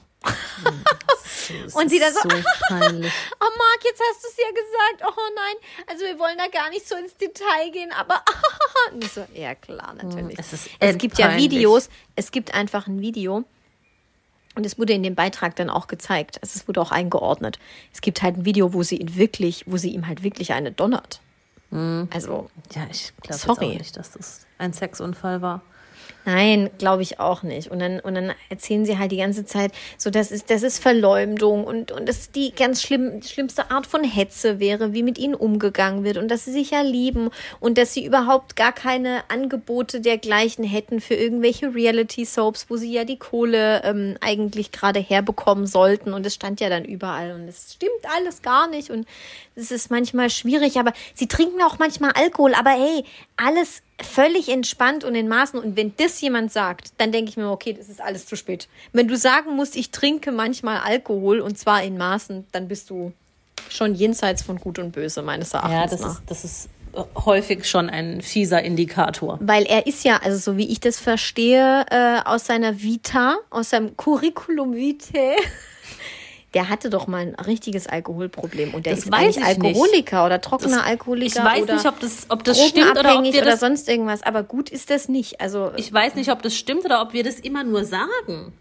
Und 1.73 1.89
sie 1.89 1.99
da 1.99 2.11
so, 2.11 2.21
so 2.21 2.29
peinlich. 2.67 3.11
Oh 3.39 3.49
Marc, 3.57 3.83
jetzt 3.83 4.01
hast 4.09 4.23
du 4.23 4.27
es 4.27 4.37
ja 4.37 4.49
gesagt. 4.49 5.15
Oh 5.17 5.31
nein, 5.35 5.55
also 5.87 6.05
wir 6.05 6.19
wollen 6.19 6.37
da 6.37 6.47
gar 6.47 6.69
nicht 6.69 6.87
so 6.87 6.95
ins 6.95 7.15
Detail 7.17 7.71
gehen, 7.71 7.91
aber 7.91 8.23
Und 8.93 9.03
so, 9.11 9.25
ja 9.33 9.55
klar, 9.55 9.93
natürlich. 9.93 10.37
Es 10.37 10.53
ist 10.53 10.69
es 10.79 10.97
gibt 10.97 11.17
ja. 11.17 11.35
Videos, 11.35 11.89
es 12.15 12.31
gibt 12.31 12.53
einfach 12.53 12.87
ein 12.87 13.01
Video 13.01 13.43
und 14.55 14.65
es 14.65 14.77
wurde 14.77 14.93
in 14.93 15.03
dem 15.03 15.15
Beitrag 15.15 15.55
dann 15.55 15.69
auch 15.69 15.87
gezeigt. 15.87 16.39
Also 16.41 16.57
Es 16.59 16.67
wurde 16.67 16.81
auch 16.81 16.91
eingeordnet. 16.91 17.59
Es 17.91 18.01
gibt 18.01 18.21
halt 18.21 18.37
ein 18.37 18.45
Video, 18.45 18.73
wo 18.73 18.83
sie 18.83 18.97
ihn 18.97 19.15
wirklich, 19.15 19.63
wo 19.67 19.77
sie 19.77 19.89
ihm 19.89 20.07
halt 20.07 20.23
wirklich 20.23 20.53
eine 20.53 20.71
donnert. 20.71 21.21
Also 21.71 22.51
Ja, 22.75 22.85
ich 22.91 23.13
glaube 23.21 23.51
auch 23.51 23.59
nicht, 23.59 23.97
dass 23.97 24.11
das 24.11 24.45
ein 24.59 24.73
Sexunfall 24.73 25.41
war. 25.41 25.63
Nein, 26.25 26.69
glaube 26.77 27.01
ich 27.01 27.19
auch 27.19 27.43
nicht. 27.43 27.69
Und 27.69 27.79
dann, 27.79 27.99
und 27.99 28.15
dann 28.15 28.33
erzählen 28.49 28.85
sie 28.85 28.97
halt 28.97 29.11
die 29.11 29.17
ganze 29.17 29.45
Zeit, 29.45 29.73
so 29.97 30.09
das 30.09 30.31
ist, 30.31 30.49
das 30.49 30.63
ist 30.63 30.79
Verleumdung 30.79 31.65
und, 31.65 31.91
und 31.91 32.07
das 32.07 32.31
die 32.31 32.53
ganz 32.55 32.81
schlimm, 32.81 33.21
schlimmste 33.21 33.71
Art 33.71 33.85
von 33.85 34.05
Hetze 34.05 34.59
wäre, 34.59 34.93
wie 34.93 35.03
mit 35.03 35.17
ihnen 35.17 35.35
umgegangen 35.35 36.05
wird 36.05 36.17
und 36.17 36.29
dass 36.29 36.45
sie 36.45 36.53
sich 36.53 36.71
ja 36.71 36.81
lieben 36.81 37.29
und 37.59 37.77
dass 37.77 37.93
sie 37.93 38.05
überhaupt 38.05 38.55
gar 38.55 38.71
keine 38.71 39.23
Angebote 39.29 39.99
dergleichen 39.99 40.63
hätten 40.63 41.01
für 41.01 41.15
irgendwelche 41.15 41.75
Reality-Soaps, 41.75 42.67
wo 42.69 42.77
sie 42.77 42.93
ja 42.93 43.03
die 43.03 43.19
Kohle 43.19 43.83
ähm, 43.83 44.15
eigentlich 44.21 44.71
gerade 44.71 45.01
herbekommen 45.01 45.67
sollten. 45.67 46.13
Und 46.13 46.25
es 46.25 46.35
stand 46.35 46.61
ja 46.61 46.69
dann 46.69 46.85
überall 46.85 47.33
und 47.33 47.49
es 47.49 47.73
stimmt 47.73 47.91
alles 48.15 48.41
gar 48.41 48.69
nicht 48.69 48.91
und 48.91 49.05
es 49.55 49.71
ist 49.71 49.91
manchmal 49.91 50.29
schwierig, 50.29 50.77
aber 50.79 50.93
sie 51.13 51.27
trinken 51.27 51.61
auch 51.63 51.79
manchmal 51.79 52.11
Alkohol, 52.15 52.53
aber 52.53 52.71
hey, 52.71 53.03
alles 53.35 53.81
völlig 54.01 54.49
entspannt 54.49 55.03
und 55.03 55.15
in 55.15 55.27
Maßen. 55.27 55.59
Und 55.59 55.77
wenn 55.77 55.93
das 55.97 56.19
jemand 56.21 56.51
sagt, 56.51 56.93
dann 56.97 57.11
denke 57.11 57.29
ich 57.29 57.37
mir, 57.37 57.49
okay, 57.49 57.73
das 57.73 57.89
ist 57.89 58.01
alles 58.01 58.25
zu 58.25 58.35
spät. 58.35 58.67
Wenn 58.91 59.07
du 59.07 59.17
sagen 59.17 59.55
musst, 59.55 59.75
ich 59.75 59.91
trinke 59.91 60.31
manchmal 60.31 60.79
Alkohol 60.79 61.39
und 61.39 61.57
zwar 61.57 61.83
in 61.83 61.97
Maßen, 61.97 62.45
dann 62.51 62.67
bist 62.67 62.89
du 62.89 63.13
schon 63.69 63.95
jenseits 63.95 64.43
von 64.43 64.59
Gut 64.59 64.79
und 64.79 64.91
Böse, 64.91 65.21
meines 65.21 65.53
Erachtens. 65.53 65.73
Ja, 65.73 65.87
das 65.87 66.01
nach. 66.01 66.19
ist, 66.19 66.21
das 66.27 66.43
ist 66.43 66.69
häufig 67.25 67.65
schon 67.65 67.89
ein 67.89 68.21
fieser 68.21 68.61
Indikator. 68.61 69.39
Weil 69.41 69.63
er 69.63 69.87
ist 69.87 70.03
ja, 70.03 70.17
also 70.17 70.37
so 70.37 70.57
wie 70.57 70.69
ich 70.69 70.79
das 70.79 70.99
verstehe, 70.99 71.85
äh, 71.89 72.19
aus 72.23 72.45
seiner 72.45 72.81
Vita, 72.81 73.37
aus 73.49 73.71
seinem 73.71 73.97
Curriculum 73.97 74.75
vitae, 74.75 75.35
der 76.53 76.69
hatte 76.69 76.89
doch 76.89 77.07
mal 77.07 77.19
ein 77.21 77.35
richtiges 77.35 77.87
Alkoholproblem 77.87 78.73
und 78.73 78.85
der 78.85 78.93
Das 78.95 79.05
ist 79.05 79.11
weiß 79.11 79.19
eigentlich 79.19 79.37
ich 79.37 79.57
nicht. 79.57 79.65
Alkoholiker 79.75 80.25
oder 80.25 80.41
trockener 80.41 80.77
Das- 80.77 80.85
Alkoholiker 80.85 81.39
Ich 81.39 81.43
weiß 81.45 81.63
oder 81.63 81.73
nicht, 81.75 81.85
ob 81.87 81.99
das, 81.99 82.25
ob 82.29 82.43
das 82.43 82.63
stimmt 82.67 82.91
oder 82.99 83.17
ob 83.17 83.23
wir 83.23 83.41
oder 83.41 83.51
das, 83.51 83.59
sonst 83.59 83.89
irgendwas, 83.89 84.21
aber 84.23 84.43
gut 84.43 84.69
ist 84.69 84.89
das 84.89 85.09
nicht. 85.09 85.41
Also 85.41 85.71
ich 85.77 85.91
weiß 85.91 86.15
nicht, 86.15 86.31
ob 86.31 86.41
das 86.41 86.55
stimmt 86.55 86.85
oder 86.85 87.01
ob 87.01 87.13
wir 87.13 87.23
das 87.23 87.39
immer 87.39 87.63
nur 87.63 87.85
sagen. 87.85 88.53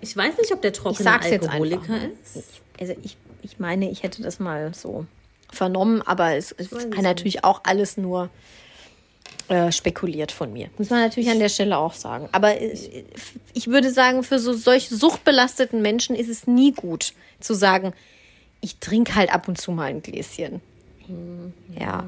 Ich 0.00 0.16
weiß 0.16 0.36
nicht, 0.38 0.52
ob 0.52 0.60
der 0.62 0.72
ich 0.72 0.78
trockene 0.78 1.20
Alkoholiker 1.20 1.96
ist. 2.34 2.44
Also 2.78 2.94
ich, 3.02 3.16
ich 3.42 3.58
meine, 3.58 3.90
ich 3.90 4.02
hätte 4.02 4.22
das 4.22 4.38
mal 4.38 4.74
so 4.74 5.06
vernommen, 5.50 6.02
aber 6.02 6.34
es 6.34 6.52
ist 6.52 6.72
es 6.72 6.86
natürlich 7.00 7.44
auch 7.44 7.60
alles 7.64 7.96
nur 7.96 8.28
äh, 9.48 9.70
spekuliert 9.72 10.32
von 10.32 10.52
mir. 10.52 10.68
Muss 10.78 10.90
man 10.90 11.00
natürlich 11.00 11.30
an 11.30 11.38
der 11.38 11.48
Stelle 11.48 11.78
auch 11.78 11.94
sagen. 11.94 12.28
Aber 12.32 12.60
ich, 12.60 13.04
ich 13.54 13.66
würde 13.68 13.90
sagen, 13.90 14.22
für 14.22 14.38
so 14.38 14.52
solch 14.52 14.88
suchtbelasteten 14.88 15.82
Menschen 15.82 16.16
ist 16.16 16.28
es 16.28 16.46
nie 16.46 16.72
gut 16.72 17.12
zu 17.40 17.54
sagen, 17.54 17.92
ich 18.60 18.78
trinke 18.78 19.14
halt 19.14 19.32
ab 19.32 19.48
und 19.48 19.60
zu 19.60 19.70
mal 19.72 19.84
ein 19.84 20.02
Gläschen. 20.02 20.60
Hm, 21.06 21.52
Ja. 21.78 22.04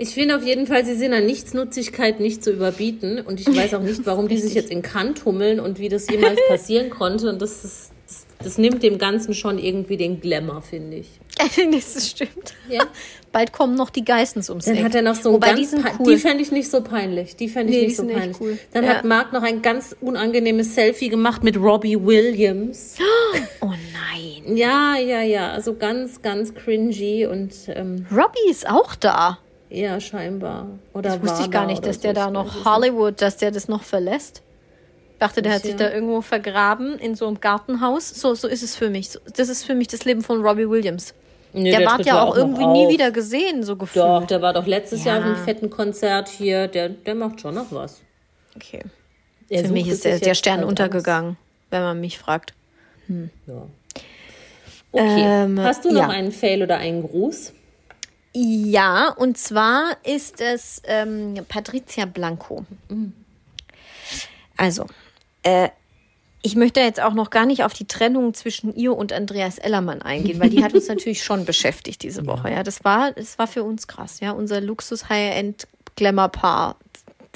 Ich 0.00 0.10
finde 0.10 0.36
auf 0.36 0.44
jeden 0.46 0.68
Fall, 0.68 0.84
sie 0.84 0.94
sind 0.94 1.12
an 1.12 1.26
Nichtsnutzigkeit 1.26 2.20
nicht 2.20 2.44
zu 2.44 2.52
überbieten. 2.52 3.20
Und 3.20 3.40
ich 3.40 3.48
weiß 3.48 3.74
auch 3.74 3.82
nicht, 3.82 4.06
warum 4.06 4.28
die 4.28 4.38
sich 4.38 4.54
jetzt 4.54 4.70
in 4.70 4.80
Kant 4.80 5.24
hummeln 5.24 5.58
und 5.58 5.80
wie 5.80 5.88
das 5.88 6.08
jemals 6.08 6.38
passieren 6.48 6.88
konnte. 6.88 7.28
Und 7.28 7.42
das, 7.42 7.64
ist, 7.64 7.90
das, 8.42 8.58
nimmt 8.58 8.82
dem 8.82 8.98
Ganzen 8.98 9.34
schon 9.34 9.58
irgendwie 9.58 9.96
den 9.96 10.20
Glamour, 10.20 10.62
finde 10.62 10.98
ich. 10.98 11.08
das 11.72 12.08
stimmt. 12.10 12.54
Ja. 12.68 12.84
Bald 13.32 13.52
kommen 13.52 13.74
noch 13.74 13.90
die 13.90 14.04
Geistens 14.04 14.48
ums 14.48 14.64
Dann 14.64 14.76
Eck. 14.76 14.84
hat 14.84 14.94
er 14.94 15.02
noch 15.02 15.14
so 15.14 15.32
Wobei, 15.34 15.52
ganz 15.54 15.70
die 15.70 15.76
cool. 15.98 16.12
Die 16.12 16.16
fände 16.18 16.42
ich 16.42 16.50
nicht 16.50 16.70
so 16.70 16.80
peinlich. 16.82 17.36
Die 17.36 17.48
fände 17.48 17.72
ich 17.72 17.78
Nee, 17.80 17.86
nicht 17.88 17.96
so 17.96 18.06
peinlich. 18.06 18.40
cool. 18.40 18.58
Dann 18.72 18.84
Ja. 18.84 18.90
hat 18.94 19.04
Mark 19.04 19.32
noch 19.32 19.42
ein 19.42 19.60
ganz 19.62 19.94
unangenehmes 20.00 20.74
Selfie 20.74 21.08
gemacht 21.08 21.44
mit 21.44 21.56
Robbie 21.56 21.96
Williams. 22.02 22.96
oh 23.60 23.66
nein. 23.66 24.56
Ja, 24.56 24.96
ja, 24.96 25.20
ja. 25.22 25.50
Also 25.52 25.74
ganz, 25.74 26.22
ganz 26.22 26.54
cringy 26.54 27.26
und 27.26 27.52
ähm, 27.68 28.06
Robbie 28.10 28.50
ist 28.50 28.68
auch 28.68 28.94
da. 28.94 29.38
ja, 29.70 30.00
scheinbar. 30.00 30.68
Oder 30.94 31.18
Das 31.18 31.22
wusste 31.22 31.42
ich 31.44 31.50
gar 31.50 31.66
nicht, 31.66 31.84
dass 31.84 32.00
der 32.00 32.14
da 32.14 32.30
noch 32.30 32.64
Hollywood, 32.64 33.20
dass 33.20 33.36
der 33.36 33.50
das 33.50 33.68
noch 33.68 33.82
verlässt. 33.82 34.42
Ich 35.18 35.26
dachte, 35.26 35.42
der 35.42 35.52
hat 35.54 35.62
sich 35.62 35.74
da 35.74 35.90
irgendwo 35.90 36.20
vergraben 36.20 36.96
in 36.96 37.16
so 37.16 37.26
einem 37.26 37.40
Gartenhaus. 37.40 38.08
So, 38.08 38.36
so 38.36 38.46
ist 38.46 38.62
es 38.62 38.76
für 38.76 38.88
mich. 38.88 39.10
Das 39.34 39.48
ist 39.48 39.64
für 39.64 39.74
mich 39.74 39.88
das 39.88 40.04
Leben 40.04 40.22
von 40.22 40.40
Robbie 40.46 40.70
Williams. 40.70 41.12
Nee, 41.52 41.72
der, 41.72 41.80
der 41.80 41.88
war 41.88 42.00
ja 42.02 42.22
auch 42.22 42.28
auch 42.28 42.36
irgendwie 42.36 42.66
nie 42.66 42.88
wieder 42.88 43.10
gesehen, 43.10 43.64
so 43.64 43.74
gefühlt. 43.74 44.04
Doch, 44.04 44.24
der 44.28 44.40
war 44.42 44.52
doch 44.52 44.64
letztes 44.64 45.02
Ja. 45.04 45.16
Jahr 45.16 45.18
auf 45.18 45.24
einem 45.24 45.44
fetten 45.44 45.70
Konzert 45.70 46.28
hier. 46.28 46.68
Der, 46.68 46.90
der 46.90 47.16
macht 47.16 47.40
schon 47.40 47.56
noch 47.56 47.72
was. 47.72 48.00
Okay. 48.54 48.84
Er 49.48 49.64
Für 49.64 49.72
mich 49.72 49.88
ist 49.88 50.04
der, 50.04 50.20
der 50.20 50.28
jetzt 50.28 50.38
Stern 50.38 50.58
halt 50.58 50.68
untergegangen, 50.68 51.36
wenn 51.70 51.82
man 51.82 51.98
mich 52.00 52.16
fragt. 52.16 52.54
aus. 53.08 53.16
Ja. 53.48 53.66
Okay. 54.92 55.22
Ähm, 55.24 55.60
Hast 55.60 55.84
du 55.84 55.90
noch 55.90 56.02
ja. 56.02 56.08
einen 56.10 56.30
Fail 56.30 56.62
oder 56.62 56.78
einen 56.78 57.02
Gruß? 57.02 57.52
Ja, 58.34 59.12
und 59.16 59.36
zwar 59.36 59.96
ist 60.04 60.40
es 60.40 60.80
ähm, 60.84 61.34
Patricia 61.48 62.04
Blanco. 62.04 62.64
Also, 64.56 64.86
äh, 65.42 65.68
ich 66.42 66.54
möchte 66.54 66.80
jetzt 66.80 67.00
auch 67.02 67.14
noch 67.14 67.30
gar 67.30 67.46
nicht 67.46 67.64
auf 67.64 67.72
die 67.72 67.86
Trennung 67.86 68.32
zwischen 68.32 68.74
ihr 68.74 68.96
und 68.96 69.12
Andreas 69.12 69.58
Ellermann 69.58 70.02
eingehen, 70.02 70.38
weil 70.40 70.50
die 70.50 70.62
hat 70.62 70.72
uns 70.72 70.86
natürlich 70.88 71.24
schon 71.24 71.44
beschäftigt 71.44 72.02
diese 72.02 72.26
Woche. 72.26 72.50
Ja, 72.50 72.62
das 72.62 72.84
war, 72.84 73.10
das 73.12 73.38
war 73.38 73.48
für 73.48 73.64
uns 73.64 73.88
krass. 73.88 74.20
Ja, 74.20 74.30
unser 74.32 74.60
Luxus 74.60 75.08
High-End 75.08 75.66
Glamour 75.96 76.28
Paar 76.28 76.76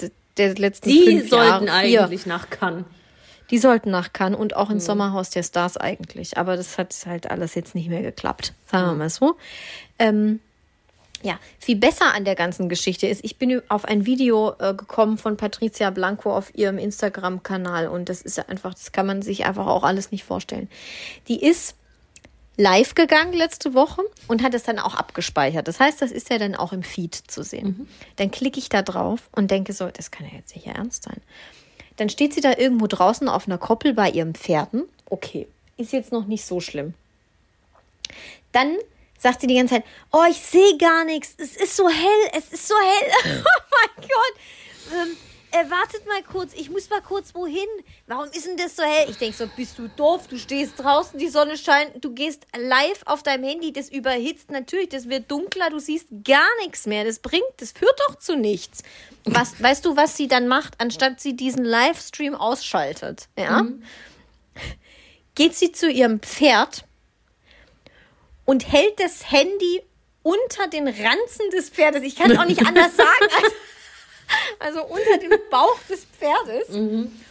d- 0.01 0.11
der 0.37 0.55
letzten 0.55 0.89
Die 0.89 1.03
fünf 1.05 1.29
sollten 1.31 1.67
Jahre. 1.67 1.85
Vier. 1.87 2.05
eigentlich 2.05 2.27
nach 2.27 2.49
Cannes. 2.49 2.85
Die 3.51 3.59
sollten 3.59 3.91
nach 3.91 4.13
Cannes 4.15 4.39
und 4.39 4.57
auch 4.57 4.71
ins 4.71 4.87
Sommerhaus 4.87 5.29
der 5.31 5.43
Stars 5.43 5.77
eigentlich. 5.77 6.39
Aber 6.39 6.57
das 6.57 6.79
hat 6.79 6.95
halt 7.05 7.31
alles 7.31 7.55
jetzt 7.57 7.75
nicht 7.75 7.89
mehr 7.89 8.01
geklappt. 8.03 8.55
Sagen 8.71 8.87
wir 8.87 8.95
mal 8.95 9.11
so. 9.11 9.37
Ähm, 9.99 10.39
ja, 11.23 11.39
viel 11.59 11.77
besser 11.77 12.15
an 12.15 12.25
der 12.25 12.35
ganzen 12.35 12.69
Geschichte 12.69 13.07
ist, 13.07 13.25
ich 13.25 13.37
bin 13.37 13.63
auf 13.69 13.85
ein 13.85 14.07
Video 14.07 14.55
äh, 14.59 14.75
gekommen 14.75 15.19
von 15.19 15.37
Patricia 15.37 15.91
Blanco 15.91 16.35
auf 16.37 16.55
ihrem 16.55 16.79
Instagram-Kanal 16.79 17.89
und 17.89 18.09
das 18.09 18.23
ist 18.23 18.37
ja 18.37 18.45
einfach, 18.49 18.75
das 18.75 18.93
kann 18.93 19.07
man 19.07 19.23
sich 19.23 19.47
einfach 19.47 19.67
auch 19.67 19.85
alles 19.85 20.11
nicht 20.11 20.25
vorstellen. 20.25 20.69
Die 21.29 21.45
ist 21.45 21.77
live 22.57 22.95
gegangen 22.95 23.33
letzte 23.33 23.75
Woche 23.75 24.03
und 24.29 24.43
hat 24.43 24.55
es 24.55 24.63
dann 24.63 24.79
auch 24.79 24.95
abgespeichert. 24.95 25.69
Das 25.69 25.81
heißt, 25.81 26.03
das 26.03 26.11
ist 26.11 26.31
ja 26.31 26.39
dann 26.39 26.55
auch 26.55 26.73
im 26.73 26.83
Feed 26.83 27.15
zu 27.15 27.43
sehen. 27.43 27.89
Dann 28.17 28.31
klicke 28.31 28.59
ich 28.59 28.69
da 28.69 28.83
drauf 28.83 29.29
und 29.33 29.51
denke 29.51 29.73
so, 29.73 29.89
das 29.89 30.11
kann 30.11 30.27
ja 30.27 30.37
jetzt 30.37 30.55
nicht 30.55 30.67
ernst 30.67 31.05
sein. 31.05 31.21
Dann 31.97 32.09
steht 32.09 32.35
sie 32.35 32.41
da 32.41 32.57
irgendwo 32.57 32.87
draußen 32.87 33.29
auf 33.29 33.47
einer 33.47 33.59
Koppel 33.59 33.95
bei 33.95 34.11
ihren 34.11 34.35
Pferden. 34.35 34.85
Okay, 35.07 35.47
ist 35.77 35.93
jetzt 35.93 36.13
noch 36.13 36.27
nicht 36.27 36.45
so 36.45 36.61
schlimm. 36.61 36.95
Dann 38.53 38.77
sagt 39.23 39.41
sie 39.41 39.47
die 39.47 39.55
ganze 39.55 39.77
Zeit, 39.77 39.85
oh, 40.13 40.25
ich 40.29 40.41
sehe 40.41 40.77
gar 40.79 41.05
nichts. 41.05 41.35
Es 41.39 41.57
ist 41.57 41.77
so 41.77 41.89
hell, 41.89 42.31
es 42.37 42.53
ist 42.53 42.67
so 42.67 42.75
hell. 42.75 43.11
oh 43.45 43.63
mein 43.71 44.09
Gott. 44.09 44.93
Ähm, 44.93 45.17
äh, 45.53 45.71
wartet 45.71 46.07
mal 46.07 46.23
kurz, 46.23 46.55
ich 46.55 46.71
muss 46.71 46.89
mal 46.91 47.03
kurz 47.03 47.35
wohin. 47.35 47.69
Warum 48.07 48.25
ist 48.25 48.47
denn 48.47 48.57
das 48.57 48.75
so 48.75 48.83
hell? 48.83 49.09
Ich 49.11 49.19
denke 49.19 49.37
so, 49.37 49.47
bist 49.55 49.79
du 49.79 49.87
doof? 49.89 50.27
Du 50.27 50.39
stehst 50.39 50.79
draußen, 50.79 51.19
die 51.19 51.29
Sonne 51.29 51.57
scheint, 51.57 52.03
du 52.03 52.13
gehst 52.13 52.47
live 52.57 53.03
auf 53.05 53.23
deinem 53.23 53.45
Handy, 53.45 53.73
das 53.73 53.91
überhitzt 53.91 54.51
natürlich, 54.51 54.89
das 54.89 55.09
wird 55.09 55.31
dunkler, 55.31 55.71
du 55.71 55.79
siehst 55.79 56.09
gar 56.25 56.49
nichts 56.63 56.87
mehr. 56.87 57.05
Das 57.05 57.19
bringt, 57.19 57.45
das 57.59 57.73
führt 57.73 57.99
doch 58.09 58.17
zu 58.17 58.35
nichts. 58.35 58.83
Was, 59.25 59.55
weißt 59.63 59.85
du, 59.85 59.97
was 59.97 60.17
sie 60.17 60.27
dann 60.27 60.49
macht, 60.49 60.81
anstatt 60.81 61.21
sie 61.21 61.37
diesen 61.37 61.65
Livestream 61.65 62.35
ausschaltet? 62.35 63.29
Ja? 63.39 63.67
Geht 65.35 65.55
sie 65.55 65.73
zu 65.73 65.91
ihrem 65.91 66.21
Pferd 66.21 66.85
und 68.45 68.71
hält 68.71 68.99
das 69.01 69.31
Handy 69.31 69.83
unter 70.23 70.69
den 70.69 70.87
Ranzen 70.87 71.51
des 71.53 71.71
Pferdes. 71.71 72.03
Ich 72.03 72.17
kann 72.17 72.31
es 72.31 72.39
auch 72.39 72.45
nicht 72.45 72.65
anders 72.67 72.97
sagen. 72.97 73.09
Als, 73.43 73.53
also 74.59 74.85
unter 74.85 75.19
dem 75.19 75.33
Bauch 75.51 75.79
des 75.89 76.05
Pferdes. 76.05 76.69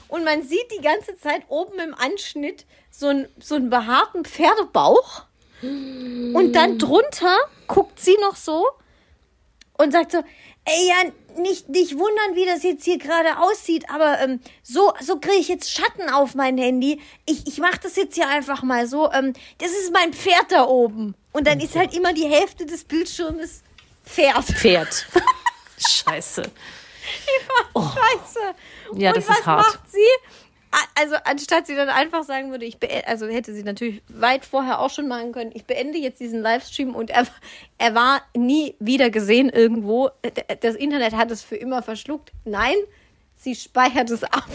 Und 0.07 0.23
man 0.25 0.43
sieht 0.43 0.71
die 0.77 0.81
ganze 0.81 1.17
Zeit 1.17 1.43
oben 1.47 1.79
im 1.79 1.93
Anschnitt 1.93 2.65
so, 2.89 3.07
ein, 3.07 3.27
so 3.39 3.55
einen 3.55 3.69
behaarten 3.69 4.25
Pferdebauch. 4.25 5.23
Und 5.61 6.53
dann 6.53 6.79
drunter 6.79 7.37
guckt 7.67 7.99
sie 7.99 8.17
noch 8.21 8.35
so 8.35 8.67
und 9.77 9.91
sagt 9.91 10.11
so, 10.11 10.17
ey, 10.65 10.87
ja, 10.89 11.11
nicht, 11.37 11.69
nicht 11.69 11.93
wundern, 11.97 12.35
wie 12.35 12.45
das 12.45 12.63
jetzt 12.63 12.83
hier 12.83 12.97
gerade 12.97 13.39
aussieht, 13.39 13.85
aber 13.89 14.19
ähm, 14.19 14.39
so, 14.63 14.93
so 15.01 15.19
kriege 15.19 15.37
ich 15.37 15.47
jetzt 15.47 15.71
Schatten 15.71 16.09
auf 16.09 16.35
mein 16.35 16.57
Handy. 16.57 16.99
Ich, 17.25 17.47
ich 17.47 17.57
mache 17.57 17.79
das 17.83 17.95
jetzt 17.95 18.15
hier 18.15 18.27
einfach 18.27 18.63
mal 18.63 18.87
so. 18.87 19.11
Ähm, 19.11 19.33
das 19.57 19.71
ist 19.71 19.91
mein 19.93 20.13
Pferd 20.13 20.51
da 20.51 20.65
oben. 20.65 21.15
Und 21.31 21.47
dann 21.47 21.59
ist 21.59 21.75
halt 21.75 21.95
immer 21.95 22.13
die 22.13 22.27
Hälfte 22.27 22.65
des 22.65 22.83
Bildschirmes 22.83 23.61
Pferd. 24.05 24.43
Pferd. 24.45 25.07
Scheiße. 25.77 26.43
Scheiße. 27.73 28.39
Ja, 28.95 29.09
und 29.09 29.17
das 29.17 29.27
was 29.27 29.39
ist 29.39 29.45
hart. 29.45 29.65
macht 29.65 29.91
sie? 29.91 29.99
Also 30.95 31.15
anstatt 31.25 31.67
sie 31.67 31.75
dann 31.75 31.89
einfach 31.89 32.23
sagen 32.23 32.51
würde, 32.51 32.65
ich 32.65 32.77
bee- 32.77 33.03
also 33.05 33.27
hätte 33.27 33.53
sie 33.53 33.63
natürlich 33.63 34.01
weit 34.07 34.45
vorher 34.45 34.79
auch 34.79 34.89
schon 34.89 35.07
machen 35.07 35.31
können, 35.31 35.51
ich 35.53 35.65
beende 35.65 35.97
jetzt 35.97 36.19
diesen 36.19 36.41
Livestream 36.41 36.95
und 36.95 37.09
er, 37.09 37.25
er 37.77 37.95
war 37.95 38.21
nie 38.35 38.75
wieder 38.79 39.09
gesehen 39.09 39.49
irgendwo. 39.49 40.09
Das 40.61 40.75
Internet 40.75 41.13
hat 41.13 41.31
es 41.31 41.41
für 41.41 41.55
immer 41.55 41.81
verschluckt. 41.81 42.31
Nein, 42.45 42.75
sie 43.35 43.55
speichert 43.55 44.09
es 44.11 44.23
ab. 44.23 44.47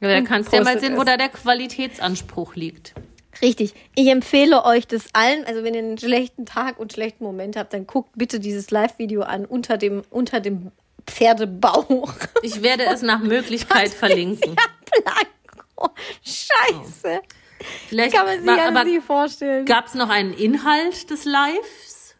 Ja, 0.00 0.08
da 0.08 0.20
kannst 0.20 0.52
du 0.52 0.56
ja 0.56 0.62
mal 0.62 0.78
sehen, 0.78 0.96
wo 0.96 1.00
es. 1.00 1.06
da 1.06 1.16
der 1.16 1.30
Qualitätsanspruch 1.30 2.54
liegt. 2.56 2.92
Richtig. 3.40 3.74
Ich 3.94 4.08
empfehle 4.08 4.64
euch 4.64 4.86
das 4.86 5.06
allen. 5.14 5.44
Also 5.46 5.62
wenn 5.62 5.74
ihr 5.74 5.80
einen 5.80 5.98
schlechten 5.98 6.44
Tag 6.46 6.78
und 6.78 6.92
schlechten 6.92 7.24
Moment 7.24 7.56
habt, 7.56 7.72
dann 7.72 7.86
guckt 7.86 8.10
bitte 8.16 8.40
dieses 8.40 8.70
Live-Video 8.70 9.22
an 9.22 9.44
unter 9.46 9.78
dem, 9.78 10.02
unter 10.10 10.40
dem 10.40 10.72
Pferdebauch. 11.06 12.12
Ich 12.42 12.62
werde 12.62 12.84
es 12.86 13.02
nach 13.02 13.20
Möglichkeit 13.20 13.88
verlinken. 13.94 14.56
Ja, 14.56 15.02
Blanco. 15.74 15.94
Scheiße. 16.22 17.20
Vielleicht 17.88 18.14
Kann 18.14 18.26
man 18.26 18.38
sich 18.38 18.46
war- 18.46 18.56
ja 18.58 18.68
aber 18.68 18.84
nicht 18.84 19.04
vorstellen. 19.04 19.64
gab 19.64 19.86
es 19.86 19.94
noch 19.94 20.08
einen 20.10 20.32
Inhalt 20.34 21.08
des 21.10 21.24
Lives? 21.24 22.14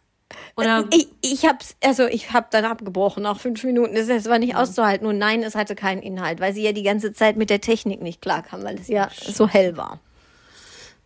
Oder 0.56 0.86
Ich, 0.92 1.08
ich 1.20 1.44
hab's, 1.44 1.76
also 1.84 2.06
ich 2.06 2.32
hab 2.32 2.50
dann 2.50 2.64
abgebrochen 2.64 3.22
nach 3.24 3.38
fünf 3.38 3.62
Minuten. 3.64 3.94
Das 3.94 4.08
war 4.28 4.38
nicht 4.38 4.54
Mhm. 4.54 4.58
auszuhalten. 4.58 5.06
Und 5.06 5.18
nein, 5.18 5.42
es 5.42 5.54
hatte 5.54 5.74
keinen 5.74 6.02
Inhalt, 6.02 6.40
weil 6.40 6.54
sie 6.54 6.62
ja 6.62 6.72
die 6.72 6.82
ganze 6.82 7.12
Zeit 7.12 7.36
mit 7.36 7.50
der 7.50 7.60
Technik 7.60 8.00
nicht 8.00 8.22
klarkam, 8.22 8.64
weil 8.64 8.78
es 8.80 8.88
ja 8.88 9.10
so 9.20 9.46
hell 9.46 9.76
war. 9.76 10.00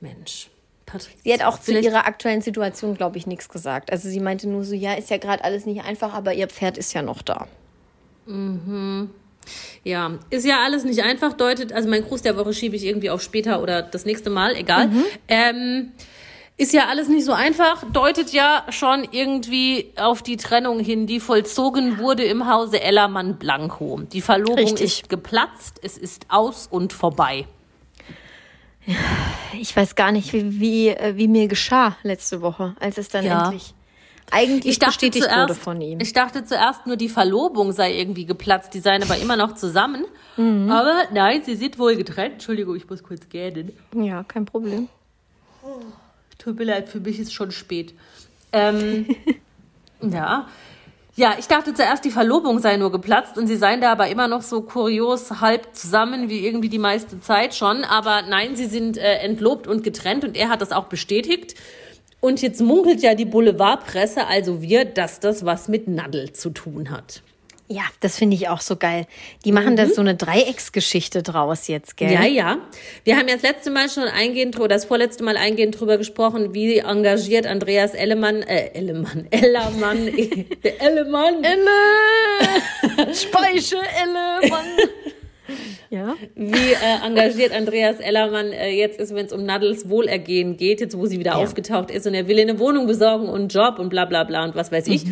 Mensch, 0.00 0.48
Patrick. 0.86 1.16
Sie 1.24 1.32
hat 1.32 1.42
auch 1.42 1.58
zu 1.58 1.64
vielleicht- 1.72 1.84
ihrer 1.86 2.06
aktuellen 2.06 2.40
Situation, 2.42 2.96
glaube 2.96 3.18
ich, 3.18 3.26
nichts 3.26 3.48
gesagt. 3.48 3.90
Also 3.92 4.08
sie 4.08 4.20
meinte 4.20 4.48
nur 4.48 4.64
so, 4.64 4.74
ja, 4.74 4.94
ist 4.94 5.10
ja 5.10 5.18
gerade 5.18 5.42
alles 5.44 5.66
nicht 5.66 5.82
einfach, 5.84 6.14
aber 6.14 6.32
ihr 6.32 6.46
Pferd 6.48 6.78
ist 6.78 6.92
ja 6.94 7.02
noch 7.02 7.22
da. 7.22 7.48
Ja, 9.84 10.12
ist 10.30 10.44
ja 10.46 10.62
alles 10.62 10.84
nicht 10.84 11.02
einfach, 11.02 11.32
deutet, 11.32 11.72
also 11.72 11.88
mein 11.88 12.04
Gruß 12.04 12.22
der 12.22 12.36
Woche 12.36 12.52
schiebe 12.52 12.76
ich 12.76 12.84
irgendwie 12.84 13.10
auf 13.10 13.22
später 13.22 13.62
oder 13.62 13.82
das 13.82 14.04
nächste 14.04 14.30
Mal, 14.30 14.54
egal. 14.54 14.88
Mhm. 14.88 15.04
Ähm, 15.28 15.92
ist 16.58 16.74
ja 16.74 16.88
alles 16.88 17.08
nicht 17.08 17.24
so 17.24 17.32
einfach, 17.32 17.84
deutet 17.90 18.32
ja 18.34 18.66
schon 18.68 19.08
irgendwie 19.10 19.92
auf 19.96 20.22
die 20.22 20.36
Trennung 20.36 20.78
hin, 20.78 21.06
die 21.06 21.18
vollzogen 21.18 21.96
wurde 21.98 22.24
im 22.24 22.46
Hause 22.52 22.82
Ellermann 22.82 23.38
Blanco. 23.38 24.00
Die 24.12 24.20
Verlobung 24.20 24.58
Richtig. 24.58 25.00
ist 25.00 25.08
geplatzt, 25.08 25.80
es 25.82 25.96
ist 25.96 26.26
aus 26.28 26.66
und 26.70 26.92
vorbei. 26.92 27.46
Ich 29.58 29.74
weiß 29.74 29.94
gar 29.94 30.12
nicht, 30.12 30.32
wie, 30.34 30.60
wie, 30.60 30.88
äh, 30.88 31.16
wie 31.16 31.28
mir 31.28 31.48
geschah 31.48 31.96
letzte 32.02 32.42
Woche, 32.42 32.74
als 32.78 32.98
es 32.98 33.08
dann 33.08 33.24
Ja. 33.24 33.44
endlich 33.44 33.74
eigentlich 34.30 34.78
bestätigt 34.78 35.26
wurde 35.26 35.54
von 35.54 35.80
ihm. 35.80 36.00
ich 36.00 36.12
dachte 36.12 36.44
zuerst 36.44 36.86
nur, 36.86 36.96
die 36.96 37.08
Verlobung 37.08 37.72
sei 37.72 37.96
irgendwie 37.96 38.26
geplatzt, 38.26 38.74
die 38.74 38.80
seien 38.80 39.02
aber 39.02 39.16
immer 39.18 39.36
noch 39.36 39.54
zusammen. 39.54 40.04
Mhm. 40.36 40.70
Aber 40.70 41.04
nein, 41.12 41.42
sie 41.44 41.56
sind 41.56 41.78
wohl 41.78 41.96
getrennt. 41.96 42.34
Entschuldigung, 42.34 42.76
ich 42.76 42.88
muss 42.88 43.02
kurz 43.02 43.28
gähnen. 43.28 43.72
ja, 43.94 44.22
kein 44.24 44.44
Problem. 44.44 44.88
Tut 46.38 46.58
mir 46.58 46.64
leid, 46.64 46.88
für 46.88 47.00
mich 47.00 47.18
ist 47.18 47.32
schon 47.32 47.50
spät. 47.50 47.94
Ähm, 48.52 49.06
ja. 50.00 50.48
Ja, 51.16 51.34
ich 51.38 51.48
dachte 51.48 51.74
zuerst, 51.74 52.04
die 52.04 52.10
Verlobung 52.10 52.60
sei 52.60 52.76
nur 52.76 52.90
geplatzt 52.90 53.36
und 53.36 53.46
sie 53.46 53.56
seien 53.56 53.82
da 53.82 53.92
aber 53.92 54.08
immer 54.08 54.26
noch 54.26 54.40
so 54.40 54.62
kurios 54.62 55.40
halb 55.42 55.74
zusammen 55.74 56.30
wie 56.30 56.46
irgendwie 56.46 56.70
die 56.70 56.78
meiste 56.78 57.20
Zeit 57.20 57.54
schon. 57.54 57.84
Aber 57.84 58.22
nein, 58.22 58.56
sie 58.56 58.66
sind 58.66 58.96
äh, 58.96 59.16
entlobt 59.16 59.66
und 59.66 59.82
getrennt 59.82 60.24
und 60.24 60.36
er 60.36 60.48
hat 60.48 60.62
das 60.62 60.72
auch 60.72 60.84
bestätigt. 60.84 61.56
Und 62.20 62.42
jetzt 62.42 62.60
munkelt 62.60 63.02
ja 63.02 63.14
die 63.14 63.24
Boulevardpresse, 63.24 64.26
also 64.26 64.60
wir, 64.62 64.84
dass 64.84 65.20
das 65.20 65.44
was 65.44 65.68
mit 65.68 65.88
Nadel 65.88 66.32
zu 66.32 66.50
tun 66.50 66.90
hat. 66.90 67.22
Ja, 67.72 67.84
das 68.00 68.18
finde 68.18 68.34
ich 68.34 68.48
auch 68.48 68.60
so 68.60 68.74
geil. 68.74 69.06
Die 69.44 69.52
machen 69.52 69.76
da 69.76 69.86
so 69.86 70.00
eine 70.00 70.16
Dreiecksgeschichte 70.16 71.22
draus 71.22 71.68
jetzt, 71.68 71.96
gell? 71.96 72.08
Mhm. 72.08 72.14
Ja, 72.14 72.24
ja. 72.24 72.58
Wir 73.04 73.16
haben 73.16 73.28
ja 73.28 73.34
das 73.34 73.44
letzte 73.44 73.70
Mal 73.70 73.88
schon 73.88 74.08
eingehend, 74.08 74.58
oder 74.58 74.74
das 74.74 74.86
vorletzte 74.86 75.22
Mal 75.22 75.36
eingehend 75.36 75.78
drüber 75.78 75.96
gesprochen, 75.96 76.52
wie 76.52 76.78
engagiert 76.78 77.46
Andreas 77.46 77.94
Ellemann, 77.94 78.42
äh, 78.42 78.72
Ellemann, 78.74 79.28
Ellermann, 79.30 80.08
Ellemann, 80.62 81.44
Elle! 81.44 83.14
Speiche, 83.14 83.76
Elle, 83.76 84.50
Mann. 84.50 84.66
Ja. 85.90 86.14
wie 86.36 86.72
äh, 86.72 87.04
engagiert 87.04 87.52
Andreas 87.52 87.98
Ellermann 87.98 88.52
äh, 88.52 88.70
jetzt 88.70 88.98
ist, 89.00 89.14
wenn 89.14 89.26
es 89.26 89.32
um 89.32 89.44
Nadels 89.44 89.88
Wohlergehen 89.88 90.56
geht, 90.56 90.80
jetzt 90.80 90.96
wo 90.96 91.06
sie 91.06 91.18
wieder 91.18 91.36
aufgetaucht 91.36 91.90
ist 91.90 92.06
und 92.06 92.14
er 92.14 92.28
will 92.28 92.40
eine 92.40 92.58
Wohnung 92.58 92.86
besorgen 92.86 93.28
und 93.28 93.40
einen 93.40 93.48
Job 93.48 93.78
und 93.78 93.90
bla 93.90 94.04
bla 94.04 94.24
bla 94.24 94.44
und 94.44 94.54
was 94.54 94.72
weiß 94.72 94.86
ich. 94.86 95.04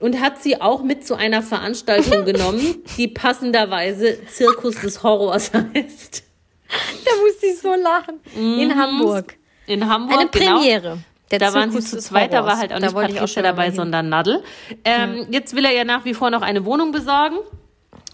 Und 0.00 0.20
hat 0.20 0.40
sie 0.40 0.60
auch 0.60 0.82
mit 0.84 1.04
zu 1.04 1.16
einer 1.16 1.42
Veranstaltung 1.42 2.24
genommen, 2.24 2.76
die 2.98 3.08
passenderweise 3.08 4.18
Zirkus 4.26 4.80
des 4.80 5.02
Horrors 5.02 5.50
heißt. 5.74 6.22
Da 6.68 7.10
musste 7.24 7.46
ich 7.46 7.58
so 7.58 7.74
lachen. 7.74 8.20
In 8.36 8.76
Hamburg. 8.76 9.34
In 9.66 9.88
Hamburg. 9.88 10.20
Eine 10.20 10.28
genau. 10.30 10.56
Premiere. 10.56 10.98
Der 11.30 11.38
da 11.38 11.52
waren 11.52 11.70
sie 11.70 11.78
Zirkus 11.78 11.90
zu 11.90 11.98
zweit, 11.98 12.32
da 12.32 12.44
war 12.44 12.58
halt 12.58 12.72
auch 12.72 12.78
Da 12.78 12.86
nicht 12.86 12.96
auch 12.96 13.00
Patricia 13.00 13.42
mal 13.42 13.48
dabei, 13.48 13.70
sondern 13.70 14.08
Nadel. 14.08 14.42
Ähm, 14.84 15.26
Jetzt 15.30 15.56
will 15.56 15.64
er 15.64 15.72
ja 15.72 15.84
nach 15.84 16.04
wie 16.04 16.14
vor 16.14 16.30
noch 16.30 16.42
eine 16.42 16.64
Wohnung 16.64 16.92
besorgen. 16.92 17.38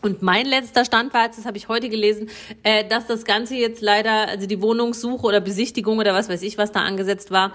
Und 0.04 0.20
mein 0.20 0.44
letzter 0.44 0.84
Stand 0.84 1.14
war 1.14 1.24
jetzt, 1.24 1.38
das 1.38 1.46
habe 1.46 1.56
ich 1.56 1.68
heute 1.68 1.88
gelesen, 1.88 2.28
äh, 2.62 2.86
dass 2.86 3.06
das 3.06 3.24
Ganze 3.24 3.54
jetzt 3.54 3.80
leider, 3.80 4.28
also 4.28 4.46
die 4.46 4.60
Wohnungssuche 4.60 5.26
oder 5.26 5.40
Besichtigung 5.40 5.98
oder 5.98 6.12
was 6.12 6.28
weiß 6.28 6.42
ich, 6.42 6.58
was 6.58 6.72
da 6.72 6.80
angesetzt 6.80 7.30
war, 7.30 7.52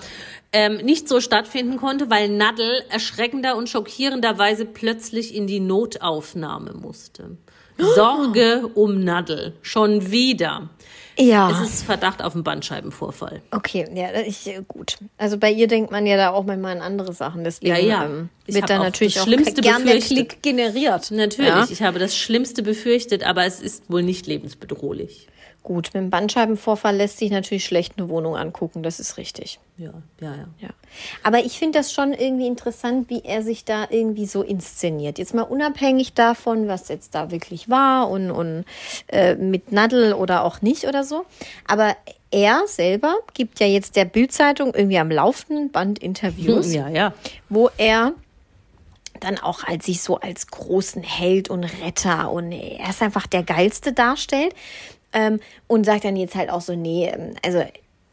ähm, 0.51 0.77
nicht 0.77 1.07
so 1.07 1.21
stattfinden 1.21 1.77
konnte, 1.77 2.09
weil 2.09 2.27
Nadel 2.27 2.83
erschreckender 2.89 3.55
und 3.55 3.69
schockierenderweise 3.69 4.65
plötzlich 4.65 5.35
in 5.35 5.45
die 5.45 5.59
Notaufnahme 5.59 6.73
musste. 6.73 7.37
Sorge 7.77 8.67
um 8.73 9.03
Nadel. 9.03 9.53
Schon 9.61 10.09
wieder. 10.11 10.69
Ja. 11.19 11.51
Es 11.51 11.69
ist 11.69 11.83
Verdacht 11.83 12.23
auf 12.23 12.33
einen 12.33 12.43
Bandscheibenvorfall. 12.43 13.41
Okay, 13.51 13.85
ja, 13.93 14.07
ich, 14.25 14.47
äh, 14.47 14.61
gut. 14.67 14.97
Also 15.17 15.37
bei 15.37 15.51
ihr 15.51 15.67
denkt 15.67 15.91
man 15.91 16.05
ja 16.05 16.15
da 16.15 16.29
auch 16.31 16.45
manchmal 16.45 16.77
an 16.77 16.81
andere 16.81 17.13
Sachen. 17.13 17.43
Deswegen 17.43 17.75
Ja, 17.75 17.81
ja. 17.81 18.05
Ähm, 18.05 18.29
wird 18.45 18.69
da 18.69 18.79
natürlich 18.79 19.15
das 19.15 19.23
auch 19.23 19.27
Schlimmste 19.27 19.61
gern 19.61 19.85
der. 19.85 19.99
Klick 19.99 20.41
generiert. 20.41 21.11
Natürlich, 21.11 21.49
Ja? 21.49 21.67
ich 21.69 21.81
habe 21.81 21.99
das 21.99 22.17
Schlimmste 22.17 22.63
befürchtet, 22.63 23.23
aber 23.23 23.45
es 23.45 23.59
ist 23.59 23.89
wohl 23.91 24.01
nicht 24.01 24.27
lebensbedrohlich. 24.27 25.27
Gut, 25.69 25.91
mit 25.93 26.01
dem 26.01 26.09
Bandscheibenvorfall 26.09 26.95
lässt 26.95 27.19
sich 27.19 27.29
natürlich 27.29 27.63
schlecht 27.63 27.93
eine 27.97 28.09
Wohnung 28.09 28.35
angucken, 28.35 28.81
das 28.81 28.99
ist 28.99 29.17
richtig. 29.17 29.59
Ja, 29.77 29.91
ja, 30.19 30.33
ja. 30.33 30.47
Ja. 30.61 30.69
Aber 31.21 31.45
ich 31.45 31.59
finde 31.59 31.77
das 31.77 31.93
schon 31.93 32.11
irgendwie 32.11 32.47
interessant, 32.47 33.07
wie 33.11 33.21
er 33.23 33.43
sich 33.43 33.65
da 33.65 33.85
irgendwie 33.87 34.25
so 34.25 34.41
inszeniert. 34.41 35.19
Jetzt 35.19 35.35
mal 35.35 35.43
unabhängig 35.43 36.15
davon, 36.15 36.67
was 36.67 36.87
jetzt 36.87 37.13
da 37.13 37.29
wirklich 37.29 37.69
war 37.69 38.09
und, 38.09 38.31
und 38.31 38.65
äh, 39.09 39.35
mit 39.35 39.71
Nadel 39.71 40.13
oder 40.13 40.43
auch 40.43 40.63
nicht 40.63 40.85
oder 40.85 41.03
so. 41.03 41.27
Aber 41.67 41.95
er 42.31 42.63
selber 42.65 43.17
gibt 43.35 43.59
ja 43.59 43.67
jetzt 43.67 43.95
der 43.95 44.05
Bildzeitung 44.05 44.73
irgendwie 44.73 44.97
am 44.97 45.11
laufenden 45.11 45.69
Band 45.69 45.99
Interviews, 45.99 46.73
Ja, 46.73 46.89
ja. 46.89 47.13
wo 47.47 47.69
er 47.77 48.13
dann 49.19 49.37
auch 49.37 49.63
als 49.65 49.85
sich 49.85 50.01
so 50.01 50.19
als 50.19 50.47
großen 50.47 51.03
Held 51.03 51.47
und 51.51 51.63
Retter 51.63 52.31
und 52.31 52.51
er 52.51 52.89
ist 52.89 53.03
einfach 53.03 53.27
der 53.27 53.43
geilste 53.43 53.93
darstellt 53.93 54.55
ähm, 55.13 55.39
und 55.67 55.85
sagt 55.85 56.03
dann 56.05 56.15
jetzt 56.15 56.35
halt 56.35 56.49
auch 56.49 56.61
so 56.61 56.75
nee 56.75 57.07
ähm, 57.13 57.33
also 57.45 57.63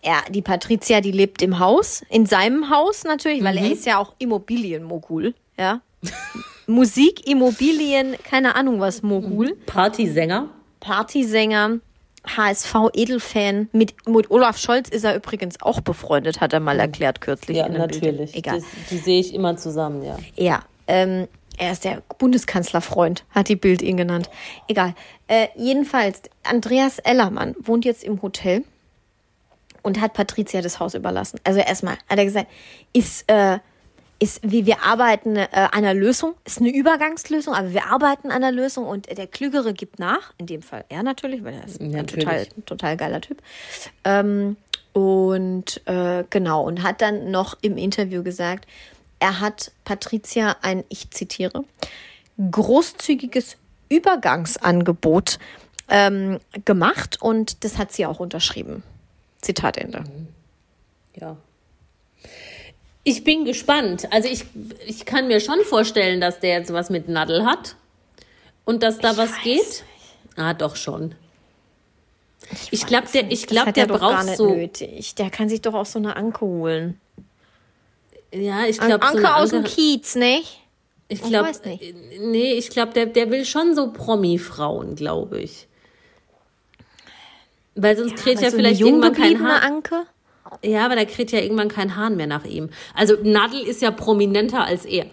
er 0.02 0.22
die 0.30 0.42
Patricia 0.42 1.00
die 1.00 1.12
lebt 1.12 1.42
im 1.42 1.58
Haus 1.58 2.02
in 2.08 2.26
seinem 2.26 2.70
Haus 2.70 3.04
natürlich 3.04 3.42
weil 3.42 3.58
er 3.58 3.70
ist 3.70 3.86
ja 3.86 3.98
auch 3.98 4.14
Immobilienmogul 4.18 5.34
ja 5.58 5.80
Musik 6.66 7.28
Immobilien 7.28 8.16
keine 8.24 8.54
Ahnung 8.56 8.80
was 8.80 9.02
Mogul 9.02 9.56
Partysänger. 9.66 10.48
Partysänger 10.80 11.78
HSV 12.36 12.74
Edelfan 12.94 13.68
mit 13.72 13.94
mit 14.08 14.30
Olaf 14.30 14.58
Scholz 14.58 14.88
ist 14.88 15.04
er 15.04 15.14
übrigens 15.14 15.60
auch 15.62 15.80
befreundet 15.80 16.40
hat 16.40 16.52
er 16.52 16.60
mal 16.60 16.78
erklärt 16.80 17.20
kürzlich 17.20 17.58
Ja, 17.58 17.68
Bild. 17.68 17.78
natürlich. 17.78 18.34
egal 18.34 18.56
Das, 18.56 18.64
die 18.90 18.98
sehe 18.98 19.20
ich 19.20 19.32
immer 19.34 19.56
zusammen, 19.56 20.02
ja. 20.04 20.16
ja, 20.36 20.62
ähm, 20.88 21.28
er 21.56 21.72
ist 21.72 21.84
der 21.84 22.02
Bundeskanzlerfreund, 22.18 23.24
hat 23.30 23.48
die 23.48 23.56
Bild 23.56 23.82
ihn 23.82 23.96
genannt. 23.96 24.30
Egal. 24.68 24.94
Äh, 25.28 25.48
jedenfalls, 25.56 26.22
Andreas 26.44 26.98
Ellermann 26.98 27.54
wohnt 27.58 27.84
jetzt 27.84 28.04
im 28.04 28.22
Hotel 28.22 28.64
und 29.82 30.00
hat 30.00 30.14
Patricia 30.14 30.60
das 30.60 30.80
Haus 30.80 30.94
überlassen. 30.94 31.40
Also 31.44 31.60
erstmal 31.60 31.94
hat 32.08 32.18
er 32.18 32.24
gesagt, 32.24 32.48
ist, 32.92 33.30
äh, 33.30 33.58
ist, 34.18 34.40
wie 34.42 34.66
wir 34.66 34.82
arbeiten 34.82 35.36
äh, 35.36 35.48
an 35.52 35.70
einer 35.72 35.94
Lösung, 35.94 36.34
ist 36.44 36.60
eine 36.60 36.70
Übergangslösung, 36.70 37.54
aber 37.54 37.72
wir 37.72 37.86
arbeiten 37.86 38.30
an 38.30 38.42
einer 38.42 38.52
Lösung 38.52 38.86
und 38.86 39.06
der 39.16 39.26
Klügere 39.26 39.74
gibt 39.74 39.98
nach, 39.98 40.32
in 40.38 40.46
dem 40.46 40.62
Fall 40.62 40.84
er 40.88 41.02
natürlich, 41.02 41.44
weil 41.44 41.54
er 41.54 41.64
ist 41.64 41.80
ein 41.80 41.90
Natürlich. 41.90 42.24
total, 42.24 42.46
total 42.64 42.96
geiler 42.96 43.20
Typ. 43.20 43.42
Ähm, 44.04 44.56
und 44.92 45.86
äh, 45.86 46.24
genau, 46.30 46.64
und 46.64 46.82
hat 46.82 47.02
dann 47.02 47.30
noch 47.30 47.58
im 47.60 47.76
Interview 47.76 48.22
gesagt, 48.22 48.66
er 49.18 49.40
hat 49.40 49.72
Patricia 49.84 50.56
ein, 50.62 50.84
ich 50.88 51.10
zitiere, 51.10 51.64
großzügiges 52.50 53.56
Übergangsangebot 53.88 55.38
ähm, 55.88 56.40
gemacht 56.64 57.20
und 57.20 57.64
das 57.64 57.78
hat 57.78 57.92
sie 57.92 58.06
auch 58.06 58.20
unterschrieben. 58.20 58.82
Zitat 59.40 59.76
Ende. 59.76 60.04
Ja. 61.14 61.36
Ich 63.04 63.22
bin 63.22 63.44
gespannt. 63.44 64.12
Also 64.12 64.28
ich, 64.28 64.44
ich 64.84 65.04
kann 65.04 65.28
mir 65.28 65.40
schon 65.40 65.60
vorstellen, 65.62 66.20
dass 66.20 66.40
der 66.40 66.58
jetzt 66.58 66.72
was 66.72 66.90
mit 66.90 67.08
Nadel 67.08 67.44
hat 67.44 67.76
und 68.64 68.82
dass 68.82 68.98
da 68.98 69.16
was 69.16 69.30
weiß 69.30 69.42
geht. 69.44 69.84
Ah, 70.34 70.54
doch 70.54 70.76
schon. 70.76 71.14
Ich 72.70 72.86
glaube, 72.86 73.06
der, 73.12 73.30
ich 73.30 73.46
glaube, 73.46 73.72
der 73.72 73.84
er 73.84 73.86
doch 73.86 74.00
gar 74.00 74.12
braucht 74.12 74.26
nicht 74.26 74.36
so. 74.36 74.54
nötig. 74.54 75.14
Der 75.14 75.30
kann 75.30 75.48
sich 75.48 75.62
doch 75.62 75.74
auch 75.74 75.86
so 75.86 75.98
eine 75.98 76.16
Anke 76.16 76.40
holen. 76.40 77.00
Ja, 78.32 78.66
ich 78.66 78.78
glaube, 78.78 79.06
so 79.06 79.16
Anke 79.16 79.34
aus 79.34 79.50
dem 79.50 79.64
Kiez, 79.64 80.14
nicht? 80.14 80.60
Ich 81.08 81.22
Ich 81.22 81.28
glaube, 81.28 81.48
weiß 81.48 81.64
nicht. 81.64 81.94
nee, 82.20 82.54
ich 82.54 82.70
glaube, 82.70 82.92
der, 82.92 83.06
der 83.06 83.30
will 83.30 83.44
schon 83.44 83.74
so 83.74 83.92
Promi-Frauen, 83.92 84.96
glaube 84.96 85.40
ich. 85.40 85.68
Weil 87.76 87.96
sonst 87.96 88.16
kriegt 88.16 88.38
Aber 88.38 88.44
ja 88.46 88.50
so 88.50 88.56
vielleicht 88.56 88.80
irgendwann 88.80 89.12
kein 89.12 89.42
Haar. 89.42 89.62
Anke? 89.62 90.02
Ja, 90.62 90.84
aber 90.86 90.96
da 90.96 91.04
kriegt 91.04 91.32
ja 91.32 91.40
irgendwann 91.40 91.68
kein 91.68 91.96
Hahn 91.96 92.16
mehr 92.16 92.26
nach 92.26 92.44
ihm. 92.44 92.70
Also 92.94 93.16
Nadel 93.22 93.62
ist 93.62 93.82
ja 93.82 93.90
prominenter 93.90 94.64
als 94.64 94.84
er. 94.84 95.06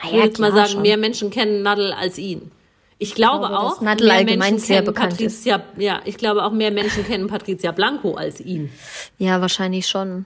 Ah 0.00 0.06
Ich 0.06 0.10
ja, 0.10 0.12
würde 0.16 0.26
jetzt 0.28 0.38
mal 0.38 0.52
sagen, 0.52 0.70
schon. 0.70 0.82
mehr 0.82 0.96
Menschen 0.96 1.30
kennen 1.30 1.62
Nadel 1.62 1.92
als 1.92 2.18
ihn. 2.18 2.50
Ich 2.98 3.14
glaube, 3.14 3.46
glaube, 3.46 3.54
dass 3.54 3.74
auch, 3.76 3.80
Nadel 3.80 4.08
mehr 4.08 4.16
allgemein 4.16 4.38
Menschen 4.54 4.66
sehr 4.66 4.76
kennen 4.76 4.86
bekannt 4.86 5.10
Patricia, 5.12 5.62
ja, 5.76 6.00
ich 6.04 6.16
glaube 6.16 6.44
auch 6.44 6.52
mehr 6.52 6.72
Menschen 6.72 7.06
kennen 7.06 7.28
Patricia 7.28 7.70
Blanco 7.72 8.14
als 8.14 8.40
ihn. 8.40 8.72
Ja, 9.18 9.40
wahrscheinlich 9.40 9.86
schon. 9.86 10.24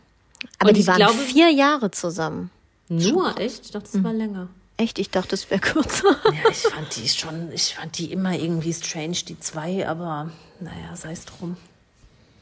Aber 0.63 0.71
Und 0.71 0.77
die 0.77 0.87
waren 0.87 0.97
glaube- 0.97 1.19
vier 1.19 1.51
Jahre 1.51 1.91
zusammen. 1.91 2.51
Nur, 2.89 3.39
echt? 3.39 3.65
Ich 3.65 3.71
dachte, 3.73 3.87
das 3.93 3.95
Mhm. 3.95 4.05
war 4.05 4.13
länger. 4.13 4.49
Echt, 4.77 4.99
ich 4.99 5.11
dachte, 5.11 5.35
es 5.35 5.51
wäre 5.51 5.61
kürzer. 5.61 6.17
Ja, 6.25 6.51
ich 6.51 6.59
fand 6.59 6.97
die 6.97 7.09
schon, 7.09 7.53
ich 7.53 7.75
fand 7.75 7.99
die 7.99 8.11
immer 8.13 8.33
irgendwie 8.39 8.73
strange, 8.73 9.17
die 9.29 9.39
zwei, 9.39 9.87
aber 9.89 10.31
naja, 10.61 10.95
sei 10.97 11.13
es 11.13 11.25
drum. 11.25 11.57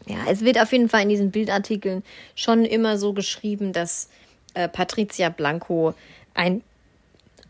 Ja, 0.06 0.16
es 0.28 0.40
wird 0.40 0.59
auf 0.59 0.72
jeden 0.72 0.88
Fall 0.88 1.02
in 1.02 1.09
diesen 1.09 1.30
Bildartikeln 1.30 2.02
schon 2.35 2.64
immer 2.64 2.98
so 2.98 3.12
geschrieben, 3.12 3.72
dass 3.72 4.09
äh, 4.54 4.68
Patricia 4.68 5.28
Blanco 5.28 5.94
ein 6.35 6.62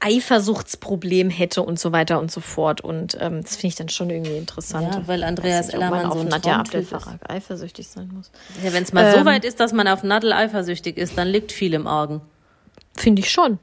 Eifersuchtsproblem 0.01 1.31
hätte 1.31 1.63
und 1.63 1.79
so 1.79 1.93
weiter 1.93 2.19
und 2.21 2.31
so 2.31 2.41
fort. 2.41 2.81
Und 2.81 3.17
ähm, 3.21 3.43
das 3.43 3.57
finde 3.57 3.67
ich 3.69 3.75
dann 3.77 3.89
schon 3.89 4.11
irgendwie 4.11 4.37
interessant. 4.37 4.95
Ja, 4.95 5.07
weil 5.07 5.23
Andreas 5.23 5.67
nicht, 5.67 5.75
Ellermann 5.75 6.07
so 6.11 6.19
auf 6.19 6.21
ein 6.21 6.29
Nadja 6.29 6.63
eifersüchtig 7.29 7.87
sein 7.89 8.11
muss. 8.13 8.31
Ja, 8.65 8.73
wenn 8.73 8.83
es 8.83 8.93
mal 8.93 9.13
so 9.13 9.19
Ähm. 9.19 9.27
weit 9.27 9.45
ist, 9.45 9.61
dass 9.61 9.73
man 9.73 9.87
auf 9.89 10.03
Nadel 10.03 10.33
eifersüchtig 10.33 10.97
ist, 10.97 11.17
dann 11.17 11.29
liegt 11.29 11.53
viel 11.53 11.75
im 11.75 11.87
Argen. 11.87 12.21
Finde 12.97 13.21
ich 13.21 13.31
schon. 13.31 13.59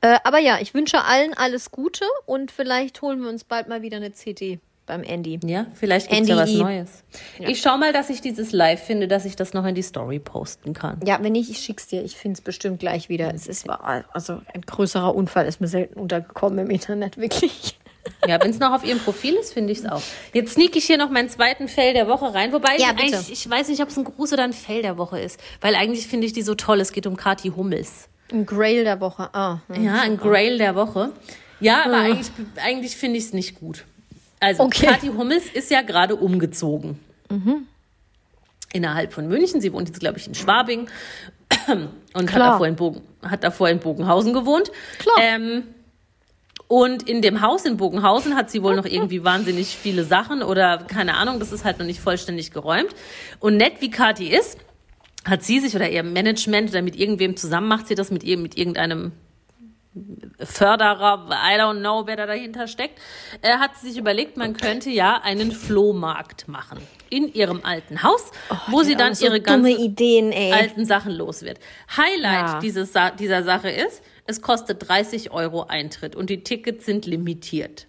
Äh, 0.00 0.18
aber 0.24 0.38
ja, 0.38 0.58
ich 0.60 0.74
wünsche 0.74 1.04
allen 1.04 1.34
alles 1.34 1.70
Gute 1.70 2.04
und 2.26 2.50
vielleicht 2.50 3.00
holen 3.02 3.22
wir 3.22 3.28
uns 3.28 3.44
bald 3.44 3.68
mal 3.68 3.82
wieder 3.82 3.96
eine 3.96 4.12
CD 4.12 4.60
beim 4.86 5.02
Andy. 5.02 5.38
Ja, 5.44 5.66
vielleicht 5.74 6.08
gibt 6.08 6.22
es 6.22 6.28
ja 6.28 6.36
was. 6.36 6.52
Neues. 6.52 7.04
Ich 7.38 7.60
schau 7.60 7.76
mal, 7.76 7.92
dass 7.92 8.08
ich 8.08 8.20
dieses 8.20 8.52
Live 8.52 8.82
finde, 8.82 9.08
dass 9.08 9.24
ich 9.24 9.36
das 9.36 9.52
noch 9.52 9.66
in 9.66 9.74
die 9.74 9.82
Story 9.82 10.18
posten 10.18 10.72
kann. 10.72 11.00
Ja, 11.04 11.18
wenn 11.20 11.32
nicht, 11.32 11.50
ich 11.50 11.58
schick's 11.58 11.88
dir. 11.88 12.02
Ich 12.02 12.16
finde 12.16 12.36
es 12.36 12.40
bestimmt 12.40 12.80
gleich 12.80 13.08
wieder. 13.08 13.34
Es 13.34 13.46
ist 13.46 13.68
also 13.68 14.40
ein 14.54 14.62
größerer 14.62 15.14
Unfall 15.14 15.46
ist 15.46 15.60
mir 15.60 15.68
selten 15.68 15.98
untergekommen 15.98 16.60
im 16.60 16.70
Internet, 16.70 17.16
wirklich. 17.18 17.78
Ja, 18.26 18.40
wenn 18.40 18.50
es 18.50 18.60
noch 18.60 18.72
auf 18.72 18.84
ihrem 18.84 19.00
Profil 19.00 19.34
ist, 19.34 19.52
finde 19.52 19.72
ich 19.72 19.80
es 19.80 19.86
auch. 19.86 20.02
Jetzt 20.32 20.54
sneak 20.54 20.76
ich 20.76 20.84
hier 20.84 20.96
noch 20.96 21.10
meinen 21.10 21.28
zweiten 21.28 21.66
Fail 21.66 21.92
der 21.92 22.06
Woche 22.06 22.32
rein, 22.32 22.52
wobei 22.52 22.76
Ja, 22.76 22.94
ich, 23.02 23.32
ich 23.32 23.50
weiß 23.50 23.68
nicht, 23.68 23.82
ob 23.82 23.88
es 23.88 23.96
ein 23.96 24.04
Gruß 24.04 24.32
oder 24.32 24.44
ein 24.44 24.52
Fail 24.52 24.82
der 24.82 24.96
Woche 24.96 25.18
ist, 25.18 25.40
weil 25.60 25.74
eigentlich 25.74 26.06
finde 26.06 26.26
ich 26.26 26.32
die 26.32 26.42
so 26.42 26.54
toll. 26.54 26.80
Es 26.80 26.92
geht 26.92 27.08
um 27.08 27.16
Kati 27.16 27.48
Hummels. 27.50 28.08
Ein 28.32 28.46
Grail 28.46 28.84
der 28.84 29.00
Woche. 29.00 29.30
Ah, 29.32 29.58
hm. 29.68 29.84
Ja, 29.84 30.00
ein 30.02 30.16
Grail 30.16 30.58
der 30.58 30.74
Woche. 30.76 31.10
Ja, 31.58 31.84
aber 31.84 31.96
eigentlich, 31.96 32.30
eigentlich 32.62 32.96
finde 32.96 33.18
ich 33.18 33.24
es 33.24 33.32
nicht 33.32 33.58
gut. 33.58 33.84
Also, 34.46 34.62
Okay. 34.62 34.86
Kathi 34.86 35.08
Hummels 35.08 35.46
ist 35.52 35.70
ja 35.70 35.82
gerade 35.82 36.14
umgezogen. 36.16 36.98
Innerhalb 38.72 39.12
von 39.12 39.26
München. 39.26 39.60
Sie 39.60 39.72
wohnt 39.72 39.88
jetzt, 39.88 40.00
glaube 40.00 40.18
ich, 40.18 40.26
in 40.28 40.34
Schwabing 40.34 40.88
und 41.68 41.88
hat 42.14 42.26
Klar. 42.28 42.52
davor, 42.52 42.66
in 42.66 42.76
Bogen, 42.76 43.02
hat 43.22 43.42
davor 43.42 43.68
in 43.68 43.80
Bogenhausen 43.80 44.32
gewohnt. 44.32 44.70
Klar. 44.98 45.16
Ähm, 45.20 45.64
und 46.68 47.08
in 47.08 47.22
dem 47.22 47.40
Haus 47.42 47.64
in 47.64 47.76
Bogenhausen 47.76 48.34
hat 48.36 48.50
sie 48.50 48.62
wohl 48.62 48.76
noch 48.76 48.84
irgendwie 48.96 49.24
wahnsinnig 49.24 49.68
viele 49.68 50.04
Sachen 50.04 50.42
oder 50.42 50.78
keine 50.78 51.14
Ahnung, 51.16 51.38
das 51.40 51.52
ist 51.52 51.64
halt 51.64 51.78
noch 51.78 51.86
nicht 51.86 52.00
vollständig 52.00 52.50
geräumt. 52.52 52.94
Und 53.40 53.56
nett 53.56 53.74
wie 53.80 53.90
Kathi 53.90 54.28
ist, 54.28 54.58
hat 55.24 55.42
sie 55.42 55.58
sich 55.60 55.74
oder 55.74 55.88
ihr 55.90 56.02
Management 56.02 56.70
oder 56.70 56.82
mit 56.82 56.96
irgendwem 56.96 57.36
zusammen 57.36 57.68
macht 57.68 57.88
sie 57.88 57.94
das 57.96 58.10
mit 58.10 58.22
ihr, 58.22 58.38
mit 58.38 58.56
irgendeinem 58.56 59.12
Förderer, 60.38 61.28
I 61.30 61.58
don't 61.58 61.80
know, 61.80 62.06
wer 62.06 62.16
da 62.16 62.26
dahinter 62.26 62.66
steckt, 62.68 62.98
äh, 63.42 63.56
hat 63.58 63.76
sich 63.76 63.96
überlegt, 63.96 64.36
man 64.36 64.54
könnte 64.56 64.90
ja 64.90 65.20
einen 65.22 65.52
Flohmarkt 65.52 66.48
machen 66.48 66.78
in 67.08 67.32
ihrem 67.32 67.60
alten 67.64 68.02
Haus, 68.02 68.30
wo 68.68 68.82
sie 68.82 68.96
dann 68.96 69.14
so 69.14 69.26
ihre 69.26 69.40
ganzen 69.40 69.78
Ideen, 69.78 70.32
alten 70.52 70.84
Sachen 70.84 71.12
los 71.12 71.42
wird. 71.42 71.58
Highlight 71.96 72.48
Ja. 72.48 72.60
dieses, 72.60 72.92
Sa- 72.92 73.10
dieser 73.10 73.42
Sache 73.44 73.70
ist, 73.70 74.02
es 74.26 74.42
kostet 74.42 74.88
30 74.88 75.30
Euro 75.30 75.64
Eintritt 75.64 76.16
und 76.16 76.28
die 76.30 76.42
Tickets 76.42 76.84
sind 76.84 77.06
limitiert. 77.06 77.86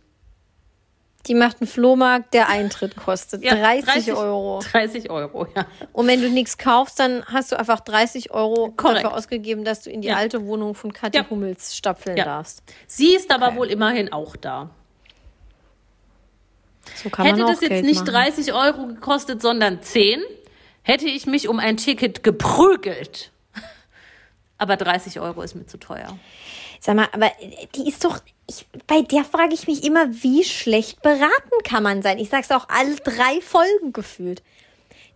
Die 1.27 1.33
macht 1.33 1.59
einen 1.61 1.67
Flohmarkt, 1.67 2.33
der 2.33 2.47
Eintritt 2.49 2.95
kostet. 2.95 3.43
Ja, 3.43 3.55
30, 3.55 4.13
Euro. 4.13 4.59
30 4.71 5.09
Euro, 5.09 5.47
ja. 5.55 5.65
Und 5.93 6.07
wenn 6.07 6.21
du 6.21 6.29
nichts 6.29 6.57
kaufst, 6.57 6.99
dann 6.99 7.25
hast 7.25 7.51
du 7.51 7.59
einfach 7.59 7.81
30 7.81 8.31
Euro 8.31 8.71
Korrekt. 8.75 9.03
dafür 9.03 9.17
ausgegeben, 9.17 9.63
dass 9.65 9.81
du 9.83 9.89
in 9.89 10.01
die 10.01 10.07
Ja. 10.07 10.15
alte 10.15 10.45
Wohnung 10.45 10.73
von 10.75 10.93
Katja 10.93 11.21
Ja. 11.23 11.29
Hummels 11.29 11.75
stapfeln 11.75 12.15
darfst. 12.15 12.63
Sie 12.87 13.13
ist 13.15 13.31
aber 13.31 13.55
wohl 13.55 13.67
immerhin 13.67 14.11
auch 14.13 14.35
da. 14.35 14.69
So 16.95 17.09
Hätte 17.23 17.41
das 17.41 17.61
jetzt 17.61 17.69
Geld 17.69 17.85
nicht 17.85 17.99
machen. 18.05 18.13
30 18.13 18.53
Euro 18.53 18.87
gekostet, 18.87 19.41
sondern 19.41 19.81
10, 19.81 20.21
hätte 20.81 21.07
ich 21.07 21.25
mich 21.27 21.49
um 21.49 21.59
ein 21.59 21.75
Ticket 21.77 22.23
geprügelt. 22.23 23.31
Aber 24.57 24.77
30 24.77 25.19
Euro 25.19 25.41
ist 25.41 25.53
mir 25.55 25.65
zu 25.67 25.77
teuer. 25.77 26.17
Sag 26.79 26.95
mal, 26.95 27.07
aber 27.11 27.31
die 27.75 27.87
ist 27.87 28.03
doch. 28.03 28.19
Ich, 28.49 28.65
bei 28.87 29.01
der 29.01 29.25
frage 29.25 29.53
ich 29.53 29.67
mich 29.67 29.83
immer, 29.83 30.07
wie 30.23 30.43
schlecht 30.45 31.01
beraten 31.01 31.63
kann 31.65 31.83
man 31.83 32.01
sein? 32.01 32.17
Ich 32.17 32.29
sag's 32.29 32.49
auch 32.51 32.69
alle 32.69 32.95
drei 32.95 33.41
Folgen 33.41 33.91
gefühlt. 33.91 34.41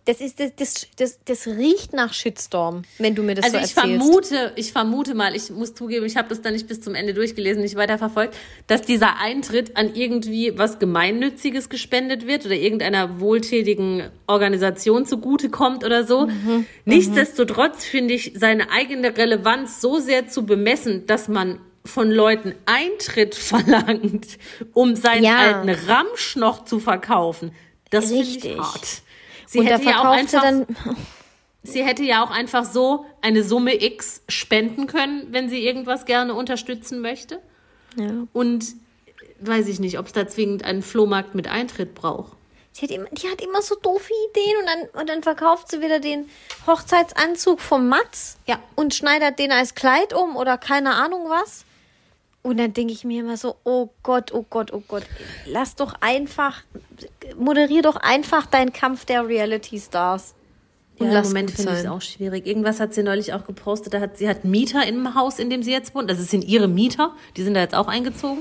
Das 0.04 0.20
ist 0.20 0.40
das, 0.40 0.50
das, 0.56 0.86
das, 0.96 1.18
das 1.26 1.46
riecht 1.46 1.92
nach 1.92 2.12
Shitstorm, 2.12 2.82
wenn 2.98 3.14
du 3.14 3.22
mir 3.22 3.36
das 3.36 3.44
Also 3.44 3.58
so 3.58 3.64
ich 3.64 3.76
erzählst. 3.76 4.02
vermute, 4.02 4.52
ich 4.56 4.72
vermute 4.72 5.14
mal, 5.14 5.36
ich 5.36 5.50
muss 5.50 5.74
zugeben, 5.74 6.04
ich 6.06 6.16
habe 6.16 6.28
das 6.28 6.42
dann 6.42 6.54
nicht 6.54 6.66
bis 6.66 6.80
zum 6.80 6.96
Ende 6.96 7.14
durchgelesen, 7.14 7.62
nicht 7.62 7.76
weiter 7.76 7.98
verfolgt, 7.98 8.36
dass 8.66 8.82
dieser 8.82 9.18
Eintritt 9.20 9.76
an 9.76 9.94
irgendwie 9.94 10.58
was 10.58 10.80
Gemeinnütziges 10.80 11.68
gespendet 11.68 12.26
wird 12.26 12.44
oder 12.46 12.56
irgendeiner 12.56 13.20
wohltätigen 13.20 14.10
Organisation 14.26 15.06
zugutekommt 15.06 15.84
oder 15.84 16.04
so. 16.04 16.26
Mhm. 16.26 16.66
Nichtsdestotrotz 16.84 17.84
finde 17.84 18.14
ich 18.14 18.32
seine 18.36 18.70
eigene 18.72 19.16
Relevanz 19.16 19.80
so 19.80 20.00
sehr 20.00 20.26
zu 20.26 20.44
bemessen, 20.46 21.06
dass 21.06 21.28
man 21.28 21.60
von 21.84 22.10
Leuten 22.10 22.54
Eintritt 22.66 23.34
verlangt, 23.36 24.26
um 24.72 24.96
seinen 24.96 25.24
Ja. 25.24 25.38
alten 25.60 25.70
Ramsch 25.88 26.36
noch 26.36 26.64
zu 26.64 26.80
verkaufen. 26.80 27.52
Das 27.90 28.06
finde 28.08 28.22
ich 28.24 28.58
hart. 28.58 29.02
Sie 29.52 29.58
Und 29.58 29.66
da 29.66 29.72
hätte 29.76 29.84
ja 29.90 30.00
auch 30.00 30.04
einfach 30.12 30.42
dann. 30.42 30.66
Sie 31.62 31.84
hätte 31.84 32.02
ja 32.02 32.24
auch 32.24 32.30
einfach 32.30 32.64
so 32.64 33.06
eine 33.20 33.44
Summe 33.44 33.80
X 33.84 34.22
spenden 34.28 34.88
können, 34.88 35.28
wenn 35.30 35.48
sie 35.48 35.64
irgendwas 35.64 36.06
gerne 36.06 36.34
unterstützen 36.34 37.00
möchte. 37.00 37.38
Ja. 37.96 38.10
Und 38.32 38.64
weiß 39.40 39.68
ich 39.68 39.78
nicht, 39.78 39.98
ob 39.98 40.06
es 40.06 40.12
da 40.12 40.26
zwingend 40.26 40.64
einen 40.64 40.82
Flohmarkt 40.82 41.36
mit 41.36 41.46
Eintritt 41.46 41.94
braucht. 41.94 42.32
Sie 42.72 42.86
hat 42.86 42.90
immer, 42.90 43.06
die 43.12 43.28
hat 43.28 43.40
immer 43.42 43.60
so 43.60 43.74
doofe 43.76 44.12
Ideen 44.30 44.56
und 44.60 44.66
dann, 44.66 45.00
und 45.02 45.08
dann 45.08 45.22
verkauft 45.22 45.70
sie 45.70 45.80
wieder 45.82 46.00
den 46.00 46.28
Hochzeitsanzug 46.66 47.60
vom 47.60 47.88
Matz 47.88 48.38
Ja. 48.46 48.58
und 48.74 48.94
schneidet 48.94 49.38
den 49.38 49.52
als 49.52 49.74
Kleid 49.74 50.14
um 50.14 50.36
oder 50.36 50.56
keine 50.58 50.94
Ahnung 50.94 51.26
was. 51.28 51.64
Und 52.42 52.56
dann 52.58 52.72
denke 52.72 52.92
ich 52.92 53.04
mir 53.04 53.20
immer 53.20 53.36
so, 53.36 53.56
oh 53.64 53.90
Gott, 54.02 54.32
oh 54.32 54.44
Gott, 54.50 54.72
oh 54.72 54.82
Gott, 54.86 55.04
lass 55.46 55.76
doch 55.76 55.94
einfach, 56.00 56.62
moderier 57.38 57.82
doch 57.82 57.96
einfach 57.96 58.46
deinen 58.46 58.72
Kampf 58.72 59.04
der 59.04 59.28
Reality 59.28 59.78
Stars. 59.78 60.34
Und 60.98 61.10
Ja, 61.10 61.20
im 61.20 61.24
Moment 61.24 61.50
finde 61.52 61.72
ich 61.72 61.78
es 61.78 61.86
auch 61.86 62.02
schwierig. 62.02 62.46
Irgendwas 62.46 62.80
hat 62.80 62.94
sie 62.94 63.02
neulich 63.02 63.32
auch 63.32 63.46
gepostet. 63.46 63.94
Da 63.94 64.00
hat 64.00 64.18
sie 64.18 64.28
hat 64.28 64.44
Mieter 64.44 64.86
im 64.86 65.14
Haus, 65.14 65.38
in 65.38 65.50
dem 65.50 65.62
sie 65.62 65.72
jetzt 65.72 65.94
wohnt. 65.94 66.10
Das 66.10 66.18
sind 66.18 66.44
ihre 66.44 66.68
Mieter. 66.68 67.14
Die 67.36 67.42
sind 67.42 67.54
da 67.54 67.60
jetzt 67.60 67.74
auch 67.74 67.88
eingezogen. 67.88 68.40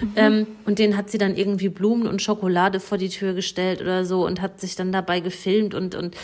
Mhm. 0.00 0.12
Ähm, 0.16 0.46
und 0.64 0.78
denen 0.78 0.96
hat 0.96 1.10
sie 1.10 1.18
dann 1.18 1.36
irgendwie 1.36 1.68
Blumen 1.68 2.06
und 2.06 2.22
Schokolade 2.22 2.80
vor 2.80 2.98
die 2.98 3.08
Tür 3.08 3.34
gestellt 3.34 3.80
oder 3.80 4.04
so 4.04 4.26
und 4.26 4.40
hat 4.40 4.60
sich 4.60 4.76
dann 4.76 4.92
dabei 4.92 5.20
gefilmt 5.20 5.74
und, 5.74 5.94
und 5.94 6.16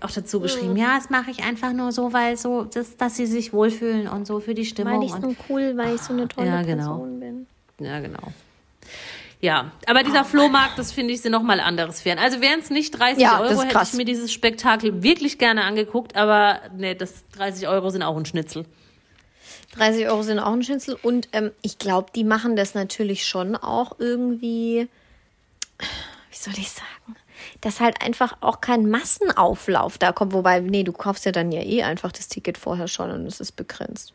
auch 0.00 0.10
dazu 0.10 0.40
geschrieben, 0.40 0.76
ja, 0.76 0.96
das 0.96 1.10
mache 1.10 1.30
ich 1.30 1.42
einfach 1.42 1.72
nur 1.72 1.92
so, 1.92 2.12
weil 2.12 2.36
so, 2.36 2.64
das, 2.64 2.96
dass 2.96 3.16
sie 3.16 3.26
sich 3.26 3.52
wohlfühlen 3.52 4.08
und 4.08 4.26
so 4.26 4.40
für 4.40 4.54
die 4.54 4.64
Stimmung. 4.64 5.00
Weil 5.00 5.06
ich 5.06 5.12
so 5.12 5.36
cool, 5.48 5.76
weil 5.76 5.94
ich 5.94 6.00
so 6.00 6.12
eine 6.12 6.28
tolle 6.28 6.46
Ja, 6.46 6.62
genau. 6.62 6.96
Person 6.96 7.20
bin. 7.20 7.46
Ja, 7.78 8.00
genau. 8.00 8.32
Ja, 9.42 9.70
aber 9.86 10.02
dieser 10.02 10.24
Flohmarkt, 10.24 10.78
das 10.78 10.92
finde 10.92 11.14
ich, 11.14 11.22
sind 11.22 11.32
nochmal 11.32 11.60
anderes 11.60 12.02
Fern. 12.02 12.18
Also 12.18 12.42
wären 12.42 12.60
es 12.60 12.68
nicht 12.68 12.98
30 12.98 13.22
Ja, 13.22 13.40
Euro, 13.40 13.62
hätte 13.62 13.80
ich 13.82 13.94
mir 13.94 14.04
dieses 14.04 14.32
Spektakel 14.32 15.02
wirklich 15.02 15.38
gerne 15.38 15.64
angeguckt, 15.64 16.14
aber 16.14 16.60
nee, 16.76 16.94
das 16.94 17.24
30 17.36 17.66
Euro 17.66 17.88
sind 17.88 18.02
auch 18.02 18.16
ein 18.16 18.26
Schnitzel. 18.26 18.66
30 19.76 20.08
Euro 20.08 20.22
sind 20.22 20.38
auch 20.38 20.52
ein 20.52 20.62
Schnitzel. 20.62 20.96
Und 21.02 21.28
ähm, 21.32 21.50
ich 21.62 21.78
glaube, 21.78 22.10
die 22.14 22.24
machen 22.24 22.56
das 22.56 22.74
natürlich 22.74 23.26
schon 23.26 23.56
auch 23.56 23.96
irgendwie, 23.98 24.88
wie 25.78 26.36
soll 26.36 26.54
ich 26.56 26.70
sagen, 26.70 27.16
dass 27.60 27.80
halt 27.80 28.02
einfach 28.02 28.36
auch 28.40 28.60
kein 28.60 28.88
Massenauflauf 28.90 29.98
da 29.98 30.12
kommt. 30.12 30.32
Wobei, 30.32 30.60
nee, 30.60 30.82
du 30.82 30.92
kaufst 30.92 31.24
ja 31.24 31.32
dann 31.32 31.52
ja 31.52 31.62
eh 31.62 31.82
einfach 31.82 32.12
das 32.12 32.28
Ticket 32.28 32.58
vorher 32.58 32.88
schon 32.88 33.10
und 33.10 33.26
es 33.26 33.40
ist 33.40 33.52
begrenzt. 33.52 34.12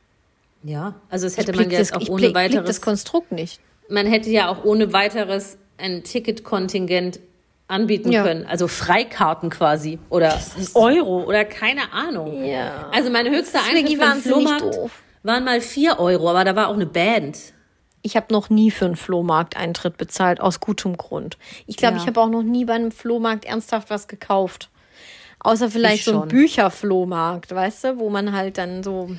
Ja, 0.64 0.96
also 1.10 1.28
es 1.28 1.38
hätte 1.38 1.52
man 1.54 1.66
blick 1.66 1.74
ja 1.74 1.80
das, 1.80 1.94
auch 1.94 2.02
ohne 2.02 2.08
blick, 2.08 2.18
blick 2.20 2.36
weiteres, 2.36 2.66
das 2.68 2.82
Konstrukt 2.82 3.32
nicht. 3.32 3.60
man 3.88 4.08
hätte 4.08 4.30
ja 4.32 4.50
auch 4.50 4.64
ohne 4.64 4.94
weiteres 4.94 5.58
ein 5.78 6.04
Ticketkontingent 6.04 7.20
anbieten 7.68 8.12
Ja. 8.12 8.24
können. 8.24 8.46
Also 8.48 8.68
Freikarten 8.68 9.50
quasi 9.52 10.00
oder 10.10 10.40
Euro 10.74 11.24
oder 11.24 11.46
keine 11.46 11.92
Ahnung. 11.94 12.44
Ja. 12.46 12.90
Also 12.92 13.10
mein 13.12 13.30
höchster 13.30 13.60
Eintritt 13.64 13.98
für 14.00 14.06
den 14.06 14.22
Flohmarkt 14.22 14.76
doof. 14.76 14.92
Waren 15.26 15.44
mal 15.44 15.62
4 15.62 16.00
Euro, 16.00 16.30
aber 16.30 16.44
da 16.44 16.56
war 16.56 16.68
auch 16.70 16.74
eine 16.76 16.86
Band. 16.86 17.38
Ich 18.02 18.16
habe 18.16 18.32
noch 18.32 18.50
nie 18.50 18.70
für 18.72 18.86
einen 18.86 18.96
Flohmarkteintritt 18.96 19.98
bezahlt, 19.98 20.40
aus 20.40 20.60
gutem 20.60 20.96
Grund. 20.98 21.38
Ich 21.66 21.76
glaube, 21.78 21.96
Ja. 21.98 22.02
ich 22.02 22.08
habe 22.08 22.22
auch 22.22 22.30
noch 22.30 22.44
nie 22.44 22.66
bei 22.66 22.74
einem 22.74 22.92
Flohmarkt 22.92 23.46
ernsthaft 23.46 23.90
was 23.90 24.08
gekauft. 24.08 24.70
Außer 25.40 25.70
vielleicht 25.70 26.00
Ich 26.00 26.06
so 26.06 26.22
ein. 26.22 26.28
Bücherflohmarkt, 26.28 27.54
weißt 27.54 27.84
du, 27.84 28.00
wo 28.00 28.10
man 28.10 28.32
halt 28.32 28.58
dann 28.58 28.84
so. 28.84 29.10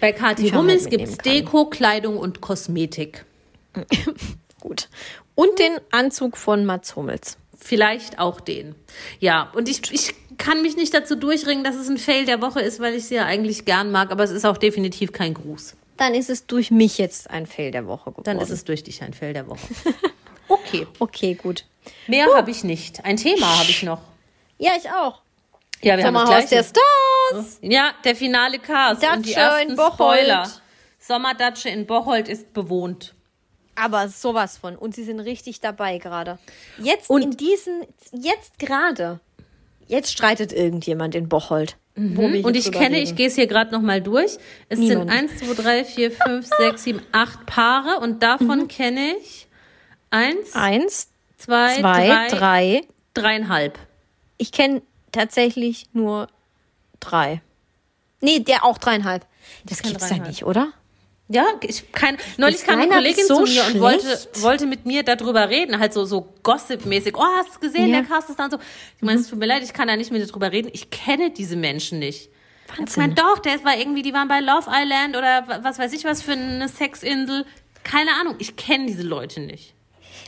Bei 0.00 0.12
Kathi 0.12 0.50
Hummels 0.50 0.88
gibt 0.88 1.08
es. 1.08 1.18
Deko, 1.18 1.66
Kleidung 1.66 2.18
und 2.18 2.40
Kosmetik. 2.40 3.24
Gut. 4.60 4.88
Und 5.34 5.58
den 5.58 5.78
Anzug 5.90 6.36
von 6.36 6.64
Mats 6.64 6.94
Hummels. 6.94 7.36
Vielleicht 7.64 8.18
auch 8.18 8.40
den. 8.40 8.74
Ja, 9.20 9.50
und 9.54 9.68
ich, 9.68 9.92
ich 9.92 10.14
kann 10.36 10.62
mich 10.62 10.76
nicht 10.76 10.92
dazu 10.92 11.14
durchringen, 11.14 11.62
dass 11.62 11.76
es 11.76 11.88
ein 11.88 11.98
Fail 11.98 12.24
der 12.24 12.42
Woche 12.42 12.60
ist, 12.60 12.80
weil 12.80 12.94
ich 12.94 13.06
sie 13.06 13.14
ja 13.14 13.24
eigentlich 13.24 13.64
gern 13.64 13.92
mag, 13.92 14.10
aber 14.10 14.24
es 14.24 14.30
ist 14.32 14.44
auch 14.44 14.56
definitiv 14.58 15.12
kein 15.12 15.32
Gruß. 15.34 15.76
Dann 15.96 16.14
ist 16.14 16.28
es 16.30 16.46
durch 16.46 16.70
mich 16.72 16.98
jetzt 16.98 17.30
ein 17.30 17.46
Fail 17.46 17.70
der 17.70 17.86
Woche 17.86 18.10
geworden. 18.10 18.24
Dann 18.24 18.40
ist 18.40 18.50
es 18.50 18.64
durch 18.64 18.82
dich 18.82 19.02
ein 19.02 19.14
Fail 19.14 19.32
der 19.32 19.46
Woche. 19.48 19.58
Okay, 20.48 20.86
Okay, 20.98 21.34
gut. 21.34 21.64
mehr 22.08 22.26
habe 22.34 22.50
ich 22.50 22.62
nicht. 22.62 23.02
Ein 23.06 23.16
Thema 23.16 23.58
habe 23.58 23.70
ich 23.70 23.82
noch. 23.84 24.02
Ja, 24.58 24.72
ich 24.76 24.90
auch. 24.90 25.22
Ja, 25.80 25.96
wir 25.96 26.04
haben 26.04 26.14
das 26.14 26.22
Sommerhaus 26.24 26.46
der. 26.50 26.62
Stars. 26.64 27.58
Ja, 27.62 27.92
der 28.04 28.14
finale 28.14 28.58
Cast 28.58 29.02
und 29.02 29.24
die 29.24 29.32
Datsche 29.32 29.40
ersten 29.40 29.70
in 29.70 29.76
Bocholt. 29.76 29.94
Spoiler. 30.20 30.50
Sommerdatsche 30.98 31.68
in 31.70 31.86
Bocholt 31.86 32.28
ist 32.28 32.52
bewohnt. 32.52 33.14
Aber 33.74 34.08
sowas 34.08 34.58
von. 34.58 34.76
Und 34.76 34.94
sie 34.94 35.04
sind 35.04 35.20
richtig 35.20 35.60
dabei 35.60 35.98
gerade. 35.98 36.38
Jetzt 36.78 37.08
Und- 37.10 37.22
in 37.22 37.30
diesen, 37.32 37.82
jetzt 38.12 38.58
gerade. 38.58 39.20
Jetzt 39.88 40.12
streitet 40.12 40.52
irgendjemand 40.52 41.14
in 41.14 41.28
Bocholt. 41.28 41.76
Mhm. 41.94 42.44
Und 42.44 42.54
ich 42.56 42.70
kenne, 42.72 42.96
reden. 42.96 43.04
ich 43.04 43.14
gehe 43.16 43.26
es 43.28 43.34
hier 43.34 43.46
gerade 43.46 43.70
nochmal 43.72 44.00
durch. 44.00 44.38
Es 44.68 44.78
Niemand. 44.78 45.10
sind 45.10 45.10
1, 45.10 45.38
2, 45.38 45.54
3, 45.62 45.84
4, 45.84 46.10
5, 46.10 46.46
6, 46.58 46.82
7, 46.84 47.02
8 47.12 47.44
Paare 47.46 47.98
und 48.00 48.22
davon 48.22 48.68
kenne 48.68 49.16
ich 49.20 49.46
1, 50.10 50.54
Eins, 50.54 51.08
2, 51.38 51.80
zwei, 51.80 52.06
3, 52.06 52.28
drei. 52.28 52.80
dreieinhalb. 53.14 53.78
Ich 54.38 54.52
kenne 54.52 54.80
tatsächlich 55.10 55.86
nur 55.92 56.28
drei. 57.00 57.42
Nee, 58.20 58.38
der 58.40 58.64
auch 58.64 58.78
dreieinhalb. 58.78 59.26
Das 59.64 59.82
kenn 59.82 59.90
gibt's 59.90 60.08
ja 60.08 60.16
nicht, 60.18 60.44
oder? 60.44 60.72
Ja, 61.32 61.46
ich 61.62 61.90
kann. 61.92 62.16
Neulich 62.36 62.56
Ist 62.56 62.66
kam 62.66 62.80
eine 62.80 62.92
Kollegin 62.92 63.24
so 63.26 63.44
zu 63.44 63.52
mir 63.52 63.64
und 63.66 63.80
wollte, 63.80 64.06
schlecht? 64.06 64.42
wollte 64.42 64.66
mit 64.66 64.84
mir 64.86 65.02
darüber 65.02 65.48
reden, 65.48 65.78
halt 65.78 65.92
so, 65.94 66.04
so 66.04 66.28
gossip-mäßig. 66.42 67.16
Oh, 67.16 67.24
hast 67.38 67.54
du 67.56 67.60
gesehen, 67.60 67.88
Ja. 67.90 68.00
der 68.00 68.08
Cast 68.08 68.28
ist 68.30 68.38
dann 68.38 68.50
so. 68.50 68.58
Ich 68.96 69.02
meine, 69.02 69.20
es 69.20 69.28
tut 69.28 69.38
mir 69.38 69.46
leid, 69.46 69.62
ich 69.62 69.72
kann 69.72 69.88
da 69.88 69.96
nicht 69.96 70.10
mit 70.10 70.20
dir 70.20 70.26
drüber 70.26 70.52
reden. 70.52 70.70
Ich 70.72 70.90
kenne 70.90 71.30
diese 71.30 71.56
Menschen 71.56 71.98
nicht. 72.00 72.28
Ich 72.72 72.78
Wahnsinn. 72.78 73.02
meine, 73.02 73.14
doch, 73.14 73.38
der 73.38 73.62
war 73.64 73.76
irgendwie, 73.78 74.02
die 74.02 74.12
waren 74.12 74.28
bei 74.28 74.40
Love 74.40 74.70
Island 74.70 75.16
oder 75.16 75.46
wa- 75.48 75.60
was 75.62 75.78
weiß 75.78 75.92
ich 75.94 76.04
was 76.04 76.22
für 76.22 76.32
eine 76.32 76.68
Sexinsel. 76.68 77.44
Keine 77.84 78.10
Ahnung, 78.20 78.36
ich 78.38 78.56
kenne 78.56 78.86
diese 78.86 79.02
Leute 79.02 79.40
nicht. 79.40 79.74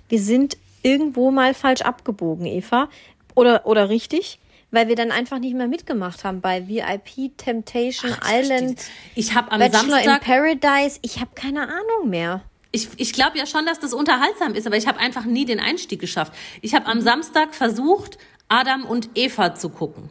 Wir 0.09 0.21
sind 0.21 0.57
irgendwo 0.83 1.31
mal 1.31 1.55
falsch 1.55 1.83
abgebogen, 1.83 2.47
Eva. 2.47 2.89
Oder, 3.35 3.67
oder 3.67 3.89
richtig? 3.89 4.39
Weil 4.75 4.89
wir 4.89 4.97
dann 4.97 5.11
einfach 5.13 5.39
nicht 5.39 5.55
mehr 5.55 5.69
mitgemacht 5.69 6.25
haben 6.25 6.41
bei 6.41 6.67
VIP, 6.67 7.37
Temptation 7.39 8.11
Island, 8.29 8.81
Ich 9.15 9.35
habe 9.35 9.53
am 9.53 9.61
Bachelor 9.61 9.83
in 9.85 9.91
Samstag, 9.91 10.21
Paradise. 10.23 10.99
Ich 11.03 11.21
habe 11.21 11.31
keine 11.35 11.63
Ahnung 11.69 12.11
mehr. 12.11 12.43
ich, 12.73 12.89
ich 12.97 13.13
glaube 13.13 13.39
ja 13.39 13.47
schon, 13.47 13.65
dass 13.67 13.79
das 13.79 13.95
unterhaltsam 13.95 14.55
ist, 14.55 14.67
aber 14.67 14.77
ich 14.77 14.89
habe 14.89 14.99
einfach 14.99 15.25
nie 15.27 15.45
den 15.45 15.61
Einstieg 15.61 16.01
geschafft. 16.01 16.33
Ich 16.61 16.75
habe 16.75 16.87
am 16.87 17.01
Samstag 17.01 17.55
versucht, 17.55 18.19
Adam 18.49 18.85
und 18.85 19.11
Eva 19.15 19.55
zu 19.55 19.69
gucken. 19.69 20.11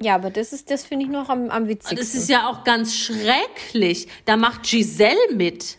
Ja, 0.00 0.16
aber 0.16 0.30
das 0.30 0.52
ist, 0.52 0.68
das 0.68 0.84
finde 0.84 1.04
ich 1.04 1.10
noch 1.12 1.28
am, 1.28 1.48
am 1.48 1.68
witzigsten. 1.68 1.96
Das 1.96 2.12
ist 2.14 2.28
ja 2.28 2.48
auch 2.48 2.64
ganz 2.64 2.96
schrecklich. 2.96 4.08
Da 4.24 4.36
macht 4.36 4.64
Giselle 4.64 5.16
mit. 5.32 5.76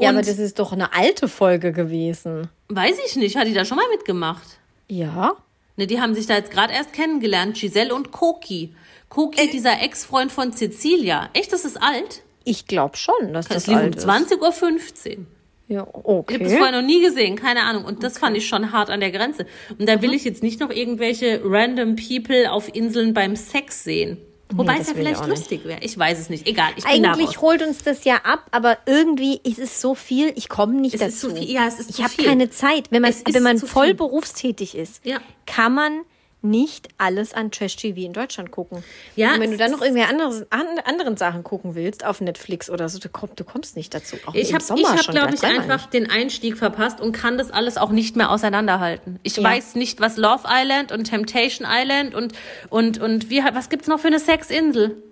ja, 0.00 0.08
und- 0.08 0.16
aber 0.16 0.24
das 0.26 0.38
ist 0.38 0.58
doch 0.58 0.72
eine 0.72 0.94
alte 0.94 1.28
Folge 1.28 1.72
gewesen. 1.72 2.48
Weiß 2.68 2.96
ich 3.06 3.16
nicht, 3.16 3.36
hat 3.36 3.46
die 3.46 3.52
da 3.52 3.66
schon 3.66 3.76
mal 3.76 3.88
mitgemacht? 3.90 4.58
Ja. 4.88 5.36
Ne, 5.76 5.86
die 5.86 6.00
haben 6.00 6.14
sich 6.14 6.26
da 6.26 6.34
jetzt 6.36 6.50
gerade 6.50 6.72
erst 6.72 6.92
kennengelernt, 6.92 7.56
Giselle 7.58 7.94
und 7.94 8.10
Koki. 8.12 8.74
Koki, 9.08 9.46
Äh. 9.46 9.50
dieser 9.50 9.80
Ex-Freund 9.82 10.32
von 10.32 10.52
Cecilia. 10.52 11.28
Echt, 11.34 11.52
das 11.52 11.64
ist 11.64 11.76
alt? 11.82 12.22
Ich 12.44 12.66
glaube 12.66 12.96
schon, 12.96 13.32
dass 13.32 13.46
Das 13.48 13.64
das, 13.64 13.66
lief 13.66 13.76
um 13.76 13.82
alt 13.82 13.96
ist. 13.96 14.08
20.15 14.08 15.18
Uhr. 15.18 15.24
Ja, 15.68 15.82
Ich 15.82 15.94
habe 15.96 16.24
das 16.44 16.52
okay. 16.52 16.56
vorher 16.58 16.80
noch 16.80 16.86
nie 16.86 17.02
gesehen, 17.02 17.34
keine 17.36 17.62
Ahnung. 17.64 17.84
Und 17.84 18.02
das 18.04 18.18
fand 18.18 18.36
ich 18.36 18.46
schon 18.46 18.70
hart 18.72 18.88
an 18.88 19.00
der 19.00 19.10
Grenze. 19.10 19.46
Und 19.78 19.88
da 19.88 20.00
will 20.00 20.14
ich 20.14 20.24
jetzt 20.24 20.42
nicht 20.44 20.60
noch 20.60 20.70
irgendwelche 20.70 21.40
random 21.44 21.96
People 21.96 22.52
auf 22.52 22.72
Inseln 22.74 23.14
beim 23.14 23.34
Sex 23.34 23.82
sehen. 23.82 24.18
Wobei 24.54 24.74
das 24.78 24.82
es 24.82 24.88
ja 24.88 24.94
vielleicht 24.94 25.26
lustig 25.26 25.64
wäre. 25.64 25.80
Ich 25.82 25.98
weiß 25.98 26.18
es 26.20 26.28
nicht. 26.30 26.46
Egal, 26.46 26.72
Eigentlich 26.84 27.40
holt 27.40 27.62
uns 27.62 27.78
das 27.82 28.04
ja 28.04 28.16
ab, 28.24 28.46
aber 28.52 28.78
irgendwie 28.86 29.40
ist 29.42 29.58
es 29.58 29.80
so 29.80 29.94
viel, 29.94 30.32
ich 30.36 30.48
komme 30.48 30.74
nicht 30.74 30.94
Es 30.94 31.00
dazu. 31.00 31.12
ist 31.12 31.20
zu 31.20 31.34
viel. 31.36 31.50
Ja, 31.50 31.66
es 31.66 31.80
ist 31.80 31.90
ich 31.90 32.02
habe 32.04 32.14
keine 32.22 32.48
Zeit. 32.50 32.90
Wenn 32.90 33.02
man, 33.02 33.10
Es 33.10 33.22
wenn 33.28 33.42
man 33.42 33.58
voll 33.58 33.86
viel. 33.86 33.94
berufstätig 33.94 34.76
ist, 34.76 35.04
Ja. 35.04 35.18
kann 35.46 35.74
man 35.74 36.00
nicht 36.50 36.88
alles 36.98 37.32
an 37.34 37.50
Trash-TV 37.50 38.00
in 38.00 38.12
Deutschland 38.12 38.50
gucken. 38.50 38.82
Ja, 39.14 39.34
Und 39.34 39.40
wenn 39.40 39.50
du 39.50 39.56
dann 39.56 39.70
noch 39.70 39.82
irgendwie 39.82 40.02
andere, 40.02 40.46
an, 40.50 40.66
anderen 40.84 41.16
Sachen 41.16 41.42
gucken 41.44 41.74
willst 41.74 42.04
auf 42.04 42.20
Netflix 42.20 42.70
oder 42.70 42.88
so, 42.88 42.98
du, 42.98 43.08
komm, 43.08 43.30
du 43.36 43.44
kommst 43.44 43.76
nicht 43.76 43.92
dazu. 43.94 44.16
Auch 44.26 44.34
Ich 44.34 44.52
habe, 44.54 44.64
hab, 44.64 45.06
glaube 45.08 45.34
ich, 45.34 45.42
einfach 45.42 45.86
den 45.86 46.10
Einstieg 46.10 46.56
verpasst 46.58 47.00
und 47.00 47.12
kann 47.12 47.38
das 47.38 47.50
alles 47.50 47.76
auch 47.76 47.90
nicht 47.90 48.16
mehr 48.16 48.30
auseinanderhalten. 48.30 49.18
Ich 49.22 49.36
Ja. 49.36 49.44
weiß 49.44 49.74
nicht, 49.74 50.00
was 50.00 50.16
Love 50.16 50.44
Island 50.48 50.92
und 50.92 51.04
Temptation 51.04 51.66
Island 51.70 52.14
und, 52.14 52.32
und, 52.70 52.98
und 53.00 53.30
wie, 53.30 53.42
was 53.52 53.68
gibt's 53.68 53.88
noch 53.88 54.00
für 54.00 54.08
eine 54.08 54.18
Sexinsel? 54.18 55.02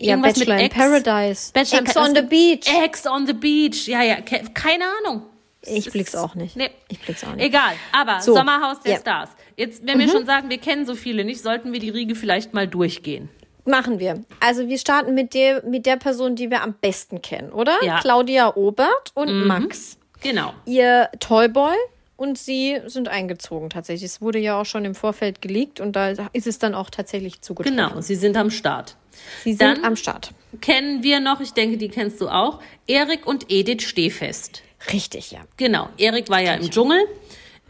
Ja, 0.00 0.10
Irgendwas 0.12 0.36
mit 0.36 0.46
Bachelor 0.48 0.60
in 0.60 0.66
Ex. 0.66 0.74
Paradise. 0.76 1.52
Bachelor 1.52 1.80
Ex 1.82 1.96
on 1.96 2.14
the 2.14 2.22
Beach. 2.22 2.84
Ex 2.84 3.06
on 3.06 3.26
the 3.26 3.32
Beach. 3.32 3.88
Ja, 3.88 4.02
ja, 4.02 4.20
ke- 4.20 4.44
keine 4.54 4.84
Ahnung. 5.04 5.22
Ich 5.62 5.90
blick's 5.90 6.14
auch 6.14 6.36
nicht. 6.36 6.54
Nee. 6.54 6.70
Ich 6.88 7.00
blick's 7.00 7.24
auch 7.24 7.34
nicht. 7.34 7.44
Egal, 7.44 7.72
aber 7.92 8.20
So, 8.22 8.32
Sommerhaus 8.34 8.80
der. 8.80 8.94
Mhm. 8.96 9.00
Stars. 9.00 9.30
Jetzt, 9.58 9.84
wenn 9.84 9.98
wir 9.98 10.08
schon 10.08 10.24
sagen, 10.24 10.50
wir 10.50 10.58
kennen 10.58 10.86
so 10.86 10.94
viele 10.94 11.24
nicht, 11.24 11.42
sollten 11.42 11.72
wir 11.72 11.80
die 11.80 11.90
Riege 11.90 12.14
vielleicht 12.14 12.54
mal 12.54 12.68
durchgehen. 12.68 13.28
Machen 13.64 13.98
wir. 13.98 14.22
Also 14.38 14.68
wir 14.68 14.78
starten 14.78 15.14
mit 15.14 15.34
der, 15.34 15.64
mit 15.66 15.84
der 15.84 15.96
Person, 15.96 16.36
die 16.36 16.48
wir 16.48 16.62
am 16.62 16.74
besten 16.80 17.20
kennen, 17.22 17.50
oder? 17.50 17.76
Ja. 17.82 17.96
Mhm. 17.96 18.00
Claudia 18.00 18.56
Obert 18.56 19.10
und 19.14 19.46
Max. 19.48 19.98
Genau. 20.22 20.54
Ihr 20.64 21.08
Toyboy 21.18 21.74
und 22.16 22.38
sie 22.38 22.78
sind 22.86 23.08
eingezogen 23.08 23.68
tatsächlich. 23.68 24.04
Es 24.04 24.22
wurde 24.22 24.38
ja 24.38 24.60
auch 24.60 24.64
schon 24.64 24.84
im 24.84 24.94
Vorfeld 24.94 25.42
geleakt 25.42 25.80
und 25.80 25.96
da 25.96 26.14
ist 26.32 26.46
es 26.46 26.60
dann 26.60 26.74
auch 26.76 26.88
tatsächlich 26.88 27.40
zugetroffen. 27.42 27.76
Genau, 27.76 28.00
sie 28.00 28.14
sind 28.14 28.36
am 28.36 28.50
Start. 28.50 28.94
Sie 29.42 29.54
sind 29.54 29.60
Dann- 29.60 29.84
am 29.84 29.96
Start. 29.96 30.30
Kennen 30.60 31.02
wir 31.02 31.18
noch, 31.18 31.40
ich 31.40 31.52
denke, 31.52 31.78
die 31.78 31.88
kennst 31.88 32.20
du 32.20 32.28
auch, 32.28 32.60
Erik 32.86 33.26
und 33.26 33.50
Edith 33.50 33.82
Stehfest. 33.82 34.62
Richtig, 34.92 35.32
ja. 35.32 35.40
Genau, 35.56 35.88
Erik 35.98 36.30
war 36.30 36.40
ja 36.40 36.54
im 36.54 36.70
Dschungel 36.70 37.00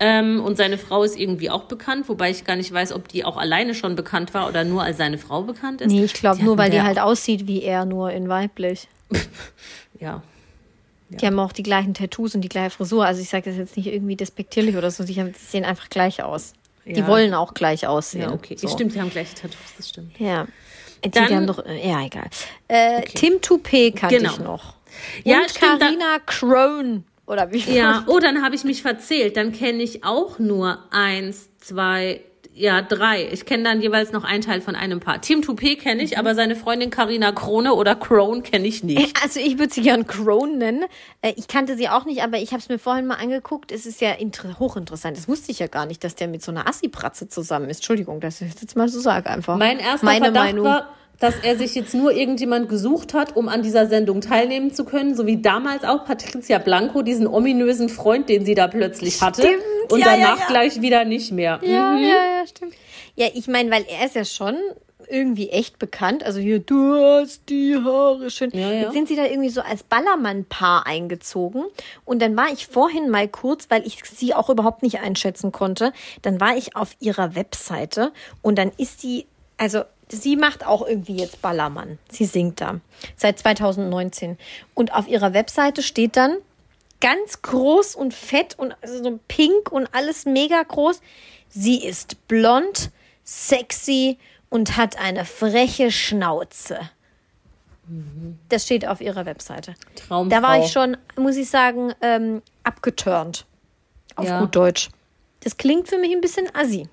ähm, 0.00 0.40
und 0.44 0.56
seine 0.56 0.78
Frau 0.78 1.02
ist 1.02 1.18
irgendwie 1.18 1.50
auch 1.50 1.64
bekannt, 1.64 2.08
wobei 2.08 2.30
ich 2.30 2.44
gar 2.44 2.56
nicht 2.56 2.72
weiß, 2.72 2.92
ob 2.92 3.08
die 3.08 3.24
auch 3.24 3.36
alleine 3.36 3.74
schon 3.74 3.96
bekannt 3.96 4.32
war 4.34 4.48
oder 4.48 4.64
nur 4.64 4.82
als 4.82 4.96
seine 4.98 5.18
Frau 5.18 5.42
bekannt 5.42 5.80
ist. 5.80 5.90
Nee, 5.92 6.04
ich 6.04 6.14
glaube 6.14 6.42
nur, 6.44 6.56
weil 6.58 6.70
die 6.70 6.82
halt 6.82 6.98
aussieht 7.00 7.46
wie 7.46 7.62
er, 7.62 7.84
nur 7.84 8.10
in 8.12 8.28
weiblich. 8.28 8.88
Ja, 10.00 10.22
Die 11.08 11.26
haben 11.26 11.38
auch 11.40 11.52
die 11.52 11.62
gleichen 11.64 11.92
Tattoos 11.94 12.34
und 12.36 12.42
die 12.42 12.48
gleiche 12.48 12.70
Frisur. 12.70 13.04
Also 13.04 13.20
ich 13.20 13.28
sage 13.28 13.50
das 13.50 13.56
jetzt 13.58 13.76
nicht 13.76 13.86
irgendwie 13.88 14.14
despektierlich 14.14 14.76
oder 14.76 14.90
so. 14.92 15.02
Die 15.04 15.18
haben- 15.18 15.32
die 15.32 15.38
sehen 15.38 15.64
einfach 15.64 15.88
gleich 15.88 16.22
aus. 16.22 16.52
Die 16.86 16.92
Ja. 17.00 17.06
wollen 17.08 17.34
auch 17.34 17.52
gleich 17.54 17.86
aussehen. 17.86 18.22
ja, 18.22 18.32
okay. 18.32 18.56
So. 18.56 18.68
Stimmt, 18.68 18.92
sie 18.92 19.00
haben 19.00 19.10
gleiche 19.10 19.34
Tattoos, 19.34 19.56
das 19.76 19.88
stimmt. 19.88 20.18
Ja. 20.20 20.46
Die, 21.04 21.10
Dann- 21.10 21.26
die 21.28 21.34
haben 21.34 21.46
doch, 21.48 21.64
äh, 21.66 21.88
ja, 21.88 22.04
egal. 22.04 22.28
Äh, 22.68 23.02
Tim 23.02 23.34
Toupé 23.40 23.92
kannte 23.94 24.18
Genau. 24.18 24.32
ich 24.34 24.38
noch. 24.38 24.74
Ja, 25.24 25.40
und 25.40 25.56
da- 25.62 25.78
Carina 25.78 26.18
Crone. 26.26 27.02
Oder 27.28 27.52
wie 27.52 27.58
Ja, 27.58 28.04
oh, 28.06 28.18
dann 28.18 28.42
habe 28.42 28.54
ich 28.54 28.64
mich 28.64 28.82
verzählt. 28.82 29.36
Dann 29.36 29.52
kenne 29.52 29.82
ich 29.82 30.02
auch 30.04 30.38
nur 30.38 30.78
eins, 30.90 31.50
zwei, 31.58 32.22
ja, 32.54 32.82
drei. 32.82 33.28
Ich 33.30 33.44
kenne 33.44 33.62
dann 33.64 33.80
jeweils 33.82 34.10
noch 34.12 34.24
einen 34.24 34.42
Teil 34.42 34.60
von 34.62 34.74
einem 34.74 34.98
Paar. 34.98 35.20
Tim 35.20 35.42
Toupé 35.42 35.78
kenne 35.78 36.02
ich, 36.02 36.18
aber 36.18 36.34
seine 36.34 36.56
Freundin 36.56 36.90
Carina 36.90 37.30
Krone 37.30 37.74
oder 37.74 37.94
Crone 37.94 38.42
kenne 38.42 38.66
ich 38.66 38.82
nicht. 38.82 39.16
Also 39.22 39.38
ich 39.40 39.58
würde 39.58 39.72
sie 39.72 39.82
gern 39.82 40.06
Crone 40.06 40.56
nennen. 40.56 40.84
Äh, 41.22 41.34
Ich 41.36 41.46
kannte 41.48 41.76
sie 41.76 41.88
auch 41.88 42.04
nicht, 42.06 42.22
aber 42.22 42.38
ich 42.38 42.50
habe 42.52 42.60
es 42.60 42.68
mir 42.68 42.78
vorhin 42.78 43.06
mal 43.06 43.16
angeguckt. 43.16 43.70
Es 43.72 43.84
ist 43.86 44.00
ja 44.00 44.12
inter 44.12 44.58
hochinteressant. 44.58 45.16
Das 45.16 45.28
wusste 45.28 45.52
ich 45.52 45.58
ja 45.58 45.66
gar 45.66 45.86
nicht, 45.86 46.02
dass 46.02 46.14
der 46.14 46.28
mit 46.28 46.42
so 46.42 46.50
einer 46.50 46.66
Assi-Pratze 46.66 47.28
zusammen 47.28 47.68
ist. 47.68 47.78
Entschuldigung, 47.78 48.20
dass 48.20 48.40
ich 48.40 48.52
das 48.54 48.62
jetzt 48.62 48.76
mal 48.76 48.88
so 48.88 48.98
sage 49.00 49.28
einfach. 49.30 49.56
Mein 49.58 49.78
erster 49.78 50.06
Meine 50.06 50.24
Verdacht 50.26 50.44
Meinung. 50.46 50.64
war, 50.64 50.94
dass 51.20 51.34
er 51.42 51.56
sich 51.56 51.74
jetzt 51.74 51.94
nur 51.94 52.12
irgendjemand 52.12 52.68
gesucht 52.68 53.14
hat, 53.14 53.36
um 53.36 53.48
an 53.48 53.62
dieser 53.62 53.86
Sendung 53.86 54.20
teilnehmen 54.20 54.72
zu 54.72 54.84
können, 54.84 55.14
so 55.16 55.26
wie 55.26 55.40
damals 55.42 55.84
auch 55.84 56.04
Patricia 56.04 56.58
Blanco, 56.58 57.02
diesen 57.02 57.26
ominösen 57.26 57.88
Freund, 57.88 58.28
den 58.28 58.44
sie 58.44 58.54
da 58.54 58.68
plötzlich 58.68 59.20
hatte. 59.20 59.42
Stimmt, 59.42 59.62
und 59.90 60.00
ja, 60.00 60.14
ja, 60.14 60.16
danach 60.16 60.40
ja. 60.40 60.46
gleich 60.46 60.80
wieder 60.80 61.04
nicht 61.04 61.32
mehr. 61.32 61.60
Ja, 61.62 61.92
Mhm. 61.92 62.02
ja, 62.02 62.08
ja, 62.08 62.46
stimmt. 62.46 62.74
Ja, 63.16 63.26
ich 63.34 63.48
meine, 63.48 63.70
weil 63.70 63.84
er 63.88 64.06
ist 64.06 64.14
ja 64.14 64.24
schon 64.24 64.56
irgendwie 65.10 65.48
echt 65.48 65.78
bekannt. 65.78 66.22
Also 66.22 66.38
hier, 66.38 66.60
du 66.60 66.94
hast 66.94 67.48
die 67.48 67.76
Haare 67.76 68.30
schön. 68.30 68.50
Ja, 68.52 68.70
ja. 68.70 68.82
Jetzt 68.82 68.92
sind 68.92 69.08
sie 69.08 69.16
da 69.16 69.24
irgendwie 69.24 69.48
so 69.48 69.62
als 69.62 69.82
Ballermann-Paar 69.82 70.86
eingezogen. 70.86 71.64
Und 72.04 72.20
dann 72.20 72.36
war 72.36 72.52
ich 72.52 72.66
vorhin 72.66 73.08
mal 73.08 73.26
kurz, 73.26 73.66
weil 73.70 73.86
ich 73.86 74.02
sie 74.04 74.34
auch 74.34 74.50
überhaupt 74.50 74.82
nicht 74.82 75.00
einschätzen 75.00 75.50
konnte, 75.50 75.92
dann 76.22 76.40
war 76.40 76.56
ich 76.56 76.76
auf 76.76 76.90
ihrer 77.00 77.34
Webseite 77.34 78.12
und 78.42 78.58
dann 78.58 78.70
ist 78.76 79.00
sie, 79.00 79.26
also 79.56 79.82
sie 80.12 80.36
macht 80.36 80.66
auch 80.66 80.86
irgendwie 80.86 81.16
jetzt 81.16 81.42
Ballermann. 81.42 81.98
Sie 82.10 82.24
singt 82.24 82.60
da 82.60 82.80
seit 83.16 83.38
2019. 83.38 84.38
Und 84.74 84.94
auf 84.94 85.08
ihrer 85.08 85.34
Webseite 85.34 85.82
steht 85.82 86.16
dann 86.16 86.36
ganz 87.00 87.42
groß 87.42 87.94
und 87.94 88.14
fett 88.14 88.58
und 88.58 88.74
also 88.82 89.02
so 89.02 89.20
pink 89.28 89.70
und 89.70 89.88
alles 89.94 90.24
mega 90.24 90.62
groß. 90.62 91.00
Sie 91.48 91.84
ist 91.84 92.26
blond, 92.28 92.90
sexy 93.24 94.18
und 94.50 94.76
hat 94.76 94.98
eine 94.98 95.24
freche 95.24 95.90
Schnauze. 95.90 96.78
Das 98.48 98.64
steht 98.64 98.86
auf 98.86 99.00
ihrer 99.00 99.24
Webseite. 99.24 99.74
Traumfrau. 99.94 100.36
Da 100.36 100.42
war 100.42 100.58
ich 100.58 100.70
schon, 100.70 100.96
muss 101.16 101.36
ich 101.36 101.48
sagen, 101.48 101.94
ähm, 102.02 102.42
abgeturnt. 102.62 103.46
Auf 104.14 104.26
Ja. 104.26 104.40
gut 104.40 104.54
Deutsch. 104.54 104.90
Das 105.40 105.56
klingt 105.56 105.88
für 105.88 105.98
mich 105.98 106.12
ein 106.12 106.20
bisschen 106.20 106.54
assi. 106.54 106.88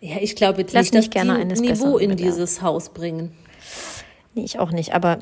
Ja, 0.00 0.16
ich 0.20 0.36
glaube 0.36 0.60
jetzt 0.60 0.72
Lass 0.72 0.84
nicht, 0.84 0.94
dass 0.94 1.04
mich 1.04 1.10
gerne 1.10 1.46
die 1.46 1.60
Niveau 1.60 1.98
in 1.98 2.16
dieses 2.16 2.62
Haus 2.62 2.90
bringen. 2.90 3.32
Nee, 4.34 4.44
ich 4.44 4.58
auch 4.58 4.70
nicht, 4.70 4.94
aber 4.94 5.18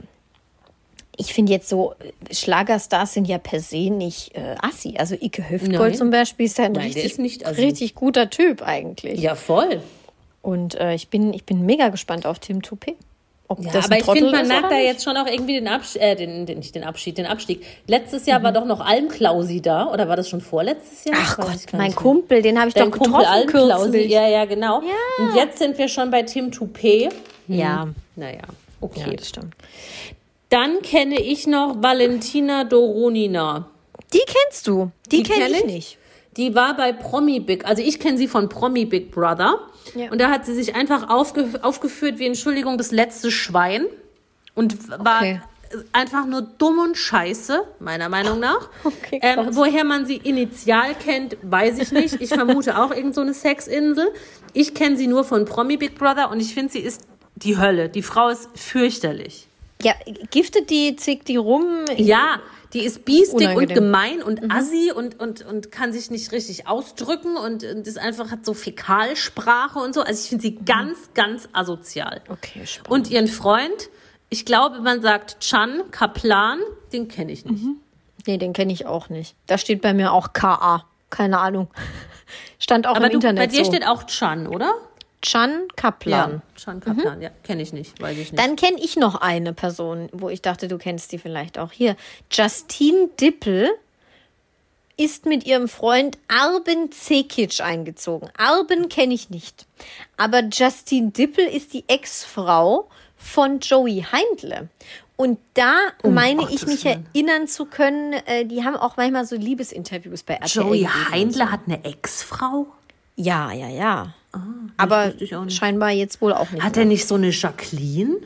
ich 1.16 1.32
finde 1.32 1.52
jetzt 1.52 1.68
so, 1.68 1.94
Schlagerstars 2.30 3.14
sind 3.14 3.28
ja 3.28 3.38
per 3.38 3.60
se 3.60 3.90
nicht 3.90 4.34
äh, 4.36 4.56
assi. 4.60 4.94
Also 4.98 5.14
Ike 5.14 5.48
Hüftgold 5.48 5.78
Nein. 5.90 5.94
zum 5.94 6.10
Beispiel 6.10 6.46
ist 6.46 6.58
ja 6.58 6.64
ein 6.64 6.72
Nein, 6.72 6.86
richtig, 6.86 7.04
ist 7.04 7.18
nicht 7.18 7.46
assi. 7.46 7.60
richtig 7.60 7.94
guter 7.94 8.30
Typ 8.30 8.62
eigentlich. 8.62 9.20
Ja, 9.20 9.34
voll. 9.34 9.80
Und 10.42 10.74
äh, 10.74 10.94
ich, 10.94 11.08
bin, 11.08 11.32
ich 11.32 11.44
bin 11.44 11.64
mega 11.64 11.88
gespannt 11.88 12.26
auf 12.26 12.38
Tim 12.38 12.60
Toupé. 12.60 12.94
Ob 13.58 13.64
Ja, 13.64 13.72
das 13.72 13.84
aber 13.86 13.98
ich 13.98 14.04
finde, 14.04 14.32
man 14.32 14.48
merkt 14.48 14.70
da 14.70 14.76
nicht. 14.76 14.84
jetzt 14.86 15.04
schon 15.04 15.16
auch 15.16 15.26
irgendwie 15.26 15.54
den 15.54 15.68
Abschied, 15.68 16.00
äh, 16.02 16.16
den, 16.16 16.46
den, 16.46 16.58
nicht 16.58 16.74
den 16.74 16.84
Abschied, 16.84 17.18
den 17.18 17.26
Abstieg. 17.26 17.64
Letztes 17.86 18.26
Jahr 18.26 18.42
war 18.42 18.50
Mhm. 18.50 18.54
doch 18.54 18.64
noch 18.66 18.80
Almklausi 18.80 19.60
da, 19.62 19.92
oder 19.92 20.08
war 20.08 20.16
das 20.16 20.28
schon 20.28 20.40
vorletztes 20.40 21.04
Jahr? 21.04 21.16
Ach 21.20 21.36
Gott, 21.36 21.72
mein. 21.72 21.94
Kumpel, 21.94 22.42
den 22.42 22.58
habe 22.58 22.68
ich 22.68 22.74
Dein 22.74 22.90
doch 22.90 22.98
Kumpel 22.98 23.18
getroffen 23.20 23.32
Almklausi, 23.38 23.82
kürzlich. 23.90 24.10
ja, 24.10 24.26
ja, 24.28 24.44
genau. 24.44 24.78
Und 25.18 25.34
jetzt 25.36 25.58
sind 25.58 25.78
wir 25.78 25.88
schon 25.88 26.10
bei 26.10 26.22
Tim 26.22 26.50
Toupé. 26.50 27.10
Ja. 27.48 27.88
Naja, 28.16 28.34
ja, 28.36 28.40
okay. 28.80 29.16
das 29.16 29.28
stimmt. 29.28 29.54
Dann 30.50 30.82
kenne 30.82 31.20
ich 31.20 31.46
noch 31.46 31.76
Valentina 31.82 32.64
Doronina. 32.64 33.66
Die 34.12 34.22
kennst 34.26 34.66
du. 34.66 34.90
Die, 35.10 35.18
Die 35.18 35.22
kenne 35.24 35.46
kenn 35.46 35.52
ich 35.54 35.60
ich. 35.60 35.66
nicht. 35.66 35.98
Die 36.36 36.54
war 36.54 36.76
bei 36.76 36.92
Promi 36.92 37.40
Big, 37.40 37.64
also 37.66 37.82
ich 37.82 38.00
kenne 38.00 38.18
sie 38.18 38.26
von 38.28 38.48
Promi 38.48 38.84
Big 38.84 39.10
Brother. 39.12 39.58
Ja. 39.94 40.10
Und 40.10 40.20
da 40.20 40.30
hat 40.30 40.46
sie 40.46 40.54
sich 40.54 40.74
einfach 40.74 41.08
aufge 41.08 41.60
aufgeführt 41.62 42.18
wie, 42.18 42.26
Entschuldigung, 42.26 42.78
das 42.78 42.90
letzte 42.92 43.30
Schwein. 43.30 43.86
Und 44.54 44.88
war 44.88 45.18
Okay. 45.20 45.40
einfach 45.92 46.26
nur 46.26 46.42
dumm 46.42 46.78
und 46.78 46.96
scheiße, 46.96 47.62
meiner 47.80 48.08
Meinung 48.08 48.38
nach. 48.40 48.68
Okay, 48.84 49.18
ähm, 49.22 49.48
woher 49.50 49.84
man 49.84 50.06
sie 50.06 50.16
initial 50.16 50.94
kennt, 50.94 51.36
weiß 51.42 51.78
ich 51.78 51.92
nicht. 51.92 52.20
Ich 52.20 52.28
vermute 52.30 52.78
auch 52.78 52.90
irgend 52.90 53.14
so 53.14 53.20
eine 53.20 53.34
Sexinsel. 53.34 54.08
Ich 54.52 54.74
kenne 54.74 54.96
sie 54.96 55.06
nur 55.06 55.24
von 55.24 55.44
Promi 55.44 55.76
Big 55.76 55.98
Brother 55.98 56.30
und 56.30 56.40
ich 56.40 56.54
finde, 56.54 56.72
sie 56.72 56.78
ist 56.80 57.02
die 57.36 57.58
Hölle. 57.58 57.88
Die 57.88 58.02
Frau 58.02 58.28
ist 58.28 58.48
fürchterlich. 58.54 59.48
Ja, 59.82 59.92
giftet 60.30 60.70
die, 60.70 60.94
zickt 60.96 61.28
die 61.28 61.36
rum. 61.36 61.66
Ja, 61.96 62.40
die 62.74 62.84
ist 62.84 63.04
biestig 63.04 63.34
und 63.34 63.42
Unangenehm. 63.54 63.74
gemein 63.74 64.22
und 64.22 64.52
assi 64.52 64.92
und, 64.94 65.20
und, 65.20 65.46
und 65.46 65.70
kann 65.70 65.92
sich 65.92 66.10
nicht 66.10 66.32
richtig 66.32 66.66
ausdrücken 66.66 67.36
und, 67.36 67.62
und 67.62 67.86
ist 67.86 67.98
einfach, 67.98 68.30
hat 68.32 68.44
so 68.44 68.52
Fäkalsprache 68.52 69.78
und 69.78 69.94
so. 69.94 70.02
Also 70.02 70.20
ich 70.22 70.28
finde 70.28 70.42
sie 70.42 70.56
ganz, 70.56 70.98
ganz 71.14 71.48
asozial. 71.52 72.20
Okay, 72.28 72.66
spannend. 72.66 72.90
Und 72.90 73.10
ihren 73.10 73.28
Freund, 73.28 73.90
ich 74.28 74.44
glaube, 74.44 74.80
man 74.80 75.00
sagt 75.02 75.38
Chan 75.40 75.82
Kaplan, 75.92 76.58
den 76.92 77.06
kenne 77.06 77.30
ich 77.32 77.44
nicht. 77.44 77.64
Nee, 78.26 78.38
den 78.38 78.52
kenne 78.52 78.72
ich 78.72 78.86
auch 78.86 79.08
nicht. 79.08 79.36
Da 79.46 79.56
steht 79.56 79.80
bei 79.80 79.94
mir 79.94 80.12
auch 80.12 80.32
KA. 80.32 80.84
Keine 81.10 81.38
Ahnung. 81.38 81.68
Stand 82.58 82.86
auch 82.88 82.96
Aber 82.96 83.06
im 83.06 83.12
du, 83.12 83.16
Internet 83.18 83.42
bei 83.42 83.46
dir 83.46 83.64
so. 83.64 83.70
steht 83.70 83.86
auch 83.86 84.04
Chan, 84.04 84.48
oder? 84.48 84.74
Chan 85.24 85.68
Kaplan. 85.74 86.42
Chan 86.54 86.80
Kaplan, 86.80 87.22
ja, 87.22 87.30
kenne 87.42 87.62
ich 87.62 87.72
nicht, 87.72 88.00
weiß 88.00 88.18
ich 88.18 88.32
nicht. 88.32 88.38
Dann 88.38 88.56
kenne 88.56 88.76
ich 88.78 88.96
noch 88.96 89.14
eine 89.14 89.54
Person, 89.54 90.10
wo 90.12 90.28
ich 90.28 90.42
dachte, 90.42 90.68
du 90.68 90.76
kennst 90.76 91.12
die 91.12 91.18
vielleicht 91.18 91.58
auch. 91.58 91.72
Hier, 91.72 91.96
Justine 92.30 93.08
Dippel 93.18 93.70
ist 94.98 95.24
mit 95.24 95.46
ihrem 95.46 95.66
Freund 95.66 96.18
Arben 96.28 96.92
Cekic 96.92 97.60
eingezogen. 97.62 98.28
Arben 98.36 98.90
kenne 98.90 99.14
ich 99.14 99.30
nicht. 99.30 99.66
Aber 100.18 100.40
Justine 100.44 101.10
Dippel 101.10 101.46
ist 101.46 101.72
die 101.72 101.84
Ex-Frau 101.88 102.88
von 103.16 103.60
Joey 103.60 104.04
Heindle. 104.12 104.68
Und 105.16 105.38
da 105.54 105.74
meine 106.02 106.42
ich 106.42 106.60
Gottes 106.60 106.66
mich 106.66 106.84
Willen. 106.84 107.06
erinnern 107.14 107.48
zu 107.48 107.64
können, 107.64 108.12
äh, 108.12 108.44
die 108.44 108.62
haben 108.62 108.76
auch 108.76 108.96
manchmal 108.96 109.24
so 109.24 109.36
Liebesinterviews 109.36 110.22
bei 110.24 110.34
RTL. 110.34 110.62
Joey 110.62 110.88
Heindle 111.10 111.50
hat 111.50 111.60
eine 111.66 111.82
Ex-Frau? 111.84 112.66
Ja, 113.16 113.52
ja, 113.52 113.68
ja. 113.68 114.12
Aber 114.76 115.12
scheinbar 115.48 115.90
jetzt 115.90 116.20
wohl 116.20 116.32
auch 116.32 116.50
nicht. 116.50 116.62
Hat 116.62 116.76
er 116.76 116.84
nicht 116.84 117.06
so 117.06 117.14
eine 117.14 117.30
Jacqueline? 117.30 118.16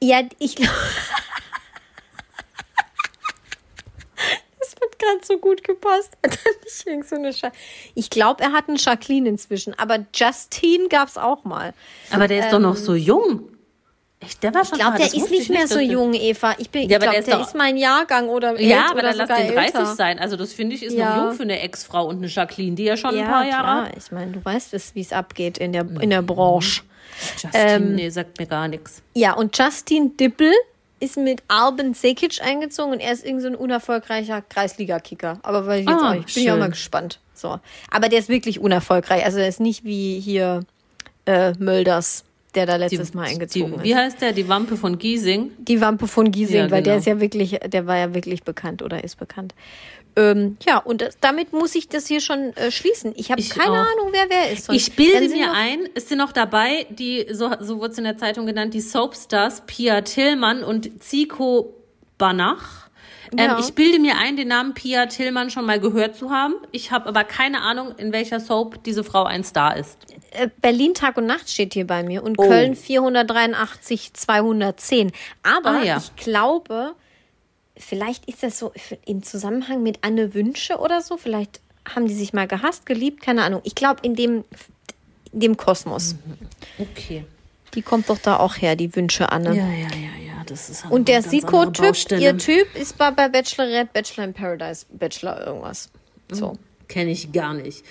Ja, 0.00 0.22
ich 0.38 0.56
glaube. 0.56 0.72
Das 4.58 4.80
wird 4.80 4.98
gerade 4.98 5.24
so 5.24 5.38
gut 5.38 5.64
gepasst. 5.64 6.16
So 7.04 7.16
eine 7.16 7.32
Scha 7.32 7.52
ich 7.94 8.08
glaube, 8.10 8.42
er 8.42 8.52
hat 8.52 8.68
einen 8.68 8.78
Jacqueline 8.78 9.28
inzwischen, 9.28 9.78
aber 9.78 10.06
Justine 10.14 10.88
gab 10.88 11.08
es 11.08 11.18
auch 11.18 11.44
mal. 11.44 11.74
Aber 12.10 12.26
der 12.28 12.40
ist 12.40 12.52
doch 12.52 12.58
noch 12.60 12.76
so 12.76 12.94
jung. 12.94 13.48
Echt, 14.24 14.42
der 14.42 14.54
war 14.54 14.64
schon 14.64 14.78
Ich 14.78 14.80
glaube, 14.84 14.98
der 14.98 15.06
ist 15.06 15.14
nicht 15.16 15.30
ich 15.32 15.48
mehr 15.48 15.66
so 15.66 15.74
dass 15.74 15.84
der- 15.84 15.92
jung, 15.92 16.14
Eva. 16.14 16.54
Ich, 16.58 16.70
bin, 16.70 16.82
Ja, 16.82 16.88
ich 16.88 16.94
aber 16.96 17.02
glaube, 17.04 17.12
der 17.14 17.20
ist 17.20 17.26
der 17.28 17.38
doch- 17.38 17.46
ist 17.48 17.54
mein 17.56 17.76
Jahrgang 17.76 18.28
oder 18.28 18.60
Ja, 18.60 18.76
älter 18.82 18.90
aber 18.92 19.02
dann 19.02 19.16
lass 19.16 19.28
den 19.28 19.54
30 19.54 19.56
älter. 19.74 19.86
sein. 19.94 20.18
Also 20.18 20.36
das 20.36 20.52
finde 20.52 20.76
ich 20.76 20.82
ist 20.84 20.94
Ja. 20.96 21.16
noch 21.16 21.24
jung 21.26 21.32
für 21.34 21.42
eine 21.42 21.60
Ex-Frau 21.60 22.06
und 22.06 22.18
eine 22.18 22.28
Jacqueline, 22.28 22.76
die 22.76 22.84
ja 22.84 22.96
schon 22.96 23.14
Ja, 23.16 23.22
ein 23.24 23.28
paar 23.30 23.46
Jahre 23.46 23.86
hat. 23.86 23.96
Ich 23.96 24.12
meine, 24.12 24.30
du 24.32 24.44
weißt, 24.44 24.72
es, 24.74 24.94
wie 24.94 25.00
es 25.00 25.12
abgeht 25.12 25.58
in 25.58 25.72
der, 25.72 25.86
in 26.00 26.10
der 26.10 26.22
Branche. 26.22 26.82
Justine, 27.34 27.52
Ähm, 27.54 27.94
nee, 27.96 28.08
sagt 28.10 28.38
mir 28.38 28.46
gar 28.46 28.68
nichts. 28.68 29.02
Ja, 29.14 29.34
und 29.34 29.56
Justin 29.58 30.16
Dippel 30.16 30.52
ist 31.00 31.16
mit 31.16 31.42
Arben 31.48 31.94
Sekic 31.94 32.40
eingezogen 32.42 32.92
und 32.92 33.00
er 33.00 33.12
ist 33.12 33.24
irgend 33.24 33.42
so 33.42 33.48
ein 33.48 33.56
unerfolgreicher 33.56 34.40
Kreisliga-Kicker. 34.40 35.40
Aber 35.42 35.66
weil 35.66 35.80
ich 35.80 35.88
jetzt 35.88 36.00
Ah, 36.00 36.12
auch, 36.12 36.14
ich 36.14 36.32
bin 36.34 36.44
ja 36.44 36.54
auch 36.54 36.58
mal 36.58 36.70
gespannt. 36.70 37.18
So. 37.34 37.58
Aber 37.90 38.08
der 38.08 38.20
ist 38.20 38.28
wirklich 38.28 38.60
unerfolgreich. 38.60 39.24
Also 39.24 39.38
er 39.40 39.48
ist 39.48 39.58
nicht 39.60 39.84
wie 39.84 40.20
hier 40.20 40.60
äh, 41.26 41.52
Mölders, 41.58 42.24
der 42.54 42.66
da 42.66 42.76
letztes 42.76 43.14
Mal 43.14 43.26
eingezogen 43.28 43.78
die, 43.78 43.84
Wie 43.84 43.90
ist. 43.92 43.96
heißt 43.96 44.20
der? 44.22 44.32
Die 44.32 44.48
Wampe 44.48 44.76
von 44.76 44.98
Giesing. 44.98 45.52
Die 45.58 45.80
Wampe 45.80 46.06
von 46.06 46.30
Giesing, 46.30 46.56
Ja, 46.56 46.70
weil 46.70 46.82
der 46.82 46.94
genau. 46.94 46.98
ist 46.98 47.06
ja 47.06 47.20
wirklich, 47.20 47.58
der 47.66 47.86
war 47.86 47.96
ja 47.96 48.14
wirklich 48.14 48.42
bekannt 48.42 48.82
oder 48.82 49.02
ist 49.02 49.16
bekannt. 49.18 49.54
Ähm, 50.14 50.58
ja, 50.66 50.76
und 50.78 51.00
das, 51.00 51.16
damit 51.20 51.54
muss 51.54 51.74
ich 51.74 51.88
das 51.88 52.06
hier 52.06 52.20
schon 52.20 52.54
äh, 52.56 52.70
schließen. 52.70 53.14
Ich 53.16 53.30
habe 53.30 53.42
keine 53.42 53.70
auch. 53.72 53.76
Ahnung, 53.76 54.08
wer 54.12 54.26
wer 54.28 54.52
ist. 54.52 54.70
Ich 54.70 54.92
bilde 54.94 55.30
mir 55.30 55.52
ein, 55.52 55.88
es 55.94 56.10
sind 56.10 56.18
noch 56.18 56.32
dabei, 56.32 56.86
die, 56.90 57.26
so, 57.32 57.50
so 57.60 57.78
wurde 57.78 57.92
es 57.92 57.98
in 57.98 58.04
der 58.04 58.18
Zeitung 58.18 58.44
genannt, 58.44 58.74
die 58.74 58.82
Soapstars 58.82 59.62
Pia 59.66 60.02
Tillmann 60.02 60.64
und 60.64 61.02
Zico 61.02 61.72
Banach. 62.18 62.90
Ähm, 63.32 63.38
Ja. 63.38 63.58
Ich 63.58 63.72
bilde 63.72 63.98
mir 63.98 64.18
ein, 64.18 64.36
den 64.36 64.48
Namen 64.48 64.74
Pia 64.74 65.06
Tillmann 65.06 65.48
schon 65.48 65.64
mal 65.64 65.80
gehört 65.80 66.14
zu 66.16 66.30
haben. 66.30 66.56
Ich 66.72 66.90
habe 66.92 67.06
aber 67.08 67.24
keine 67.24 67.62
Ahnung, 67.62 67.94
in 67.96 68.12
welcher 68.12 68.38
Soap 68.40 68.84
diese 68.84 69.04
Frau 69.04 69.24
ein 69.24 69.42
Star 69.44 69.78
ist. 69.78 69.96
Äh, 70.34 70.48
Berlin 70.60 70.94
Tag 70.94 71.16
und 71.16 71.26
Nacht 71.26 71.48
steht 71.50 71.74
hier 71.74 71.86
bei 71.86 72.02
mir 72.02 72.22
und 72.22 72.38
Oh. 72.38 72.46
Köln 72.48 72.74
483 72.76 74.12
210. 74.14 75.12
Aber 75.42 75.80
Ah, 75.80 75.82
ja. 75.82 75.96
ich 75.98 76.14
glaube, 76.16 76.94
vielleicht 77.76 78.26
ist 78.26 78.42
das 78.42 78.58
so 78.58 78.72
im 79.06 79.22
Zusammenhang 79.22 79.82
mit 79.82 79.98
Anne 80.02 80.34
Wünsche 80.34 80.78
oder 80.78 81.02
so. 81.02 81.16
Vielleicht 81.16 81.60
haben 81.92 82.06
die 82.06 82.14
sich 82.14 82.32
mal 82.32 82.46
gehasst, 82.46 82.86
geliebt, 82.86 83.22
keine 83.22 83.42
Ahnung. 83.42 83.60
Ich 83.64 83.74
glaube, 83.74 84.00
in 84.02 84.14
dem, 84.14 84.44
in 85.32 85.40
dem 85.40 85.56
Kosmos. 85.56 86.16
Okay. 86.78 87.24
Die 87.74 87.82
kommt 87.82 88.08
doch 88.10 88.18
da 88.18 88.36
auch 88.36 88.56
her, 88.56 88.76
die 88.76 88.94
Wünsche 88.94 89.32
Anne. 89.32 89.48
Ja, 89.56 89.64
ja, 89.66 89.88
ja, 89.88 90.26
ja, 90.26 90.42
das 90.46 90.68
ist 90.68 90.84
halt 90.84 90.92
Und 90.92 91.08
der 91.08 91.22
Siko-Typ, 91.22 92.10
ihr 92.20 92.36
Typ, 92.36 92.74
ist 92.76 92.98
bei, 92.98 93.10
bei 93.10 93.28
Bachelorette, 93.28 93.90
Bachelor 93.92 94.24
in 94.24 94.34
Paradise, 94.34 94.84
Bachelor 94.90 95.46
irgendwas. 95.46 95.88
So. 96.30 96.56
Kenne 96.92 97.10
ich 97.10 97.32
gar 97.32 97.54
nicht. 97.54 97.84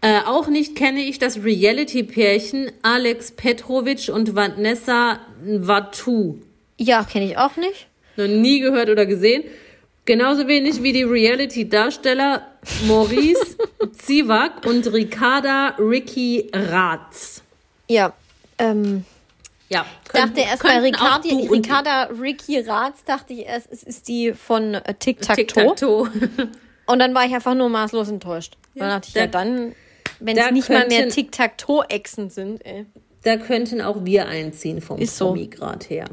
Äh, 0.00 0.20
auch 0.24 0.46
nicht 0.48 0.76
kenne 0.76 1.00
ich 1.00 1.18
das 1.18 1.44
Reality-Pärchen 1.44 2.72
Alex 2.80 3.32
Petrovic 3.32 4.08
und 4.08 4.34
Vanessa 4.34 5.20
Vatu. 5.44 6.38
Ja, 6.78 7.04
kenne 7.04 7.26
ich 7.26 7.36
auch 7.36 7.56
nicht. 7.56 7.86
Noch 8.16 8.26
nie 8.26 8.60
gehört 8.60 8.88
oder 8.88 9.04
gesehen. 9.04 9.44
Genauso 10.06 10.48
wenig 10.48 10.82
wie 10.82 10.92
die 10.94 11.02
Reality-Darsteller 11.02 12.46
Maurice 12.86 13.56
Zivak 13.92 14.64
und 14.64 14.90
Ricarda 14.90 15.74
Ricky 15.78 16.50
Ratz. 16.54 17.42
Ja, 17.86 18.14
ähm, 18.56 19.04
Ja, 19.68 19.84
Ich 20.06 20.12
dachte 20.12 20.40
erst 20.40 20.62
bei 20.62 20.78
Ricardi, 20.78 21.46
Ricarda 21.52 22.04
Ricky 22.04 22.60
Ratz, 22.60 23.04
dachte 23.04 23.34
ich 23.34 23.40
erst, 23.40 23.68
es 23.70 23.82
ist 23.82 24.08
die 24.08 24.32
von 24.32 24.74
äh, 24.74 24.94
Tic-Tac-Toe. 24.94 25.34
Tic-Tac-Toe. 25.44 26.10
Und 26.86 26.98
dann 26.98 27.14
war 27.14 27.24
ich 27.26 27.34
einfach 27.34 27.54
nur 27.54 27.68
maßlos 27.68 28.08
enttäuscht. 28.08 28.56
dann 28.74 28.88
dachte 28.90 29.08
ich, 29.08 29.14
da- 29.14 29.20
ja 29.20 29.26
dann, 29.26 29.74
wenn 30.20 30.36
es 30.38 30.50
nicht 30.52 30.68
mal 30.68 30.86
mehr 30.86 31.00
könnten- 31.00 31.14
Tic-Tac-Toe-Echsen 31.14 32.30
sind, 32.30 32.64
ey. 32.64 32.86
Da 33.24 33.36
könnten 33.36 33.80
auch 33.80 34.04
wir 34.04 34.26
einziehen 34.28 34.80
vom 34.80 34.98
Ist 34.98 35.16
so. 35.16 35.28
Promi-Grad 35.28 35.90
her. 35.90 36.06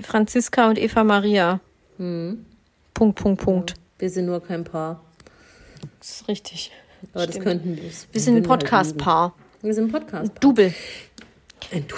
Franziska 0.00 0.68
und 0.68 0.78
Eva 0.78 1.04
Maria. 1.04 1.60
Hm. 1.98 2.44
Punkt, 2.94 3.18
Punkt, 3.18 3.42
Punkt. 3.42 3.74
Wir 3.98 4.08
sind 4.10 4.26
nur 4.26 4.42
kein 4.42 4.64
Paar. 4.64 5.02
Das 5.98 6.10
ist 6.22 6.28
richtig. 6.28 6.70
Aber 7.12 7.26
das 7.26 7.38
könnten 7.40 7.76
wir. 7.76 7.90
Wir 8.12 8.20
sind 8.20 8.36
ein 8.36 8.42
Podcast-Paar. 8.42 9.34
Wir 9.62 9.74
sind 9.74 9.88
ein 9.88 9.92
Podcast. 9.92 10.32
Double. 10.40 10.72
Ein 11.72 11.86
Du. 11.88 11.96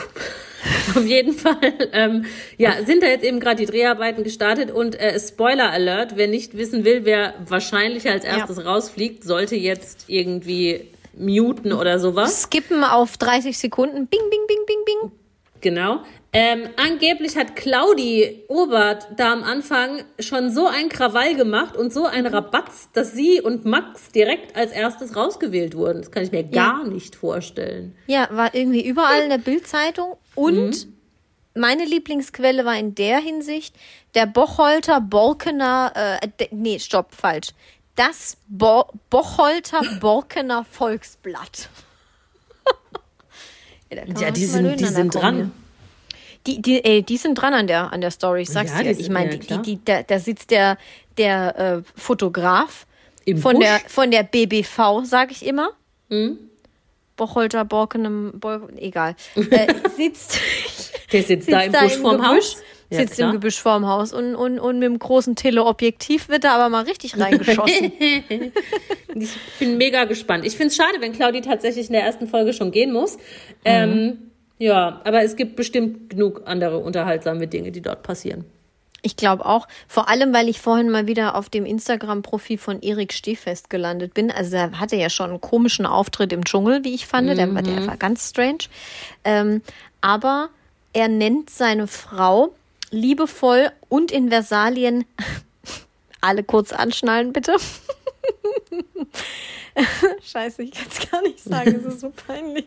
Auf 0.99 1.07
jeden 1.07 1.35
Fall, 1.35 1.57
ähm, 1.93 2.25
ja, 2.57 2.85
sind 2.85 3.03
da 3.03 3.07
jetzt 3.07 3.25
eben 3.25 3.39
gerade 3.39 3.65
die 3.65 3.67
Dreharbeiten 3.67 4.25
gestartet 4.25 4.71
und 4.71 4.99
äh, 4.99 5.19
Spoiler 5.21 5.71
Alert, 5.71 6.17
wer 6.17 6.27
nicht 6.27 6.57
wissen 6.57 6.85
will, 6.85 7.05
wer 7.05 7.35
wahrscheinlich 7.47 8.09
als 8.09 8.25
erstes 8.25 8.65
rausfliegt, 8.65 9.23
sollte 9.23 9.55
jetzt 9.55 10.07
irgendwie 10.09 10.89
muten 11.15 11.73
oder 11.73 11.99
sowas. 11.99 12.43
Skippen 12.43 12.83
auf 12.85 13.17
30 13.19 13.57
Sekunden. 13.59 14.07
Bing, 14.07 14.21
bing, 14.31 14.41
bing, 14.47 14.59
bing, 14.67 14.85
bing. 14.85 15.13
Genau. 15.61 16.01
Ähm, 16.41 16.69
angeblich 16.77 17.37
hat 17.37 17.57
Claudi 17.57 18.45
Obert 18.47 19.09
da 19.17 19.33
am 19.33 19.43
Anfang 19.43 20.05
schon 20.21 20.53
so 20.53 20.69
ein 20.69 20.89
Krawall 20.89 21.35
gemacht 21.35 21.77
und 21.77 21.93
so 21.93 22.07
einen 22.07 22.27
Rabatz, 22.33 22.91
dass 22.93 23.11
sie 23.13 23.41
und 23.41 23.65
Max 23.65 24.13
direkt 24.13 24.55
als 24.55 24.71
erstes 24.71 25.17
rausgewählt 25.17 25.75
wurden. 25.75 26.01
Das 26.03 26.13
kann 26.13 26.23
ich 26.23 26.31
mir 26.31 26.45
gar 26.45 26.85
nicht 26.87 27.17
vorstellen. 27.17 27.97
Ja, 28.07 28.29
war 28.31 28.55
irgendwie 28.55 28.87
überall 28.87 29.23
in 29.25 29.31
der 29.31 29.39
Bildzeitung. 29.39 30.17
Und 30.37 30.87
Mhm. 30.87 30.95
meine 31.55 31.85
Lieblingsquelle 31.85 32.65
war 32.65 32.79
in 32.79 32.95
der 32.95 33.19
Hinsicht 33.19 33.75
der 34.15 34.27
Bocholter 34.27 35.01
Borkener, 35.01 35.93
äh, 36.23 36.29
nee, 36.53 36.79
stopp, 36.79 37.15
falsch. 37.17 37.49
Das 37.97 38.37
Bo 38.47 38.85
Bocholter 39.11 39.81
Borkener 40.01 40.65
Volksblatt. 40.71 41.69
ja, 43.91 44.03
Ja, 44.21 44.31
die 44.31 44.45
sind, 44.47 44.79
die 44.79 44.85
sind 44.85 45.15
dran. 45.17 45.35
hier. 45.35 45.51
Die, 46.49 46.63
die, 46.63 46.83
ey, 46.83 47.03
die 47.03 47.19
sind 47.19 47.35
dran 47.35 47.53
an 47.53 47.67
der, 47.67 47.93
an 47.93 48.01
der 48.01 48.11
Story, 48.11 48.43
ich 48.43 48.49
sag's 48.49 48.73
Ja, 48.75 48.83
dir. 48.83 48.99
Ich 48.99 49.11
meine, 49.11 49.33
ja, 49.35 49.59
die, 49.59 49.63
die, 49.63 49.85
da, 49.85 50.03
da 50.03 50.19
sitzt 50.19 50.51
der, 50.51 50.79
der 51.19 51.59
äh, 51.59 51.83
Fotograf 51.95 52.87
Im 53.27 53.37
von 53.37 53.57
Busch. 53.57 53.65
der, 53.65 53.81
von 53.87 54.11
der 54.11 54.23
BBV, 54.23 55.03
sag 55.05 55.31
ich 55.31 55.45
immer. 55.45 55.71
Mhm. 56.09 56.39
Bocholter, 57.17 57.67
Borkenem, 57.67 58.33
Bol 58.41 58.69
egal. 58.77 59.15
Äh, 59.37 59.75
sitzt, 59.95 60.39
Der 61.13 61.23
sitzt, 61.23 61.53
da 61.53 61.61
im 61.61 61.73
Busch 61.73 61.97
vorm 61.97 62.27
Haus. 62.27 62.63
Ja, 62.91 63.01
sitzt 63.01 63.17
klar. 63.17 63.29
im 63.29 63.35
Gebüsch 63.35 63.61
vorm 63.61 63.87
Haus 63.87 64.15
und, 64.15 64.35
und, 64.35 64.59
und 64.59 64.79
mit 64.79 64.87
dem 64.87 64.99
großen 64.99 65.37
Teleobjektiv 65.37 66.31
wird 66.31 66.45
da 66.45 66.55
aber 66.55 66.71
mal 66.71 66.85
richtig 66.85 67.21
reingeschossen. 67.21 67.93
Ich 69.15 69.31
bin 69.59 69.79
mega 69.79 70.05
gespannt. 70.05 70.45
Ich 70.47 70.53
finde 70.53 70.69
es 70.69 70.77
schade, 70.77 71.01
wenn 71.01 71.13
Claudi 71.13 71.41
tatsächlich 71.41 71.89
in 71.89 71.93
der 71.93 72.03
ersten 72.03 72.29
Folge 72.29 72.53
schon 72.53 72.71
gehen 72.71 72.93
muss. 72.93 73.19
Ähm, 73.65 74.28
ja, 74.59 75.01
aber 75.05 75.23
es 75.23 75.37
gibt 75.37 75.57
bestimmt 75.57 76.11
genug 76.11 76.43
andere 76.47 76.79
unterhaltsame 76.79 77.47
Dinge, 77.47 77.73
die 77.73 77.81
dort 77.81 78.03
passieren. 78.03 78.45
ich 79.03 79.17
glaube 79.17 79.47
auch, 79.47 79.69
vor 79.87 80.09
allem, 80.09 80.35
weil 80.35 80.49
ich 80.49 80.61
vorhin 80.61 80.91
mal 80.91 81.07
wieder 81.07 81.37
auf 81.37 81.49
dem 81.49 81.65
Instagram-Profil 81.65 82.59
von 82.59 82.83
Erik 82.83 83.13
Stehfest 83.13 83.71
gelandet 83.71 84.15
bin. 84.15 84.31
Also 84.31 84.57
er 84.57 84.81
hatte 84.81 84.97
ja 84.97 85.09
schon 85.09 85.31
einen 85.31 85.41
komischen 85.41 85.87
Auftritt 85.87 86.33
im 86.33 86.45
Dschungel, 86.45 86.85
wie 86.85 86.95
ich 86.95 87.07
fand. 87.07 87.29
Der, 87.29 87.55
war, 87.55 87.63
der 87.63 87.87
war 87.87 87.97
ganz 87.97 88.31
strange. 88.31 88.65
Ähm, 89.25 89.63
aber 90.01 90.49
er 90.93 91.09
nennt 91.09 91.51
seine 91.51 91.87
Frau 91.87 92.55
liebevoll 92.91 93.71
und 93.89 94.11
in 94.11 94.31
Versalien 94.31 95.05
alle 96.21 96.43
kurz 96.43 96.73
anschnallen, 96.73 97.33
bitte. 97.33 97.57
Scheiße, 100.23 100.65
ich 100.65 100.73
kann 100.73 100.87
es 100.91 101.11
gar 101.11 101.23
nicht 101.23 101.41
sagen, 101.41 101.77
es 101.77 101.85
ist 101.85 102.01
so 102.01 102.11
peinlich. 102.11 102.67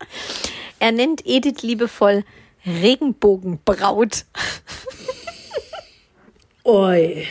Er 0.78 0.92
nennt 0.92 1.26
Edith 1.26 1.62
liebevoll 1.62 2.24
Regenbogenbraut. 2.66 4.24
Oi. 6.64 7.26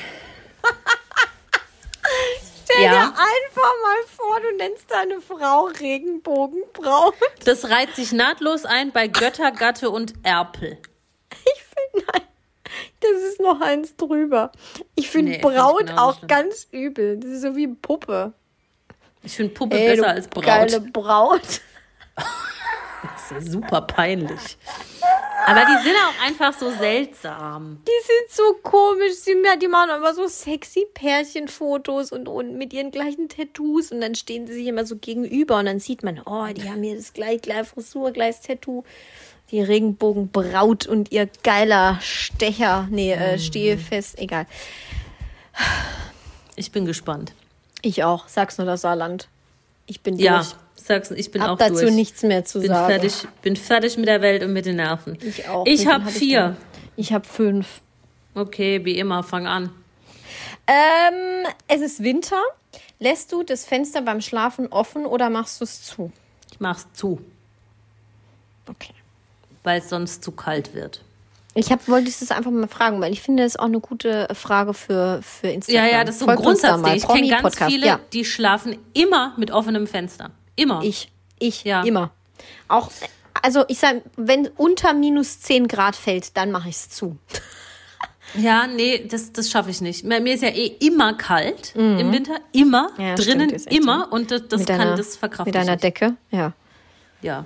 Stell 2.64 2.84
Ja. 2.84 2.92
dir 2.92 3.00
einfach 3.14 3.74
mal 3.84 4.04
vor, 4.16 4.40
du 4.42 4.58
nennst 4.58 4.90
deine 4.92 5.22
Frau 5.22 5.66
Regenbogenbraut. 5.80 7.14
Das 7.46 7.70
reiht 7.70 7.96
sich 7.96 8.12
nahtlos 8.12 8.66
ein 8.66 8.92
bei 8.92 9.08
Götter, 9.08 9.52
Gatte 9.52 9.90
und 9.90 10.14
Erpel. 10.24 10.78
Ich 11.32 11.64
finde, 11.64 12.08
nein, 12.12 12.22
das 13.00 13.22
ist 13.32 13.40
noch 13.40 13.62
eins 13.62 13.96
drüber. 13.96 14.52
Ich 14.96 15.10
finde 15.10 15.34
Nee, 15.34 15.38
Braut 15.38 15.80
genauso 15.88 16.02
auch 16.02 16.18
schlimm. 16.18 16.28
ganz 16.28 16.68
übel. 16.72 17.18
Das 17.20 17.32
ist 17.32 17.42
so 17.44 17.56
wie 17.56 17.68
Puppe. 17.68 18.34
Ich 19.24 19.36
finde 19.36 19.54
Puppe 19.54 19.78
Ey, 19.80 19.96
besser 19.96 20.08
als 20.10 20.28
Braut. 20.28 20.46
Geile 20.46 20.82
Braut. 20.82 21.62
Ja 23.32 23.42
super 23.42 23.82
peinlich. 23.82 24.58
Aber 25.46 25.62
die 25.62 25.84
sind 25.84 25.96
auch 25.96 26.26
einfach 26.26 26.54
so 26.60 26.70
seltsam. 26.72 27.82
Die 27.88 28.06
sind 28.06 28.32
so 28.36 28.54
komisch. 28.64 29.14
Sie, 29.14 29.34
die 29.62 29.68
machen 29.70 29.92
immer 29.96 30.14
so 30.14 30.28
sexy 30.28 30.86
Pärchenfotos 30.94 32.12
und, 32.12 32.28
und 32.28 32.58
mit 32.58 32.74
ihren 32.74 32.92
gleichen 32.92 33.30
Tattoos. 33.30 33.92
Und 33.94 34.02
dann 34.02 34.16
stehen 34.16 34.46
sie 34.46 34.54
sich 34.54 34.68
immer 34.68 34.86
so 34.86 34.98
gegenüber. 34.98 35.58
Und 35.60 35.68
dann 35.68 35.80
sieht 35.80 36.04
man, 36.04 36.22
oh, 36.26 36.48
die 36.48 36.70
haben 36.70 36.84
hier 36.84 36.98
das 36.98 37.14
gleich, 37.14 37.42
gleich 37.42 37.66
Frisur, 37.68 38.12
gleich 38.12 38.42
Tattoo. 38.42 38.84
Die 39.52 39.62
Regenbogenbraut 39.62 40.86
und 40.88 41.14
ihr 41.14 41.30
geiler 41.44 41.98
Stecher. 42.02 42.88
Nee, 42.92 43.16
Mhm. 43.16 43.22
äh, 43.22 43.40
Stehfest, 43.40 44.20
egal. 44.20 44.46
Ich 46.58 46.72
bin 46.72 46.86
gespannt. 46.86 47.32
Ich 47.82 48.04
auch. 48.04 48.28
Sag's 48.28 48.58
nur 48.58 48.68
das 48.68 48.82
Saarland. 48.82 49.30
Ich 49.86 50.02
bin 50.02 50.18
Ja, 50.18 50.40
durch. 50.40 50.56
Sag's, 50.78 51.12
ich 51.12 51.32
bin 51.32 51.42
Hab 51.42 51.52
auch 51.52 51.58
dazu 51.58 51.74
durch. 51.82 51.94
nichts 51.94 52.24
mehr 52.24 52.46
zu 52.46 52.60
bin 52.60 52.70
sagen. 52.70 52.88
fertig, 52.88 53.14
bin 53.42 53.56
fertig 53.56 53.98
mit 53.98 54.08
der 54.08 54.22
Welt 54.22 54.44
und 54.44 54.54
mit 54.54 54.66
den 54.66 54.78
Nerven. 54.78 55.18
Ich 55.22 55.48
auch. 55.50 55.66
Ich 55.66 55.86
habe 55.88 56.06
hab 56.06 56.12
ich 56.12 56.18
vier. 56.18 56.42
denn? 56.50 56.58
Ich 56.96 57.14
habe 57.14 57.26
fünf. 57.28 57.82
Okay, 58.36 58.84
wie 58.86 58.98
immer, 59.00 59.24
fang 59.24 59.48
an. 59.48 59.72
Ähm, 60.68 61.46
es 61.68 61.82
ist 61.82 62.04
Winter. 62.04 62.42
Lässt 63.00 63.32
du 63.32 63.44
das 63.44 63.66
Fenster 63.66 64.02
beim 64.02 64.22
Schlafen 64.22 64.68
offen 64.68 65.06
oder 65.06 65.30
machst 65.30 65.60
du 65.60 65.64
es 65.66 65.84
zu? 65.84 66.12
Ich 66.52 66.60
mach's 66.60 66.88
zu, 66.94 67.20
Okay. 68.70 68.94
weil 69.64 69.80
es 69.80 69.90
sonst 69.90 70.24
zu 70.24 70.32
kalt 70.32 70.74
wird. 70.74 71.02
Ich 71.54 71.72
hab, 71.72 71.88
wollte 71.88 72.06
das 72.20 72.30
einfach 72.32 72.52
mal 72.52 72.68
fragen, 72.68 73.02
weil 73.02 73.12
ich 73.12 73.22
finde, 73.22 73.42
das 73.44 73.54
ist 73.54 73.60
auch 73.60 73.66
eine 73.66 73.80
gute 73.80 74.28
Frage 74.36 74.74
für, 74.76 75.22
für 75.24 75.48
Ja, 75.48 75.54
Instagram. 75.54 75.90
ja, 75.92 76.04
das 76.04 76.16
ist 76.16 76.20
so 76.22 76.28
ein 76.28 76.82
mal. 76.82 76.96
Ich 76.98 77.08
kenne 77.08 77.28
ganz 77.30 77.58
viele, 77.64 77.88
Ja, 77.88 78.00
die 78.14 78.26
schlafen 78.26 78.78
immer 78.94 79.34
mit 79.38 79.50
offenem 79.52 79.88
Fenster. 79.88 80.30
Immer. 80.58 80.84
ich. 80.84 81.10
Ich. 81.40 81.64
Ja. 81.64 81.84
Immer. 81.84 82.12
Auch, 82.68 82.92
also 83.42 83.64
ich 83.70 83.80
sage, 83.80 84.02
wenn 84.18 84.48
unter 84.58 84.94
minus 84.94 85.40
10 85.40 85.68
Grad 85.68 85.96
fällt, 85.96 86.36
dann 86.36 86.52
mache 86.52 86.68
ich 86.70 86.76
es 86.76 86.90
zu. 86.90 87.18
Ja, 88.34 88.68
nee, 88.68 89.08
das, 89.08 89.32
das 89.32 89.50
schaffe 89.50 89.70
ich 89.70 89.80
nicht. 89.80 90.04
Mir 90.04 90.20
ist 90.34 90.44
ja 90.44 90.50
eh 90.50 90.68
immer 90.80 91.14
kalt 91.14 91.74
im 91.76 92.12
Winter. 92.12 92.40
Immer. 92.52 92.90
Mhm. 92.98 93.04
Ja, 93.04 93.16
drinnen 93.16 93.50
stimmt, 93.58 93.72
immer. 93.72 94.12
Und 94.12 94.32
das, 94.32 94.48
das 94.50 94.66
kann 94.66 94.80
deiner, 94.80 94.96
das 94.98 95.16
verkraften. 95.16 95.46
Mit 95.46 95.56
deiner 95.56 95.76
ich. 95.76 95.82
Decke, 95.82 96.18
ja. 96.32 96.52
Ja. 97.22 97.46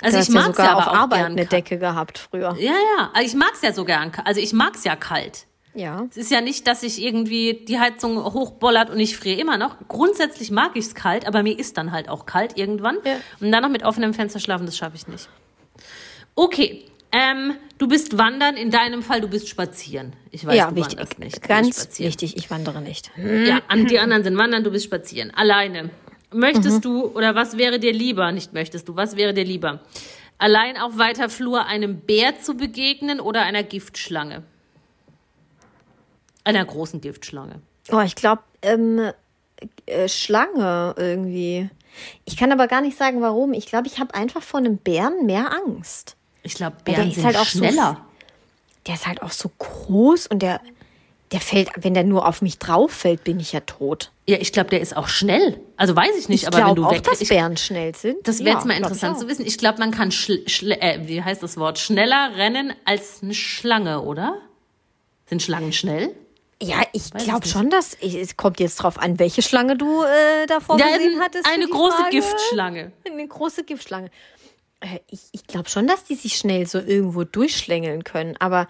Also 0.00 0.18
hast 0.18 0.28
ich 0.28 0.34
ja 0.34 0.40
mag's 0.40 0.56
sogar 0.56 0.66
ja 0.66 0.76
auf 0.76 0.88
Arbeit 0.88 1.24
eine. 1.24 1.46
Decke 1.46 1.78
gehabt 1.78 2.18
früher. 2.18 2.54
Ja, 2.58 2.72
ja. 2.72 3.10
Also 3.14 3.26
ich 3.26 3.34
mag's 3.34 3.62
ja 3.62 3.72
so 3.72 3.84
gern. 3.84 4.12
Also 4.24 4.40
ich 4.40 4.52
mag's 4.52 4.84
ja 4.84 4.94
kalt. 4.94 5.46
Ja. 5.78 6.08
Es 6.10 6.16
ist 6.16 6.30
ja 6.32 6.40
nicht, 6.40 6.66
dass 6.66 6.82
ich 6.82 7.00
irgendwie 7.00 7.64
die 7.68 7.78
Heizung 7.78 8.16
hochbollert 8.24 8.90
und 8.90 8.98
ich 8.98 9.16
friere 9.16 9.40
immer 9.40 9.56
noch. 9.56 9.76
Grundsätzlich 9.86 10.50
mag 10.50 10.72
ich's 10.74 10.96
kalt, 10.96 11.24
aber 11.24 11.44
mir 11.44 11.56
ist 11.56 11.78
dann 11.78 11.92
halt 11.92 12.08
auch 12.08 12.26
kalt 12.26 12.58
irgendwann. 12.58 12.98
Ja. 13.04 13.20
Und 13.38 13.52
dann 13.52 13.62
noch 13.62 13.70
mit 13.70 13.84
offenem 13.84 14.12
Fenster 14.12 14.40
schlafen, 14.40 14.66
das 14.66 14.76
schaffe 14.76 14.96
ich 14.96 15.06
nicht. 15.06 15.28
Okay. 16.34 16.84
Ähm, 17.12 17.54
du 17.78 17.86
bist 17.86 18.18
wandern, 18.18 18.56
in 18.56 18.70
deinem 18.70 19.02
Fall, 19.02 19.20
du 19.20 19.28
bist 19.28 19.48
spazieren. 19.48 20.14
Ich 20.32 20.44
weiß, 20.44 20.56
ja, 20.56 20.68
du 20.68 20.76
wichtig. 20.76 20.98
wanderst 20.98 21.18
nicht. 21.20 21.42
Ganz 21.42 21.98
wichtig, 22.00 22.36
ich 22.36 22.50
wandere 22.50 22.82
nicht. 22.82 23.12
Ja, 23.16 23.62
an 23.68 23.86
die 23.86 23.98
anderen 23.98 24.24
sind 24.24 24.36
wandern, 24.36 24.64
du 24.64 24.70
bist 24.72 24.84
spazieren. 24.84 25.32
Alleine. 25.34 25.90
Möchtest 26.30 26.84
du 26.84 27.06
oder 27.06 27.34
was 27.34 27.56
wäre 27.56 27.78
dir 27.78 27.92
lieber? 27.92 28.30
Nicht 28.32 28.52
möchtest 28.52 28.88
du, 28.88 28.96
was 28.96 29.16
wäre 29.16 29.32
dir 29.32 29.44
lieber? 29.44 29.80
Allein 30.38 30.76
auf 30.76 30.98
weiter 30.98 31.30
Flur 31.30 31.66
einem 31.66 32.00
Bär 32.00 32.40
zu 32.40 32.54
begegnen 32.54 33.20
oder 33.20 33.42
einer 33.42 33.62
Giftschlange? 33.62 34.42
Einer 36.48 36.64
großen 36.64 37.02
Giftschlange. 37.02 37.60
Oh, 37.92 38.00
ich 38.00 38.14
glaube, 38.14 38.42
ähm, 38.62 39.12
äh, 39.84 40.08
Schlange 40.08 40.94
irgendwie. 40.96 41.68
Ich 42.24 42.38
kann 42.38 42.52
aber 42.52 42.68
gar 42.68 42.80
nicht 42.80 42.96
sagen, 42.96 43.20
warum. 43.20 43.52
Ich 43.52 43.66
glaube, 43.66 43.86
ich 43.86 43.98
habe 43.98 44.14
einfach 44.14 44.42
vor 44.42 44.58
einem 44.58 44.78
Bären 44.78 45.26
mehr 45.26 45.52
Angst. 45.52 46.16
Ich 46.42 46.54
glaube, 46.54 46.76
der 46.86 46.92
Bären 46.92 47.08
ist 47.08 47.16
sind 47.16 47.24
halt 47.26 47.36
auch 47.36 47.44
so 47.44 47.58
schneller. 47.58 48.00
Der 48.86 48.94
ist 48.94 49.06
halt 49.06 49.20
auch 49.20 49.30
so 49.32 49.50
groß 49.58 50.28
und 50.28 50.40
der, 50.40 50.62
der 51.32 51.40
fällt, 51.40 51.68
wenn 51.76 51.92
der 51.92 52.04
nur 52.04 52.26
auf 52.26 52.40
mich 52.40 52.58
drauf 52.58 52.92
fällt, 52.92 53.24
bin 53.24 53.40
ich 53.40 53.52
ja 53.52 53.60
tot. 53.60 54.10
ja, 54.26 54.38
ich 54.40 54.50
glaube, 54.52 54.70
der 54.70 54.80
ist 54.80 54.96
auch 54.96 55.08
schnell. 55.08 55.60
Also 55.76 55.94
weiß 55.94 56.16
ich 56.18 56.30
nicht, 56.30 56.44
Ich 56.44 56.48
aber 56.48 56.66
wenn 56.66 56.76
du 56.76 56.86
auch, 56.86 56.92
weg 56.92 57.02
dass 57.02 57.20
ich, 57.20 57.28
Bären 57.28 57.58
schnell 57.58 57.94
sind. 57.94 58.26
Das 58.26 58.42
wäre 58.42 58.56
jetzt 58.56 58.64
mal 58.64 58.72
Ja, 58.72 58.78
glaub 58.78 58.92
ich 58.92 58.96
interessant 58.96 59.18
zu 59.18 59.28
wissen. 59.28 59.44
Ich 59.44 59.58
glaube, 59.58 59.80
man 59.80 59.90
kann 59.90 60.10
äh, 60.10 61.00
wie 61.06 61.22
heißt 61.22 61.42
das 61.42 61.58
Wort? 61.58 61.78
Schneller 61.78 62.30
rennen 62.36 62.72
als 62.86 63.22
eine 63.22 63.34
Schlange, 63.34 64.00
oder? 64.00 64.38
Sind 65.26 65.42
Schlangen 65.42 65.74
schnell? 65.74 66.14
Ja, 66.60 66.82
ich 66.92 67.12
glaube 67.12 67.46
schon, 67.46 67.70
dass 67.70 67.96
ich, 68.00 68.14
es 68.16 68.36
kommt 68.36 68.58
jetzt 68.58 68.76
drauf 68.76 68.98
an, 68.98 69.18
welche 69.18 69.42
Schlange 69.42 69.76
du 69.76 70.02
äh, 70.02 70.46
davor 70.46 70.76
gesehen 70.98 71.20
hattest. 71.20 71.46
eine 71.46 71.66
große 71.68 71.96
Frage. 71.96 72.10
Giftschlange. 72.10 72.92
Eine 73.08 73.28
große 73.28 73.64
Giftschlange. 73.64 74.10
Äh, 74.80 74.98
Ich, 75.08 75.20
ich 75.32 75.46
glaube 75.46 75.68
schon, 75.68 75.86
dass 75.86 76.04
die 76.04 76.16
sich 76.16 76.36
schnell 76.36 76.66
so 76.66 76.78
irgendwo 76.78 77.22
durchschlängeln 77.24 78.02
können. 78.02 78.36
Aber 78.40 78.66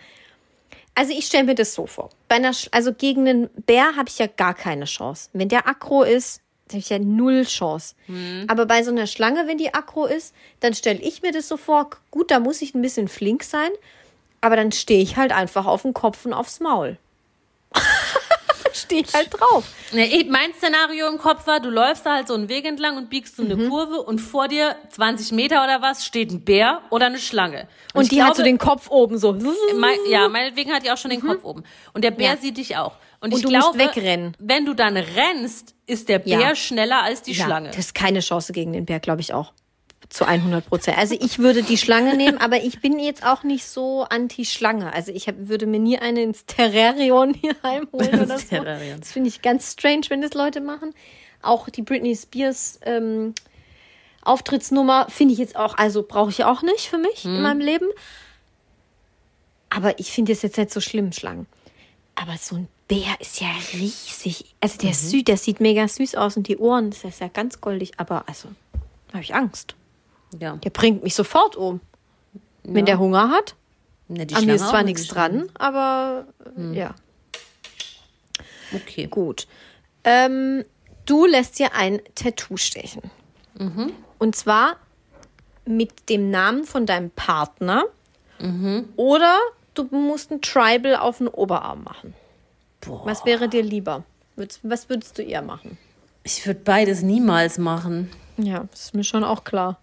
also 0.94 1.12
ich 1.16 1.26
stelle 1.26 1.44
mir 1.44 1.54
das 1.54 1.72
so 1.74 1.86
vor. 1.86 2.10
Bei 2.28 2.34
einer, 2.36 2.50
Sch- 2.52 2.68
also 2.72 2.92
gegen 2.92 3.26
einen 3.26 3.48
Bär 3.66 3.96
habe 3.96 4.08
ich 4.08 4.18
ja 4.18 4.26
gar 4.26 4.52
keine 4.54 4.84
Chance. 4.84 5.30
Wenn 5.32 5.48
der 5.48 5.66
aggro 5.66 6.02
ist, 6.02 6.42
habe 6.68 6.78
ich 6.80 6.90
ja 6.90 6.98
null 6.98 7.44
Chance. 7.46 7.94
Aber 8.48 8.66
bei 8.66 8.82
so 8.82 8.90
einer 8.90 9.06
Schlange, 9.06 9.46
wenn 9.46 9.56
die 9.56 9.72
aggro 9.72 10.04
ist, 10.04 10.34
dann 10.60 10.74
stelle 10.74 10.98
ich 11.00 11.22
mir 11.22 11.32
das 11.32 11.48
so 11.48 11.56
vor, 11.56 11.88
gut, 12.10 12.30
da 12.30 12.40
muss 12.40 12.60
ich 12.60 12.74
ein 12.74 12.82
bisschen 12.82 13.08
flink 13.08 13.44
sein, 13.44 13.70
aber 14.42 14.56
dann 14.56 14.72
stehe 14.72 15.00
ich 15.02 15.16
halt 15.16 15.32
einfach 15.32 15.64
auf 15.64 15.82
den 15.82 15.94
Kopf 15.94 16.26
und 16.26 16.34
aufs 16.34 16.60
Maul. 16.60 16.98
Stehe 18.78 19.02
ich 19.02 19.12
halt 19.14 19.28
drauf. 19.32 19.64
Mein 19.92 20.52
Szenario 20.54 21.08
im 21.08 21.18
Kopf 21.18 21.46
war, 21.46 21.60
du 21.60 21.70
läufst 21.70 22.06
da 22.06 22.14
halt 22.16 22.28
so 22.28 22.34
einen 22.34 22.48
Weg 22.48 22.64
entlang 22.64 22.96
und 22.96 23.10
biegst 23.10 23.36
so 23.36 23.42
eine 23.42 23.56
Mhm. 23.56 23.68
Kurve 23.70 24.02
und 24.02 24.18
vor 24.20 24.48
dir 24.48 24.76
20 24.90 25.32
Meter 25.32 25.62
oder 25.64 25.82
was 25.82 26.04
steht 26.04 26.30
ein 26.30 26.44
Bär 26.44 26.82
oder 26.90 27.06
eine 27.06 27.18
Schlange. 27.18 27.68
Und, 27.94 28.02
ich 28.02 28.08
die 28.10 28.22
hat 28.22 28.36
so 28.36 28.42
glaube, 28.42 28.50
den 28.50 28.58
Kopf 28.58 28.90
oben 28.90 29.18
so. 29.18 29.32
Mei- 29.76 29.96
ja, 30.08 30.28
meinetwegen 30.28 30.72
hat 30.72 30.84
die 30.84 30.90
auch 30.90 30.96
schon 30.96 31.10
den 31.10 31.20
Kopf 31.20 31.42
oben. 31.44 31.64
Und 31.94 32.02
der 32.04 32.10
Bär 32.10 32.30
Mhm. 32.30 32.34
Ja. 32.36 32.40
sieht 32.40 32.56
dich 32.56 32.76
auch. 32.76 32.92
Und, 33.20 33.32
Und 33.32 33.38
ich 33.40 33.44
du 33.46 33.50
musst 33.50 33.72
glaube, 33.72 33.78
wegrennen. 33.78 34.36
wenn 34.38 34.64
du 34.64 34.74
dann 34.74 34.96
rennst, 34.96 35.74
ist 35.86 36.08
der 36.08 36.20
Bär 36.20 36.38
Ja. 36.40 36.54
schneller 36.54 37.02
als 37.02 37.22
die 37.22 37.32
Ja, 37.32 37.44
Schlange. 37.46 37.68
Das 37.68 37.78
ist 37.78 37.94
keine 37.94 38.20
Chance 38.20 38.52
gegen 38.52 38.72
den 38.72 38.84
Bär, 38.86 39.00
glaube 39.00 39.20
ich 39.22 39.32
auch. 39.34 39.52
Zu 40.10 40.24
100 40.24 40.66
Prozent. 40.66 40.96
Also 40.96 41.14
ich 41.20 41.38
würde 41.38 41.62
die 41.62 41.76
Schlange 41.76 42.16
nehmen, 42.16 42.38
aber 42.38 42.62
ich 42.62 42.80
bin 42.80 42.98
jetzt 42.98 43.24
auch 43.26 43.42
nicht 43.42 43.66
so 43.66 44.04
anti-Schlange. 44.04 44.90
Also 44.92 45.12
ich 45.12 45.28
hab, 45.28 45.34
würde 45.38 45.66
mir 45.66 45.78
nie 45.80 45.98
eine 45.98 46.22
ins 46.22 46.46
Terrarion 46.46 47.34
hier 47.34 47.54
heimholen 47.62 48.22
oder 48.22 48.38
so. 48.38 48.56
Das 48.98 49.12
finde 49.12 49.28
ich 49.28 49.42
ganz 49.42 49.72
strange, 49.72 50.02
wenn 50.08 50.22
das 50.22 50.32
Leute 50.32 50.60
machen. 50.62 50.94
Auch 51.42 51.68
die 51.68 51.82
Britney 51.82 52.16
Spears 52.16 52.80
ähm, 52.84 53.34
Auftrittsnummer 54.22 55.06
finde 55.10 55.34
ich 55.34 55.38
jetzt 55.38 55.56
auch, 55.56 55.76
also 55.76 56.02
brauche 56.02 56.30
ich 56.30 56.44
auch 56.44 56.62
nicht 56.62 56.86
für 56.88 56.98
mich 56.98 57.24
Mhm. 57.24 57.34
in 57.36 57.42
meinem 57.42 57.60
Leben. 57.60 57.86
Aber 59.70 59.98
ich 59.98 60.10
finde 60.10 60.32
es 60.32 60.42
jetzt 60.42 60.56
nicht 60.56 60.70
so 60.72 60.80
schlimm, 60.80 61.12
Schlangen. 61.12 61.46
Aber 62.14 62.36
so 62.38 62.56
ein 62.56 62.68
Bär 62.88 63.14
ist 63.20 63.40
ja 63.40 63.48
riesig. 63.74 64.54
Also 64.60 64.76
Mhm. 64.76 64.80
der, 64.80 64.90
ist 64.90 65.10
süß, 65.10 65.24
der 65.24 65.36
sieht 65.36 65.60
mega 65.60 65.86
süß 65.86 66.14
aus 66.14 66.36
und 66.36 66.48
die 66.48 66.56
Ohren, 66.56 66.90
das 66.90 67.04
ist 67.04 67.20
ja 67.20 67.28
ganz 67.28 67.60
goldig. 67.60 67.92
Aber 67.98 68.24
also, 68.26 68.48
da 69.08 69.14
habe 69.14 69.22
ich 69.22 69.34
Angst. 69.34 69.74
Ja. 70.38 70.56
Der 70.56 70.70
bringt 70.70 71.02
mich 71.02 71.14
sofort 71.14 71.56
um. 71.56 71.80
Wenn 72.64 72.84
der 72.84 72.98
Hunger 72.98 73.30
hat. 73.30 73.54
Na, 74.08 74.24
die 74.24 74.34
An 74.34 74.44
mir 74.46 74.54
ist 74.56 74.68
zwar 74.68 74.82
nichts 74.82 75.06
dran, 75.06 75.48
aber 75.54 76.26
äh, 76.56 76.74
ja, 76.76 76.94
Okay. 78.74 79.06
gut. 79.06 79.46
Ähm, 80.04 80.64
du 81.06 81.26
lässt 81.26 81.58
dir 81.58 81.74
ein 81.74 82.00
Tattoo 82.14 82.56
stechen. 82.56 83.02
Mhm. 83.58 83.92
Und 84.18 84.36
zwar 84.36 84.76
mit 85.64 86.08
dem 86.08 86.30
Namen 86.30 86.64
von 86.64 86.86
deinem 86.86 87.10
Partner. 87.10 87.84
Mhm. 88.38 88.88
Oder 88.96 89.36
du 89.74 89.84
musst 89.90 90.30
ein 90.30 90.40
Tribal 90.40 90.96
auf 90.96 91.18
den 91.18 91.28
Oberarm 91.28 91.84
machen. 91.84 92.14
Boah. 92.80 93.04
Was 93.04 93.24
wäre 93.24 93.48
dir 93.48 93.62
lieber? 93.62 94.04
Was 94.62 94.88
würdest 94.88 95.18
du 95.18 95.22
eher 95.22 95.42
machen? 95.42 95.76
Ich 96.22 96.46
würde 96.46 96.60
beides 96.60 97.02
niemals 97.02 97.58
machen. 97.58 98.10
Ja, 98.36 98.64
das 98.70 98.80
ist 98.86 98.94
mir 98.94 99.04
schon 99.04 99.24
auch 99.24 99.44
klar. 99.44 99.80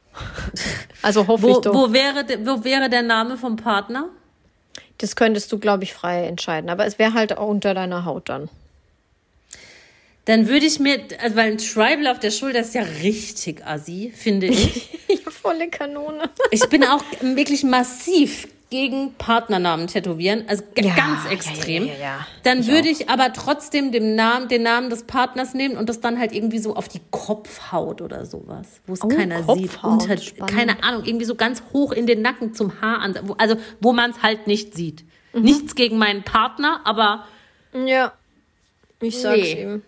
Also 1.01 1.27
hoffe 1.27 1.43
Wo, 1.43 1.51
ich 1.51 1.57
doch. 1.57 1.73
wo, 1.73 1.93
wäre, 1.93 2.25
wo 2.45 2.63
wäre 2.63 2.89
der 2.89 3.03
Name 3.03 3.37
vom 3.37 3.55
Partner? 3.57 4.09
Das 4.97 5.15
könntest 5.15 5.51
du, 5.51 5.59
glaube 5.59 5.83
ich, 5.83 5.93
frei 5.93 6.25
entscheiden. 6.25 6.69
Aber 6.69 6.85
es 6.85 6.97
wäre 6.99 7.13
halt 7.13 7.37
auch 7.37 7.47
unter 7.47 7.73
deiner 7.73 8.05
Haut 8.05 8.29
dann. 8.29 8.49
Dann 10.25 10.47
würde 10.47 10.65
ich 10.65 10.79
mir, 10.79 10.99
also 11.21 11.35
weil 11.35 11.51
ein 11.51 11.57
Tribal 11.59 12.07
auf 12.07 12.19
der 12.19 12.31
Schulter 12.31 12.59
ist 12.59 12.73
ja 12.73 12.81
richtig 12.81 13.65
assi, 13.65 14.11
finde 14.15 14.47
ich. 14.47 14.89
Ja, 15.07 15.29
volle 15.29 15.69
Kanone. 15.69 16.29
Ich 16.49 16.67
bin 16.67 16.83
auch 16.83 17.03
wirklich 17.21 17.63
massiv 17.63 18.47
gegen 18.71 19.13
Partnernamen 19.15 19.87
tätowieren, 19.87 20.45
also 20.47 20.63
Ja, 20.77 20.95
ganz 20.95 21.25
extrem. 21.29 21.85
ja, 21.87 21.93
ja. 21.93 22.27
Dann 22.43 22.65
würde 22.67 22.89
ich 22.89 23.09
aber 23.09 23.31
trotzdem 23.31 23.91
den 23.91 24.15
Namen, 24.15 24.47
den 24.47 24.63
Namen 24.63 24.89
des 24.89 25.03
Partners 25.03 25.53
nehmen 25.53 25.77
und 25.77 25.87
das 25.87 26.01
dann 26.01 26.19
halt 26.19 26.33
irgendwie 26.33 26.57
so 26.59 26.75
auf 26.75 26.87
die 26.87 26.99
Kopfhaut 27.11 28.01
oder 28.01 28.25
sowas, 28.25 28.81
wo 28.87 28.93
es 28.93 29.03
Oh, 29.03 29.07
keiner 29.07 29.43
sieht. 29.43 29.71
Kopfhaut, 29.73 29.91
Unter, 30.03 30.17
spannend. 30.17 30.51
keine 30.51 30.83
Ahnung, 30.83 31.03
irgendwie 31.05 31.25
so 31.25 31.35
ganz 31.35 31.61
hoch 31.73 31.91
in 31.91 32.07
den 32.07 32.21
Nacken 32.21 32.53
zum 32.53 32.81
Haar 32.81 32.99
an, 33.01 33.17
also 33.37 33.55
wo 33.81 33.93
man 33.93 34.11
es 34.11 34.23
halt 34.23 34.47
nicht 34.47 34.73
sieht. 34.73 35.03
Mhm. 35.33 35.41
Nichts 35.43 35.75
gegen 35.75 35.97
meinen 35.97 36.23
Partner, 36.23 36.81
aber 36.85 37.25
Ja, 37.73 38.13
ich 38.99 39.19
sag's 39.21 39.37
Nee. 39.41 39.61
ihm. 39.61 39.83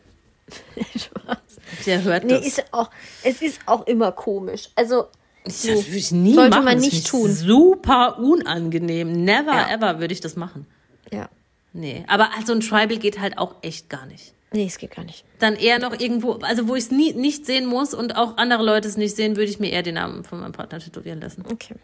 Der 1.86 2.03
hört 2.03 2.23
Nee, 2.23 2.34
das. 2.36 2.45
ist 2.47 2.63
auch, 2.73 2.89
es 3.23 3.41
ist 3.41 3.59
auch 3.65 3.86
immer 3.88 4.11
komisch. 4.11 4.69
Also, 4.75 5.07
Das 5.47 5.65
würde 5.65 5.97
ich 5.97 6.11
nie 6.11 6.33
Sollte 6.33 6.49
machen. 6.51 6.65
man 6.65 6.75
Das 6.75 6.83
nicht 6.85 7.07
tun. 7.07 7.31
Super 7.31 8.19
unangenehm. 8.19 9.11
Never 9.23 9.53
Ja. 9.53 9.69
ever 9.71 9.99
würde 9.99 10.13
ich 10.13 10.21
das 10.21 10.35
machen. 10.35 10.65
ja. 11.11 11.29
Nee, 11.73 12.03
aber 12.07 12.29
also 12.35 12.53
ein 12.53 12.61
Tribal 12.61 12.97
geht 12.97 13.19
halt 13.19 13.37
auch 13.37 13.55
echt 13.61 13.87
gar 13.89 14.05
nicht. 14.07 14.33
Nee, 14.51 14.65
es 14.65 14.79
geht 14.79 14.95
gar 14.95 15.03
nicht. 15.03 15.25
Dann 15.37 15.55
eher 15.55 15.77
noch 15.77 15.99
irgendwo, 15.99 16.33
also 16.41 16.67
wo 16.67 16.75
ich 16.75 16.85
es 16.85 16.91
nie 16.91 17.13
nicht 17.13 17.45
sehen 17.45 17.67
muss 17.67 17.93
und 17.93 18.15
auch 18.15 18.37
andere 18.37 18.63
Leute 18.63 18.87
es 18.87 18.97
nicht 18.97 19.15
sehen, 19.15 19.35
würde 19.35 19.51
ich 19.51 19.59
mir 19.59 19.69
eher 19.69 19.83
den 19.83 19.95
Namen 19.95 20.23
von 20.23 20.39
meinem 20.39 20.53
Partner 20.53 20.79
tätowieren 20.79 21.21
lassen. 21.21 21.43
Okay. 21.51 21.75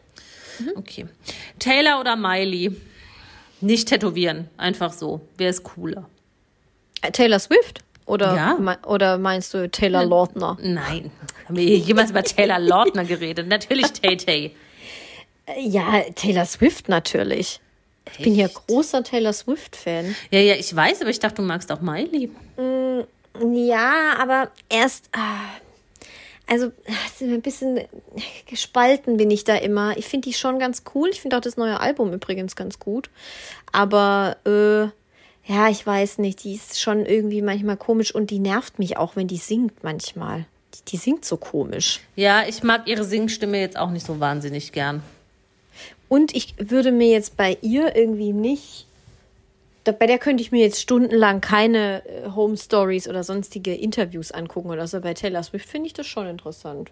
Okay. 0.76 1.06
Taylor 1.60 2.00
oder 2.00 2.16
Miley? 2.16 2.76
Nicht 3.62 3.90
tätowieren, 3.90 4.50
einfach 4.58 4.94
so. 4.94 5.22
Wer 5.38 5.50
ist 5.50 5.64
cooler? 5.64 6.10
Taylor 7.12 7.38
Swift? 7.40 7.84
Oder, 8.06 8.36
Ja. 8.36 8.78
oder 8.88 9.18
meinst 9.20 9.54
du 9.54 9.70
Taylor 9.70 10.06
Lautner? 10.06 10.58
Nein. 10.62 11.12
Haben 11.46 11.58
wir 11.58 11.78
jemals 11.78 12.12
über 12.12 12.24
Taylor 12.24 12.60
Lautner 12.60 13.04
geredet? 13.06 13.48
Natürlich 13.48 13.92
Tay 13.94 14.18
Tay. 14.18 14.56
Ja, 15.60 16.02
Taylor 16.16 16.46
Swift 16.46 16.88
natürlich. 16.90 17.60
Ich 18.18 18.24
bin 18.24 18.36
ja 18.36 18.46
Echt? 18.48 18.68
großer 18.68 19.04
Taylor 19.04 19.34
Swift-Fan. 19.34 20.16
Ja, 20.32 20.40
ja, 20.40 20.56
ich 20.56 20.76
weiß, 20.76 21.02
aber 21.02 21.10
ich 21.10 21.20
dachte, 21.20 21.38
du 21.38 21.42
magst 21.42 21.72
auch 21.72 21.82
Miley. 21.82 22.30
Ja, 23.54 24.16
aber 24.20 24.52
erst. 24.70 25.10
ah, 25.14 25.40
Also, 26.48 26.68
ah, 26.88 27.24
ein 27.24 27.42
bisschen 27.42 27.82
gespalten 28.46 29.18
bin 29.18 29.32
ich 29.32 29.44
da 29.46 29.56
immer. 29.56 29.98
Ich 29.98 30.06
finde 30.06 30.28
die 30.30 30.34
schon 30.34 30.60
ganz 30.60 30.84
cool. 30.94 31.10
Ich 31.12 31.22
finde 31.22 31.38
auch 31.38 31.42
das 31.42 31.58
neue 31.58 31.80
Album 31.80 32.14
übrigens 32.14 32.56
ganz 32.56 32.78
gut. 32.80 33.10
Aber, 33.72 34.38
äh, 34.46 34.84
ja, 35.52 35.70
ich 35.70 35.86
weiß 35.86 36.20
nicht. 36.20 36.44
Die 36.44 36.56
ist 36.56 36.80
schon 36.80 37.06
irgendwie 37.06 37.42
manchmal 37.42 37.78
komisch 37.78 38.14
und 38.14 38.30
die 38.32 38.40
nervt 38.40 38.80
mich 38.80 38.98
auch, 38.98 39.16
wenn 39.16 39.28
die 39.28 39.38
singt 39.38 39.84
manchmal. 39.84 40.46
Die, 40.74 40.86
die 40.92 40.98
singt 40.98 41.26
so 41.26 41.38
komisch. 41.38 42.00
Ja, 42.16 42.44
ich 42.48 42.64
mag 42.64 42.88
ihre 42.88 43.04
Singstimme 43.04 43.60
jetzt 43.60 43.78
auch 43.78 43.90
nicht 43.92 44.06
so 44.06 44.20
wahnsinnig 44.20 44.72
gern. 44.72 45.04
Und 46.10 46.36
ich 46.36 46.56
würde 46.58 46.92
mir 46.92 47.10
jetzt 47.10 47.38
bei 47.38 47.58
ihr 47.62 47.96
irgendwie 47.96 48.34
nicht. 48.34 48.86
Bei 49.84 50.08
der 50.08 50.18
könnte 50.18 50.42
ich 50.42 50.52
mir 50.52 50.62
jetzt 50.62 50.80
stundenlang 50.80 51.42
keine 51.42 52.06
äh, 52.08 52.30
Home 52.36 52.56
Stories 52.56 53.08
oder 53.10 53.24
sonstige 53.24 53.74
Interviews 53.76 54.32
angucken 54.32 54.70
oder 54.70 54.88
so. 54.88 55.02
Bei 55.02 55.14
Taylor 55.14 55.44
Swift 55.44 55.68
finde 55.68 55.88
ich 55.88 55.94
das 55.94 56.08
schon 56.08 56.28
interessant. 56.28 56.90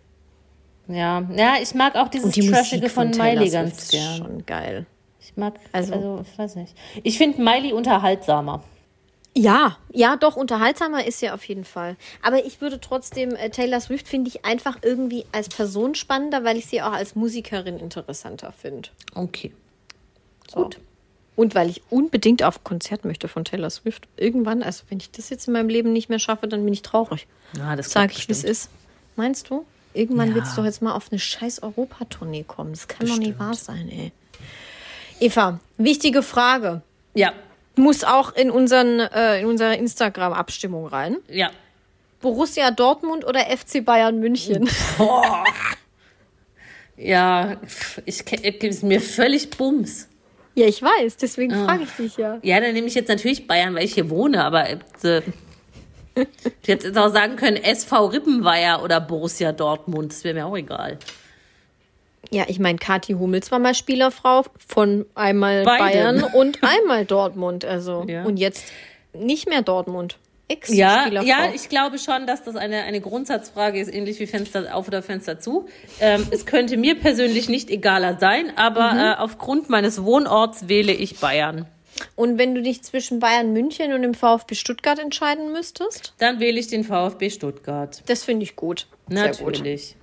Ja, 0.88 1.24
ja, 1.38 1.54
ich 1.62 1.74
mag 1.74 1.96
auch 1.96 2.10
dieses 2.10 2.26
Und 2.26 2.36
die 2.36 2.50
Trashige 2.50 2.90
von, 2.90 3.14
von 3.14 3.24
Miley 3.26 3.50
ganz 3.50 3.84
ist 3.84 3.92
gern. 3.92 4.18
schon 4.18 4.46
geil. 4.46 4.86
Ich 5.22 5.38
mag, 5.38 5.54
also, 5.72 5.94
Also- 5.94 6.26
ich 6.30 6.38
weiß 6.38 6.56
nicht. 6.56 6.74
Ich 7.04 7.18
finde 7.18 7.42
Miley 7.42 7.72
unterhaltsamer. 7.72 8.64
Ja, 9.34 9.78
ja, 9.94 10.18
doch, 10.18 10.36
unterhaltsamer 10.36 11.06
ist 11.06 11.20
sie 11.20 11.30
auf 11.30 11.46
jeden 11.46 11.64
Fall. 11.64 11.96
Aber 12.22 12.44
ich 12.46 12.60
würde 12.60 12.82
trotzdem, 12.82 13.34
äh, 13.36 13.50
Taylor 13.50 13.80
Swift 13.80 14.08
finde 14.08 14.30
ich 14.30 14.44
einfach 14.44 14.80
irgendwie 14.82 15.26
als 15.32 15.48
Person 15.48 15.96
spannender, 15.96 16.44
weil 16.44 16.58
ich 16.58 16.66
sie 16.66 16.82
auch 16.82 16.92
als 16.92 17.16
Musikerin 17.16 17.80
interessanter 17.80 18.52
finde. 18.52 18.90
Okay. 19.16 19.54
So. 20.54 20.70
Und 21.38 21.56
weil 21.56 21.70
ich 21.70 21.82
unbedingt 21.90 22.44
auf 22.44 22.66
Konzert 22.66 23.06
möchte 23.06 23.30
von 23.30 23.46
Taylor 23.46 23.70
Swift. 23.70 24.10
Irgendwann, 24.18 24.64
also 24.64 24.84
wenn 24.90 24.98
ich 24.98 25.12
das 25.12 25.30
jetzt 25.30 25.48
in 25.48 25.54
meinem 25.54 25.70
Leben 25.70 25.94
nicht 25.94 26.10
mehr 26.10 26.20
schaffe, 26.20 26.50
dann 26.50 26.66
bin 26.66 26.74
ich 26.74 26.82
traurig. 26.82 27.26
Ja, 27.58 27.78
das 27.78 27.90
Sag 27.92 28.10
klappt 28.10 28.18
ich, 28.24 28.28
wie 28.28 28.32
es 28.34 28.42
bestimmt. 28.42 28.52
ist. 28.52 28.70
Meinst 29.16 29.50
du? 29.50 29.66
Irgendwann 29.94 30.30
Ja. 30.30 30.36
wird 30.36 30.46
es 30.48 30.56
doch 30.56 30.66
jetzt 30.66 30.82
mal 30.82 30.94
auf 30.94 31.10
eine 31.10 31.20
scheiß 31.20 31.64
Europatournee 31.64 32.44
kommen. 32.44 32.72
Das 32.72 32.90
kann 32.90 33.08
doch 33.08 33.18
nicht 33.18 33.38
Bestimmt. 33.38 33.40
wahr 33.40 33.54
sein, 33.54 33.90
ey. 33.90 34.12
Eva, 35.22 35.60
wichtige 35.78 36.22
Frage. 36.22 36.82
Ja, 37.14 37.32
Muss 37.76 38.03
auch 38.03 38.34
in, 38.36 38.51
unseren, 38.51 38.99
äh, 38.99 39.39
in 39.41 39.45
unsere 39.47 39.76
Instagram-Abstimmung 39.76 40.88
rein. 40.88 41.17
ja. 41.30 41.49
Borussia 42.22 42.69
Dortmund 42.69 43.26
oder 43.26 43.39
FC 43.39 43.84
Bayern 43.84 44.19
München? 44.19 44.69
Ja, 46.97 47.55
pf, 47.65 47.99
ich 48.05 48.24
ke- 48.26 48.36
ist 48.67 48.84
mir 48.84 49.01
völlig 49.01 49.49
Bums. 49.49 50.07
Ja, 50.53 50.67
ich 50.67 50.84
weiß, 50.84 51.17
deswegen 51.17 51.65
frage 51.65 51.84
ich 51.84 51.89
dich 51.91 52.17
ja. 52.17 52.38
Ja, 52.43 52.59
dann 52.59 52.74
nehme 52.74 52.86
ich 52.88 52.93
jetzt 52.93 53.07
natürlich 53.07 53.47
Bayern, 53.47 53.74
weil 53.74 53.86
ich 53.86 53.93
hier 53.95 54.09
wohne, 54.09 54.43
aber 54.43 54.69
äh, 54.69 54.78
ich 56.13 56.67
hätte 56.67 56.88
jetzt 56.89 56.97
auch 56.97 57.11
sagen 57.11 57.38
können 57.38 57.55
SV 57.57 58.05
Rippenweier 58.07 58.84
oder 58.84 58.99
Borussia 59.01 59.51
Dortmund, 59.53 60.11
das 60.11 60.24
wäre 60.24 60.36
mir 60.36 60.45
auch 60.45 60.55
egal. 60.57 60.99
Ja, 62.30 62.45
ich 62.47 62.59
meine, 62.59 62.78
Kathi 62.78 63.13
Hummels 63.13 63.51
war 63.51 63.59
mal 63.59 63.74
Spielerfrau 63.74 64.43
von 64.67 65.05
einmal 65.15 65.63
Beide. 65.63 65.84
Bayern 65.84 66.24
und 66.34 66.59
einmal 66.61 67.05
Dortmund. 67.05 67.65
Also 67.65 68.05
Ja. 68.07 68.24
und 68.24 68.38
jetzt 68.38 68.65
nicht 69.13 69.49
mehr 69.49 69.61
Dortmund. 69.61 70.17
Ja, 70.67 71.07
ja, 71.07 71.49
ich 71.55 71.69
glaube 71.69 71.97
schon, 71.97 72.28
dass 72.28 72.43
das 72.43 72.57
eine, 72.57 72.84
eine 72.84 72.99
Grundsatzfrage 72.99 73.80
ist, 73.80 73.88
ähnlich 73.93 74.19
wie 74.19 74.28
Fenster 74.28 74.76
auf 74.76 74.86
oder 74.86 75.01
Fenster 75.01 75.39
zu. 75.39 75.69
Ähm, 76.01 76.28
es 76.30 76.45
könnte 76.45 76.76
mir 76.76 76.95
persönlich 76.99 77.47
nicht 77.47 77.69
egaler 77.69 78.17
sein, 78.19 78.51
aber 78.57 79.15
äh, 79.17 79.22
aufgrund 79.22 79.69
meines 79.69 80.03
Wohnorts 80.03 80.67
wähle 80.67 80.91
ich 80.91 81.19
Bayern. 81.19 81.67
Und 82.17 82.38
wenn 82.38 82.53
du 82.53 82.61
dich 82.61 82.84
zwischen 82.84 83.19
Bayern 83.19 83.53
München 83.53 83.93
und 83.93 84.01
dem 84.01 84.13
VfB 84.13 84.55
Stuttgart 84.55 84.99
entscheiden 84.99 85.53
müsstest, 85.53 86.13
Dann 86.17 86.41
wähle 86.41 86.59
ich 86.59 86.67
den 86.67 86.84
VfB 86.84 87.30
Stuttgart. 87.30 88.03
das 88.07 88.26
finde 88.26 88.43
ich 88.43 88.57
gut. 88.57 88.88
Sehr 89.07 89.30
gut. 89.32 89.39
Natürlich. 89.53 89.95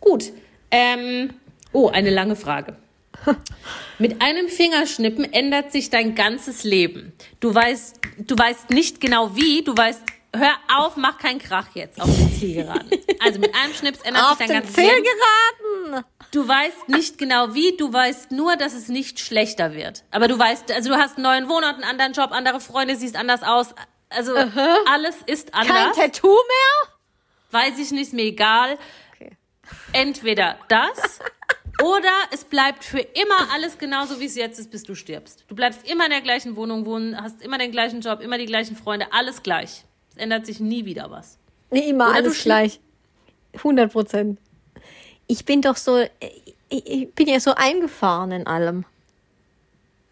Gut. 0.00 0.32
Ähm, 0.70 1.34
oh, 1.72 1.88
eine 1.88 2.10
lange 2.10 2.36
Frage. 2.36 2.76
Mit 3.98 4.20
einem 4.22 4.48
Fingerschnippen 4.48 5.32
ändert 5.32 5.72
sich 5.72 5.90
dein 5.90 6.14
ganzes 6.14 6.64
Leben. 6.64 7.12
Du 7.40 7.54
weißt, 7.54 8.00
du 8.18 8.36
weißt 8.36 8.70
nicht 8.70 9.00
genau 9.00 9.34
wie, 9.34 9.62
du 9.62 9.76
weißt, 9.76 10.02
hör 10.34 10.52
auf, 10.76 10.96
mach 10.96 11.18
keinen 11.18 11.38
Krach 11.38 11.68
jetzt 11.74 12.00
auf 12.00 12.08
den 12.14 12.32
Zielgeraden. 12.32 12.90
Also 13.20 13.40
mit 13.40 13.54
einem 13.54 13.72
Schnips 13.72 14.00
ändert 14.02 14.24
Auf 14.24 14.38
sich 14.38 14.46
dein 14.46 14.48
den 14.48 14.62
ganzes 14.62 14.76
Leben. 14.76 14.90
Zielgeraden! 14.90 16.04
Du 16.32 16.46
weißt 16.46 16.88
nicht 16.88 17.18
genau 17.18 17.54
wie, 17.54 17.76
du 17.76 17.92
weißt 17.92 18.32
nur, 18.32 18.56
dass 18.56 18.74
es 18.74 18.88
nicht 18.88 19.20
schlechter 19.20 19.74
wird. 19.74 20.04
Aber 20.10 20.28
du 20.28 20.38
weißt, 20.38 20.70
also 20.72 20.90
du 20.90 20.96
hast 20.96 21.16
einen 21.16 21.24
neuen 21.24 21.48
Wohnort, 21.48 21.74
einen 21.74 21.84
anderen 21.84 22.12
Job, 22.12 22.32
andere 22.32 22.60
Freunde, 22.60 22.96
siehst 22.96 23.16
anders 23.16 23.42
aus. 23.42 23.74
Also 24.08 24.34
alles 24.34 25.16
ist 25.26 25.52
Kein 25.52 25.70
anders. 25.70 25.96
Tattoo 25.96 26.28
mehr? 26.28 26.92
Weiß 27.50 27.78
ich 27.78 27.90
nicht, 27.90 28.02
ist 28.02 28.12
mir 28.12 28.24
egal. 28.24 28.78
Entweder 29.92 30.56
das 30.68 31.20
oder 31.82 32.12
es 32.32 32.44
bleibt 32.44 32.84
für 32.84 33.00
immer 33.00 33.52
alles 33.52 33.78
genauso, 33.78 34.18
wie 34.18 34.26
es 34.26 34.34
jetzt 34.34 34.58
ist, 34.58 34.70
bis 34.70 34.82
du 34.84 34.94
stirbst. 34.94 35.44
Du 35.48 35.54
bleibst 35.54 35.88
immer 35.88 36.04
in 36.04 36.10
der 36.10 36.22
gleichen 36.22 36.56
Wohnung 36.56 36.86
wohnen, 36.86 37.20
hast 37.20 37.42
immer 37.42 37.58
den 37.58 37.70
gleichen 37.70 38.00
Job, 38.00 38.20
immer 38.20 38.38
die 38.38 38.46
gleichen 38.46 38.76
Freunde, 38.76 39.06
alles 39.12 39.42
gleich. 39.42 39.84
Es 40.10 40.16
ändert 40.16 40.46
sich 40.46 40.60
nie 40.60 40.84
wieder 40.84 41.10
was. 41.10 41.38
Nee, 41.70 41.90
immer 41.90 42.08
Oder 42.08 42.16
alles 42.16 42.42
gleich. 42.42 42.80
100 43.56 43.92
Prozent. 43.92 44.38
Ich 45.26 45.44
bin 45.44 45.60
doch 45.60 45.76
so, 45.76 46.04
ich, 46.68 47.12
bin 47.14 47.28
ja 47.28 47.40
so 47.40 47.54
eingefahren 47.54 48.32
in 48.32 48.46
allem. 48.46 48.84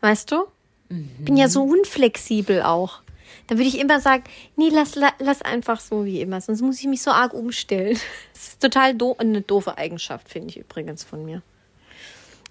Weißt 0.01 0.31
du? 0.33 0.47
Bin 0.89 1.37
ja 1.37 1.49
so 1.49 1.63
unflexibel 1.63 2.63
auch. 2.63 3.01
Da 3.47 3.57
würde 3.57 3.69
ich 3.69 3.79
immer 3.79 4.01
sagen, 4.01 4.25
nee, 4.57 4.69
lass, 4.71 4.95
la- 4.95 5.15
lass 5.19 5.43
einfach 5.43 5.81
so 5.81 6.05
wie 6.05 6.21
immer, 6.21 6.41
sonst 6.41 6.63
muss 6.63 6.81
ich 6.81 6.87
mich 6.87 7.03
so 7.03 7.11
arg 7.11 7.35
umstellen. 7.35 7.99
Das 8.35 8.49
ist 8.49 8.61
total 8.61 8.95
do 8.95 9.15
eine 9.19 9.41
doofe 9.43 9.79
Eigenschaft, 9.79 10.29
finde 10.29 10.51
ich 10.51 10.59
übrigens 10.59 11.05
von 11.05 11.25
mir. 11.25 11.43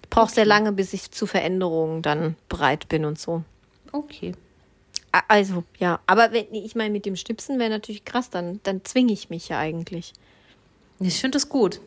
Ich 0.02 0.10
brauche 0.10 0.30
sehr 0.32 0.44
lange, 0.46 0.72
bis 0.72 0.92
ich 0.92 1.10
zu 1.10 1.26
Veränderungen 1.26 2.02
dann 2.02 2.36
bereit 2.48 2.88
bin 2.88 3.04
und 3.04 3.18
so. 3.18 3.42
Okay. 3.92 4.34
Also, 5.28 5.62
ja, 5.78 6.00
aber 6.06 6.32
wenn, 6.32 6.52
ich 6.52 6.74
meine, 6.74 6.90
mit 6.90 7.06
dem 7.06 7.14
Schnipsen 7.16 7.58
wäre 7.58 7.70
natürlich 7.70 8.04
krass, 8.04 8.30
dann, 8.30 8.60
dann 8.64 8.84
zwinge 8.84 9.12
ich 9.12 9.30
mich 9.30 9.48
ja 9.48 9.58
eigentlich. 9.58 10.12
Ich 11.00 11.20
finde 11.20 11.36
das 11.36 11.48
gut. 11.48 11.80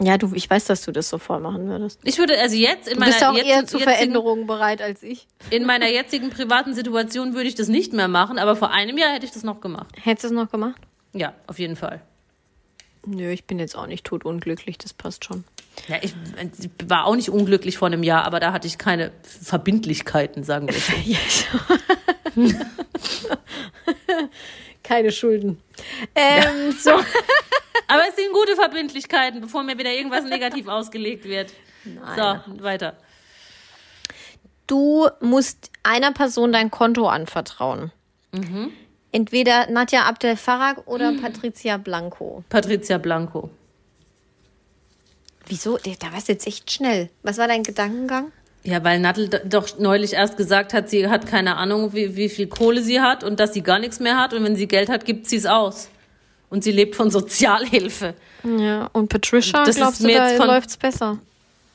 Ja, 0.00 0.18
du, 0.18 0.32
ich 0.34 0.48
weiß, 0.48 0.64
dass 0.64 0.82
du 0.84 0.90
das 0.92 1.08
so 1.08 1.18
voll 1.18 1.38
machen 1.40 1.68
würdest. 1.68 2.00
Ich 2.02 2.18
würde 2.18 2.38
also 2.40 2.56
jetzt 2.56 2.88
in 2.88 2.94
Du 2.94 3.00
meiner 3.00 3.12
bist 3.12 3.24
auch 3.24 3.34
jetzt- 3.34 3.46
eher 3.46 3.66
zu 3.66 3.78
Veränderungen 3.78 4.46
bereit 4.46 4.80
als 4.82 5.02
ich. 5.02 5.26
in 5.50 5.64
meiner 5.64 5.88
jetzigen 5.88 6.30
privaten 6.30 6.74
Situation 6.74 7.34
würde 7.34 7.48
ich 7.48 7.54
das 7.54 7.68
nicht 7.68 7.92
mehr 7.92 8.08
machen, 8.08 8.38
aber 8.38 8.56
vor 8.56 8.70
einem 8.70 8.98
Jahr 8.98 9.12
hätte 9.12 9.26
ich 9.26 9.32
das 9.32 9.42
noch 9.44 9.60
gemacht. 9.60 9.94
Hättest 10.00 10.24
du 10.24 10.28
es 10.28 10.32
noch 10.34 10.50
gemacht? 10.50 10.80
Ja, 11.12 11.34
auf 11.46 11.58
jeden 11.58 11.76
Fall. 11.76 12.00
Nö, 13.04 13.30
ich 13.30 13.44
bin 13.44 13.58
jetzt 13.58 13.76
auch 13.76 13.86
nicht 13.86 14.04
totunglücklich, 14.06 14.78
das 14.78 14.92
passt 14.94 15.24
schon. 15.24 15.44
Ja, 15.88 15.96
ich, 16.02 16.14
ich 16.58 16.70
war 16.88 17.04
auch 17.06 17.16
nicht 17.16 17.30
unglücklich 17.30 17.76
vor 17.78 17.86
einem 17.86 18.02
Jahr, 18.02 18.24
aber 18.24 18.40
da 18.40 18.52
hatte 18.52 18.66
ich 18.68 18.78
keine 18.78 19.10
Verbindlichkeiten, 19.42 20.42
sagen 20.44 20.68
wir 20.68 20.74
so. 20.74 20.92
Ja, 21.04 21.18
so. 22.34 22.48
Keine 24.82 25.12
Schulden. 25.12 25.60
Ähm, 26.14 26.72
so. 26.78 26.90
Aber 27.88 28.02
es 28.08 28.16
sind 28.16 28.32
gute 28.32 28.54
Verbindlichkeiten, 28.56 29.40
bevor 29.40 29.62
mir 29.62 29.78
wieder 29.78 29.92
irgendwas 29.92 30.24
negativ 30.24 30.68
ausgelegt 30.68 31.24
wird. 31.24 31.52
Nein. 31.84 32.40
So, 32.46 32.62
weiter. 32.62 32.96
Du 34.66 35.08
musst 35.20 35.70
einer 35.82 36.12
Person 36.12 36.52
dein 36.52 36.70
Konto 36.70 37.08
anvertrauen. 37.08 37.92
Entweder 39.10 39.70
Nadja 39.70 40.04
Abdel 40.04 40.36
Farag 40.36 40.86
oder 40.86 41.12
Patricia 41.12 41.76
Blanco. 41.76 42.44
Patricia 42.48 42.96
Blanco. 42.96 43.50
Wieso? 45.46 45.76
Da 45.76 46.12
warst 46.12 46.28
du 46.28 46.32
jetzt 46.32 46.46
echt 46.46 46.70
schnell. 46.70 47.10
Was 47.22 47.36
war 47.36 47.48
dein 47.48 47.62
Gedankengang? 47.62 48.32
Ja, 48.64 48.82
weil 48.84 49.00
Nadel 49.00 49.28
doch 49.28 49.78
neulich 49.78 50.12
erst 50.12 50.36
gesagt 50.36 50.72
hat, 50.72 50.88
sie 50.88 51.08
hat 51.08 51.26
keine 51.26 51.56
Ahnung, 51.56 51.92
wie, 51.94 52.16
wie 52.16 52.28
viel 52.28 52.46
Kohle 52.46 52.80
sie 52.80 53.00
hat 53.00 53.24
und 53.24 53.40
dass 53.40 53.52
sie 53.52 53.62
gar 53.62 53.80
nichts 53.80 53.98
mehr 53.98 54.16
hat 54.18 54.32
und 54.34 54.44
wenn 54.44 54.54
sie 54.54 54.68
Geld 54.68 54.88
hat, 54.88 55.04
gibt 55.04 55.28
sie 55.28 55.36
es 55.36 55.46
aus. 55.46 55.90
Und 56.52 56.62
sie 56.62 56.70
lebt 56.70 56.96
von 56.96 57.10
Sozialhilfe. 57.10 58.14
Ja, 58.44 58.90
und 58.92 59.08
Patricia, 59.08 59.64
Das 59.64 59.76
glaubst 59.76 60.00
ist 60.00 60.06
mir 60.06 60.20
du, 60.32 60.38
da 60.38 60.44
läuft's 60.44 60.76
besser? 60.76 61.18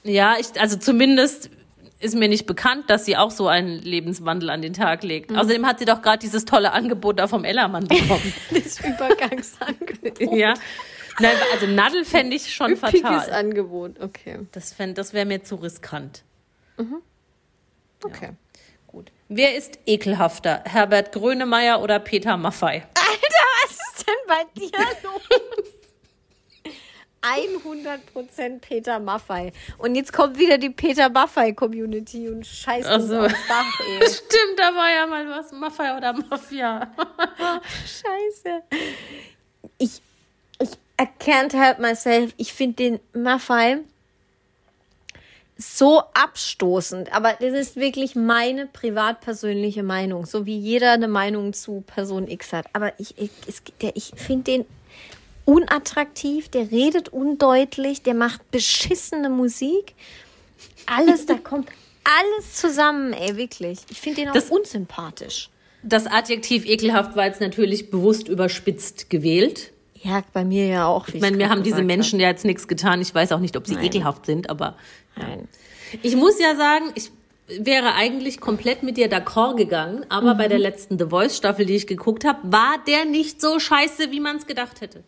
Ja, 0.03 0.36
ich, 0.39 0.59
also 0.61 0.78
zumindest 0.78 1.49
ist 1.99 2.13
mir 2.15 2.30
nicht 2.30 2.45
bekannt, 2.45 2.88
dass 2.91 3.03
sie 3.05 3.17
auch 3.17 3.32
so 3.32 3.47
einen 3.47 3.80
Lebenswandel 3.82 4.51
an 4.51 4.61
den 4.61 4.73
Tag 4.73 5.01
legt. 5.03 5.32
Außerdem 5.36 5.65
hat 5.65 5.80
sie 5.80 5.86
doch 5.86 6.03
gerade 6.03 6.19
dieses 6.19 6.45
tolle 6.45 6.73
Angebot 6.73 7.17
da 7.17 7.28
vom 7.28 7.43
Ellermann 7.43 7.88
bekommen. 7.88 8.34
Das 8.51 8.80
Übergangsangebot. 8.80 10.19
ja. 10.38 10.53
Nein, 11.19 11.32
also 11.53 11.65
Nadel 11.65 12.05
fände 12.05 12.36
ich 12.36 12.53
schon 12.53 12.73
Üppiges 12.73 13.01
fatal. 13.01 13.32
Angebot, 13.34 13.99
okay. 13.99 14.38
Das, 14.51 14.75
fänd- 14.80 14.93
das 14.93 15.13
wäre 15.13 15.25
mir 15.25 15.43
zu 15.43 15.55
riskant. 15.55 16.21
Okay. 18.03 18.30
Gut. 18.86 19.11
Wer 19.28 19.55
ist 19.57 19.80
ekelhafter? 19.88 20.61
Herbert 20.65 21.11
Grönemeyer 21.11 21.82
oder 21.82 21.97
Peter 21.99 22.38
Maffei? 22.38 22.86
Alter, 22.93 23.43
was 23.63 23.71
ist 23.71 24.07
denn 24.07 24.13
bei 24.28 24.45
dir 24.55 24.71
los? 25.03 25.78
100% 27.21 28.59
Peter 28.59 28.99
Maffei. 28.99 29.51
Und 29.78 29.95
jetzt 29.95 30.13
kommt 30.13 30.38
wieder 30.38 30.57
die 30.57 30.69
Peter 30.69 31.09
Maffei-Community 31.09 32.30
und 32.30 32.45
scheißt 32.45 32.89
uns 32.89 33.07
so. 33.07 33.19
aufs 33.19 33.34
Dach, 33.47 33.80
ey. 33.89 34.07
Stimmt, 34.07 34.57
da 34.57 34.73
war 34.75 34.91
ja 34.91 35.07
mal 35.07 35.28
was. 35.30 35.51
Maffei 35.51 35.97
oder 35.97 36.13
Mafia. 36.13 36.91
Scheiße. 37.86 38.63
Ich, 39.78 40.01
ich 40.59 40.71
I 40.99 41.07
can't 41.19 41.53
help 41.53 41.80
myself. 41.80 42.34
Ich 42.38 42.53
finde 42.53 42.75
den 42.75 42.99
Maffei 43.13 43.80
so 45.58 46.03
abstoßend. 46.14 47.14
Aber 47.14 47.34
das 47.39 47.53
ist 47.53 47.76
wirklich 47.76 48.16
meine 48.16 48.68
privat-persönliche 48.68 49.84
Meinung. 49.84 50.26
So 50.26 50.45
wie 50.45 50.58
jeder 50.58 50.91
eine 50.91 51.08
Meinung 51.08 51.53
zu 51.53 51.84
Person 51.88 52.28
X 52.28 52.53
hat. 52.53 52.66
Aber 52.74 52.93
ich, 52.99 53.16
ich, 53.18 53.32
ich 53.95 54.12
finde 54.16 54.43
den 54.43 54.66
unattraktiv, 55.45 56.49
der 56.49 56.72
redet 56.72 57.10
undeutlich, 57.10 58.01
der 58.01 58.14
macht 58.14 58.49
beschissene 58.51 59.30
Musik. 59.30 59.93
Alles, 60.86 61.26
da 61.26 61.36
kommt 61.36 61.70
alles 62.03 62.53
zusammen, 62.55 63.14
ey, 63.14 63.36
wirklich. 63.38 63.80
Ich 63.89 63.99
finde 63.99 64.22
den 64.22 64.30
auch 64.30 64.34
Das- 64.34 64.49
unsympathisch. 64.49 65.49
Das 65.84 66.08
Adjektiv 66.08 66.66
ekelhaft 66.66 67.16
war 67.16 67.26
jetzt 67.28 67.39
natürlich 67.39 67.91
bewusst 67.91 68.28
überspitzt 68.28 69.10
gewählt. 69.10 69.72
Ja, 70.01 70.24
bei 70.34 70.43
mir 70.43 70.66
ja 70.68 70.88
auch. 70.88 71.08
Ich 71.08 71.22
meine, 71.22 71.38
mir 71.38 71.49
haben 71.49 71.64
diese 71.64 71.82
Menschen 71.84 72.20
ja 72.20 72.28
jetzt 72.30 72.45
nichts 72.45 72.68
getan. 72.68 73.01
Ich 73.01 73.14
weiß 73.14 73.32
auch 73.32 73.39
nicht, 73.39 73.55
ob 73.55 73.68
sie 73.68 73.76
Nein. 73.76 73.86
ekelhaft 73.86 74.26
sind, 74.26 74.49
aber. 74.49 74.76
Nein. 75.20 75.47
ich 76.01 76.15
muss 76.15 76.39
ja 76.39 76.55
sagen, 76.55 76.91
ich 76.95 77.11
wäre 77.47 77.93
eigentlich 77.93 78.39
komplett 78.41 78.84
mit 78.84 78.97
dir 78.97 79.09
d'accord 79.09 79.55
gegangen, 79.55 80.05
aber 80.09 80.36
bei 80.36 80.47
der 80.47 80.59
letzten 80.59 80.99
The 80.99 81.05
Voice 81.05 81.38
Staffel, 81.38 81.65
die 81.65 81.76
ich 81.76 81.88
geguckt 81.88 82.26
habe, 82.26 82.39
war 82.51 82.76
der 82.88 83.05
nicht 83.05 83.39
so 83.41 83.59
scheiße, 83.59 84.11
wie 84.11 84.20
man 84.20 84.38
es 84.38 84.47
gedacht 84.47 84.82
hätte. 84.82 85.03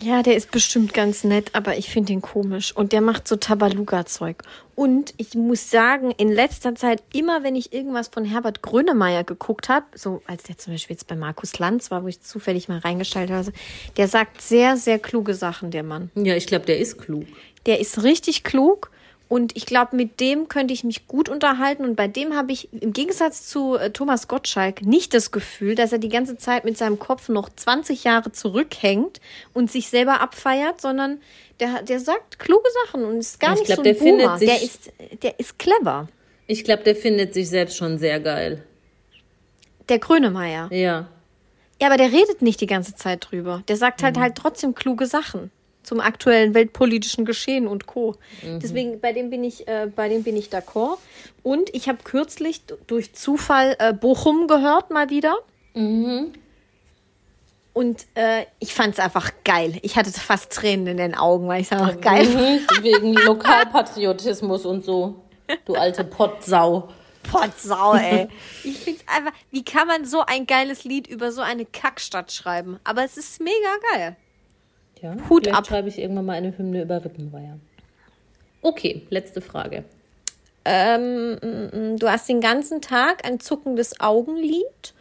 Ja, 0.00 0.22
der 0.22 0.36
ist 0.36 0.52
bestimmt 0.52 0.94
ganz 0.94 1.24
nett, 1.24 1.50
aber 1.54 1.76
ich 1.76 1.90
finde 1.90 2.12
ihn 2.12 2.22
komisch. 2.22 2.74
Und 2.74 2.92
der 2.92 3.00
macht 3.00 3.26
so 3.26 3.34
Tabaluga-Zeug. 3.34 4.44
Und 4.76 5.12
ich 5.16 5.34
muss 5.34 5.70
sagen, 5.70 6.12
in 6.12 6.28
letzter 6.28 6.76
Zeit, 6.76 7.02
immer 7.12 7.42
wenn 7.42 7.56
ich 7.56 7.72
irgendwas 7.72 8.06
von 8.06 8.24
Herbert 8.24 8.62
Grönemeyer 8.62 9.24
geguckt 9.24 9.68
habe, 9.68 9.86
so 9.96 10.22
als 10.28 10.44
der 10.44 10.56
zum 10.56 10.74
Beispiel 10.74 10.94
jetzt 10.94 11.08
bei 11.08 11.16
Markus 11.16 11.58
Lanz 11.58 11.90
war, 11.90 12.04
wo 12.04 12.08
ich 12.08 12.20
zufällig 12.20 12.68
mal 12.68 12.78
reingestellt 12.78 13.30
habe, 13.30 13.52
der 13.96 14.06
sagt 14.06 14.40
sehr, 14.40 14.76
sehr 14.76 15.00
kluge 15.00 15.34
Sachen, 15.34 15.72
der 15.72 15.82
Mann. 15.82 16.12
Ja, 16.14 16.36
ich 16.36 16.46
glaube, 16.46 16.66
der 16.66 16.78
ist 16.78 16.98
klug. 16.98 17.26
Der 17.66 17.80
ist 17.80 18.04
richtig 18.04 18.44
klug 18.44 18.92
und 19.28 19.56
ich 19.56 19.66
glaube, 19.66 19.94
mit 19.94 20.20
dem 20.20 20.48
könnte 20.48 20.72
ich 20.72 20.84
mich 20.84 21.06
gut 21.06 21.28
unterhalten. 21.28 21.84
Und 21.84 21.96
bei 21.96 22.08
dem 22.08 22.34
habe 22.34 22.50
ich 22.52 22.72
im 22.72 22.92
Gegensatz 22.94 23.46
zu 23.46 23.76
äh, 23.76 23.90
Thomas 23.90 24.26
Gottschalk 24.26 24.82
nicht 24.82 25.12
das 25.12 25.30
Gefühl, 25.30 25.74
dass 25.74 25.92
er 25.92 25.98
die 25.98 26.08
ganze 26.08 26.36
Zeit 26.38 26.64
mit 26.64 26.78
seinem 26.78 26.98
Kopf 26.98 27.28
noch 27.28 27.48
20 27.54 28.04
Jahre 28.04 28.32
zurückhängt 28.32 29.20
und 29.52 29.70
sich 29.70 29.88
selber 29.88 30.20
abfeiert, 30.22 30.80
sondern 30.80 31.20
der, 31.60 31.82
der 31.82 32.00
sagt 32.00 32.38
kluge 32.38 32.68
Sachen 32.86 33.04
und 33.04 33.18
ist 33.18 33.38
gar 33.38 33.52
Ich 33.54 33.60
nicht 33.60 33.66
glaub, 33.66 33.76
so 33.76 33.82
ein 33.82 33.84
der 33.84 33.94
findet 33.96 34.26
Boomer. 34.26 34.38
sich- 34.38 34.48
Der 34.48 34.62
ist, 34.62 34.92
der 35.22 35.38
ist 35.40 35.58
clever. 35.58 36.08
Ich 36.46 36.64
glaube, 36.64 36.82
der 36.84 36.96
findet 36.96 37.34
sich 37.34 37.48
selbst 37.50 37.76
schon 37.76 37.98
sehr 37.98 38.20
geil. 38.20 38.62
Der 39.88 39.98
Grönemeyer. 39.98 40.68
Ja. 40.72 41.08
Ja, 41.80 41.86
aber 41.88 41.96
der 41.96 42.12
redet 42.12 42.42
nicht 42.42 42.60
die 42.60 42.66
ganze 42.66 42.94
Zeit 42.94 43.28
drüber. 43.30 43.62
Der 43.68 43.76
sagt 43.76 44.02
halt 44.02 44.18
halt 44.18 44.34
trotzdem 44.36 44.74
kluge 44.74 45.06
Sachen 45.06 45.50
zum 45.82 46.00
aktuellen 46.00 46.54
weltpolitischen 46.54 47.24
Geschehen 47.24 47.66
und 47.66 47.86
Co. 47.86 48.16
Deswegen 48.42 49.00
bei 49.00 49.12
dem 49.12 49.30
bin 49.30 49.42
ich 49.44 49.66
äh, 49.68 49.90
bei 49.94 50.08
dem 50.08 50.22
bin 50.22 50.36
ich 50.36 50.48
d'accord. 50.48 50.98
Und 51.42 51.74
ich 51.74 51.88
habe 51.88 51.98
kürzlich 52.04 52.62
durch 52.86 53.14
Zufall 53.14 53.76
äh, 53.78 53.92
Bochum 53.94 54.48
gehört 54.48 54.90
mal 54.90 55.08
wieder. 55.10 55.36
Und 57.72 58.06
äh, 58.14 58.44
ich 58.58 58.74
fand 58.74 58.94
es 58.94 59.00
einfach 59.00 59.30
geil. 59.44 59.78
Ich 59.82 59.96
hatte 59.96 60.10
fast 60.10 60.52
Tränen 60.52 60.88
in 60.88 60.96
den 60.96 61.14
Augen, 61.14 61.46
weil 61.48 61.60
ich 61.60 61.70
es 61.70 61.72
einfach 61.72 62.00
geil. 62.00 62.26
Mhm, 62.26 62.82
Wegen 62.82 63.14
Lokalpatriotismus 63.24 64.66
und 64.66 64.84
so. 64.84 65.22
Du 65.64 65.74
alte 65.74 66.04
Pottsau. 66.04 66.88
Potsau, 67.22 67.94
ey. 67.94 68.28
Ich 68.64 68.78
finde 68.78 69.00
einfach, 69.06 69.32
wie 69.50 69.64
kann 69.64 69.86
man 69.86 70.04
so 70.04 70.24
ein 70.26 70.46
geiles 70.46 70.84
Lied 70.84 71.06
über 71.06 71.30
so 71.30 71.40
eine 71.40 71.64
Kackstadt 71.64 72.32
schreiben? 72.32 72.80
Aber 72.84 73.04
es 73.04 73.16
ist 73.16 73.40
mega 73.40 73.54
geil. 73.92 74.16
Ja, 75.02 75.14
Hut 75.28 75.44
vielleicht 75.44 75.56
ab. 75.58 75.66
schreibe 75.66 75.88
ich 75.88 75.98
irgendwann 75.98 76.26
mal 76.26 76.32
eine 76.34 76.56
Hymne 76.56 76.82
über 76.82 77.04
Rippenweier. 77.04 77.58
Okay, 78.62 79.02
letzte 79.10 79.40
Frage. 79.40 79.84
Ähm, 80.64 81.96
du 81.98 82.08
hast 82.10 82.28
den 82.28 82.40
ganzen 82.40 82.80
Tag 82.82 83.24
ein 83.26 83.40
zuckendes 83.40 84.00
Augenlid 84.00 84.94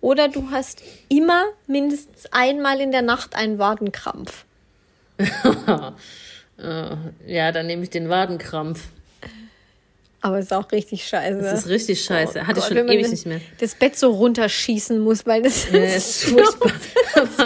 oder 0.00 0.28
du 0.28 0.50
hast 0.50 0.82
immer 1.08 1.44
mindestens 1.66 2.26
einmal 2.30 2.80
in 2.80 2.92
der 2.92 3.02
Nacht 3.02 3.34
einen 3.34 3.58
Wadenkrampf. 3.58 4.44
Äh, 6.60 6.96
ja, 7.24 7.52
dann 7.52 7.68
nehme 7.68 7.84
ich 7.84 7.90
den 7.90 8.08
Wadenkrampf. 8.08 8.88
Aber 10.20 10.40
ist 10.40 10.52
auch 10.52 10.72
richtig 10.72 11.06
scheiße. 11.06 11.40
Das 11.40 11.60
ist 11.60 11.68
richtig 11.68 12.02
scheiße. 12.02 12.40
Oh 12.42 12.46
Hatte 12.48 12.58
ich 12.58 12.64
Gott, 12.64 12.64
schon 12.66 12.76
wenn 12.78 12.86
man 12.86 12.96
ewig 12.96 13.10
nicht 13.12 13.26
mehr. 13.26 13.40
Das 13.60 13.76
Bett 13.76 13.96
so 13.96 14.10
runterschießen 14.10 14.98
muss, 14.98 15.24
weil 15.24 15.42
das, 15.42 15.70
Ja, 15.70 15.78
ist 15.84 16.24
furchtbar. 16.24 16.72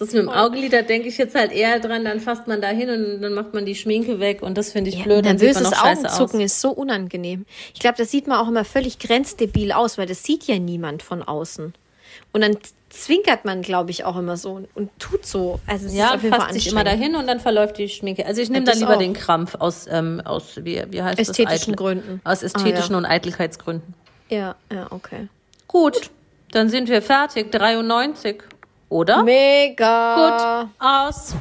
Das 0.00 0.12
mit 0.12 0.22
dem 0.22 0.28
Augenlid, 0.30 0.72
da 0.72 0.80
denke 0.82 1.08
ich 1.08 1.18
jetzt 1.18 1.34
halt 1.34 1.52
eher 1.52 1.78
dran, 1.78 2.04
dann 2.06 2.20
fasst 2.20 2.48
man 2.48 2.62
da 2.62 2.68
hin 2.68 2.88
und 2.88 3.20
dann 3.20 3.34
macht 3.34 3.52
man 3.52 3.66
die 3.66 3.74
Schminke 3.74 4.18
weg 4.18 4.40
und 4.42 4.56
das 4.56 4.72
finde 4.72 4.88
ich 4.90 4.96
Ja, 4.96 5.04
blöd. 5.04 5.24
Nervöses 5.24 5.72
Augenzucken 5.74 6.40
ist 6.40 6.60
so 6.60 6.70
unangenehm. 6.70 7.44
Ich 7.74 7.80
glaube, 7.80 7.98
das 7.98 8.10
sieht 8.10 8.26
man 8.26 8.38
auch 8.38 8.48
immer 8.48 8.64
völlig 8.64 8.98
grenzdebil 8.98 9.72
aus, 9.72 9.98
weil 9.98 10.06
das 10.06 10.22
sieht 10.24 10.44
ja 10.44 10.58
niemand 10.58 11.02
von 11.02 11.22
außen. 11.22 11.74
Und 12.32 12.40
dann 12.40 12.56
zwinkert 12.88 13.44
man, 13.44 13.60
glaube 13.62 13.90
ich, 13.90 14.04
auch 14.04 14.16
immer 14.16 14.36
so 14.36 14.62
und 14.74 14.90
tut 14.98 15.26
so. 15.26 15.60
Also 15.66 15.86
es 15.86 15.94
Ja, 15.94 16.14
ist 16.14 16.26
fasst 16.26 16.54
sich 16.54 16.68
immer 16.72 16.82
dahin 16.82 17.14
und 17.14 17.26
dann 17.26 17.38
verläuft 17.38 17.76
die 17.78 17.88
Schminke. 17.88 18.24
Also 18.24 18.40
ich 18.40 18.48
nehme 18.50 18.64
Ja, 18.66 18.72
dann 18.72 18.80
lieber 18.80 18.94
auch. 18.96 18.98
den 18.98 19.12
Krampf 19.12 19.54
aus, 19.56 19.86
ähm, 19.90 20.20
aus 20.24 20.56
wie, 20.64 20.82
wie 20.90 21.02
heißt 21.02 21.18
Ästhetischen 21.18 21.74
das? 21.74 21.78
Gründen. 21.78 22.20
Aus 22.24 22.42
ästhetischen 22.42 22.94
Ah, 22.94 22.98
ja. 22.98 22.98
und 22.98 23.04
Eitelkeitsgründen. 23.04 23.94
Ja, 24.30 24.56
ja, 24.72 24.86
okay. 24.90 25.28
Gut, 25.68 26.10
dann 26.52 26.68
sind 26.70 26.88
wir 26.88 27.02
fertig. 27.02 27.52
93, 27.52 28.42
oder? 28.90 29.22
Mega. 29.22 30.66
Gut, 30.66 30.70
aus. 30.78 31.34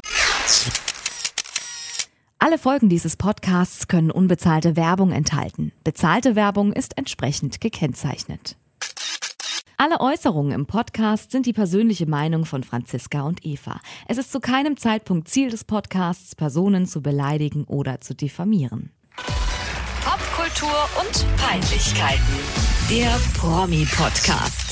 Alle 2.41 2.57
Folgen 2.57 2.87
dieses 2.87 3.17
Podcasts 3.17 3.89
können 3.89 4.11
unbezahlte 4.11 4.77
Werbung 4.77 5.11
enthalten. 5.11 5.73
Bezahlte 5.83 6.37
Werbung 6.37 6.71
ist 6.71 6.97
entsprechend 6.97 7.59
gekennzeichnet. 7.59 8.55
Alle 9.75 9.99
Äußerungen 10.01 10.51
im 10.51 10.65
Podcast 10.65 11.31
sind 11.31 11.45
die 11.45 11.53
persönliche 11.53 12.05
Meinung 12.05 12.45
von 12.45 12.63
Franziska 12.63 13.21
und 13.21 13.45
Eva. 13.45 13.79
Es 14.07 14.17
ist 14.17 14.31
zu 14.31 14.39
keinem 14.39 14.77
Zeitpunkt 14.77 15.29
Ziel 15.29 15.49
des 15.49 15.63
Podcasts, 15.63 16.35
Personen 16.35 16.85
zu 16.85 17.01
beleidigen 17.01 17.63
oder 17.65 18.01
zu 18.01 18.13
diffamieren. 18.13 18.91
Popkultur 20.03 20.69
und 20.99 21.25
Peinlichkeiten. 21.37 22.23
Der 22.89 23.17
Promi-Podcast. 23.37 24.68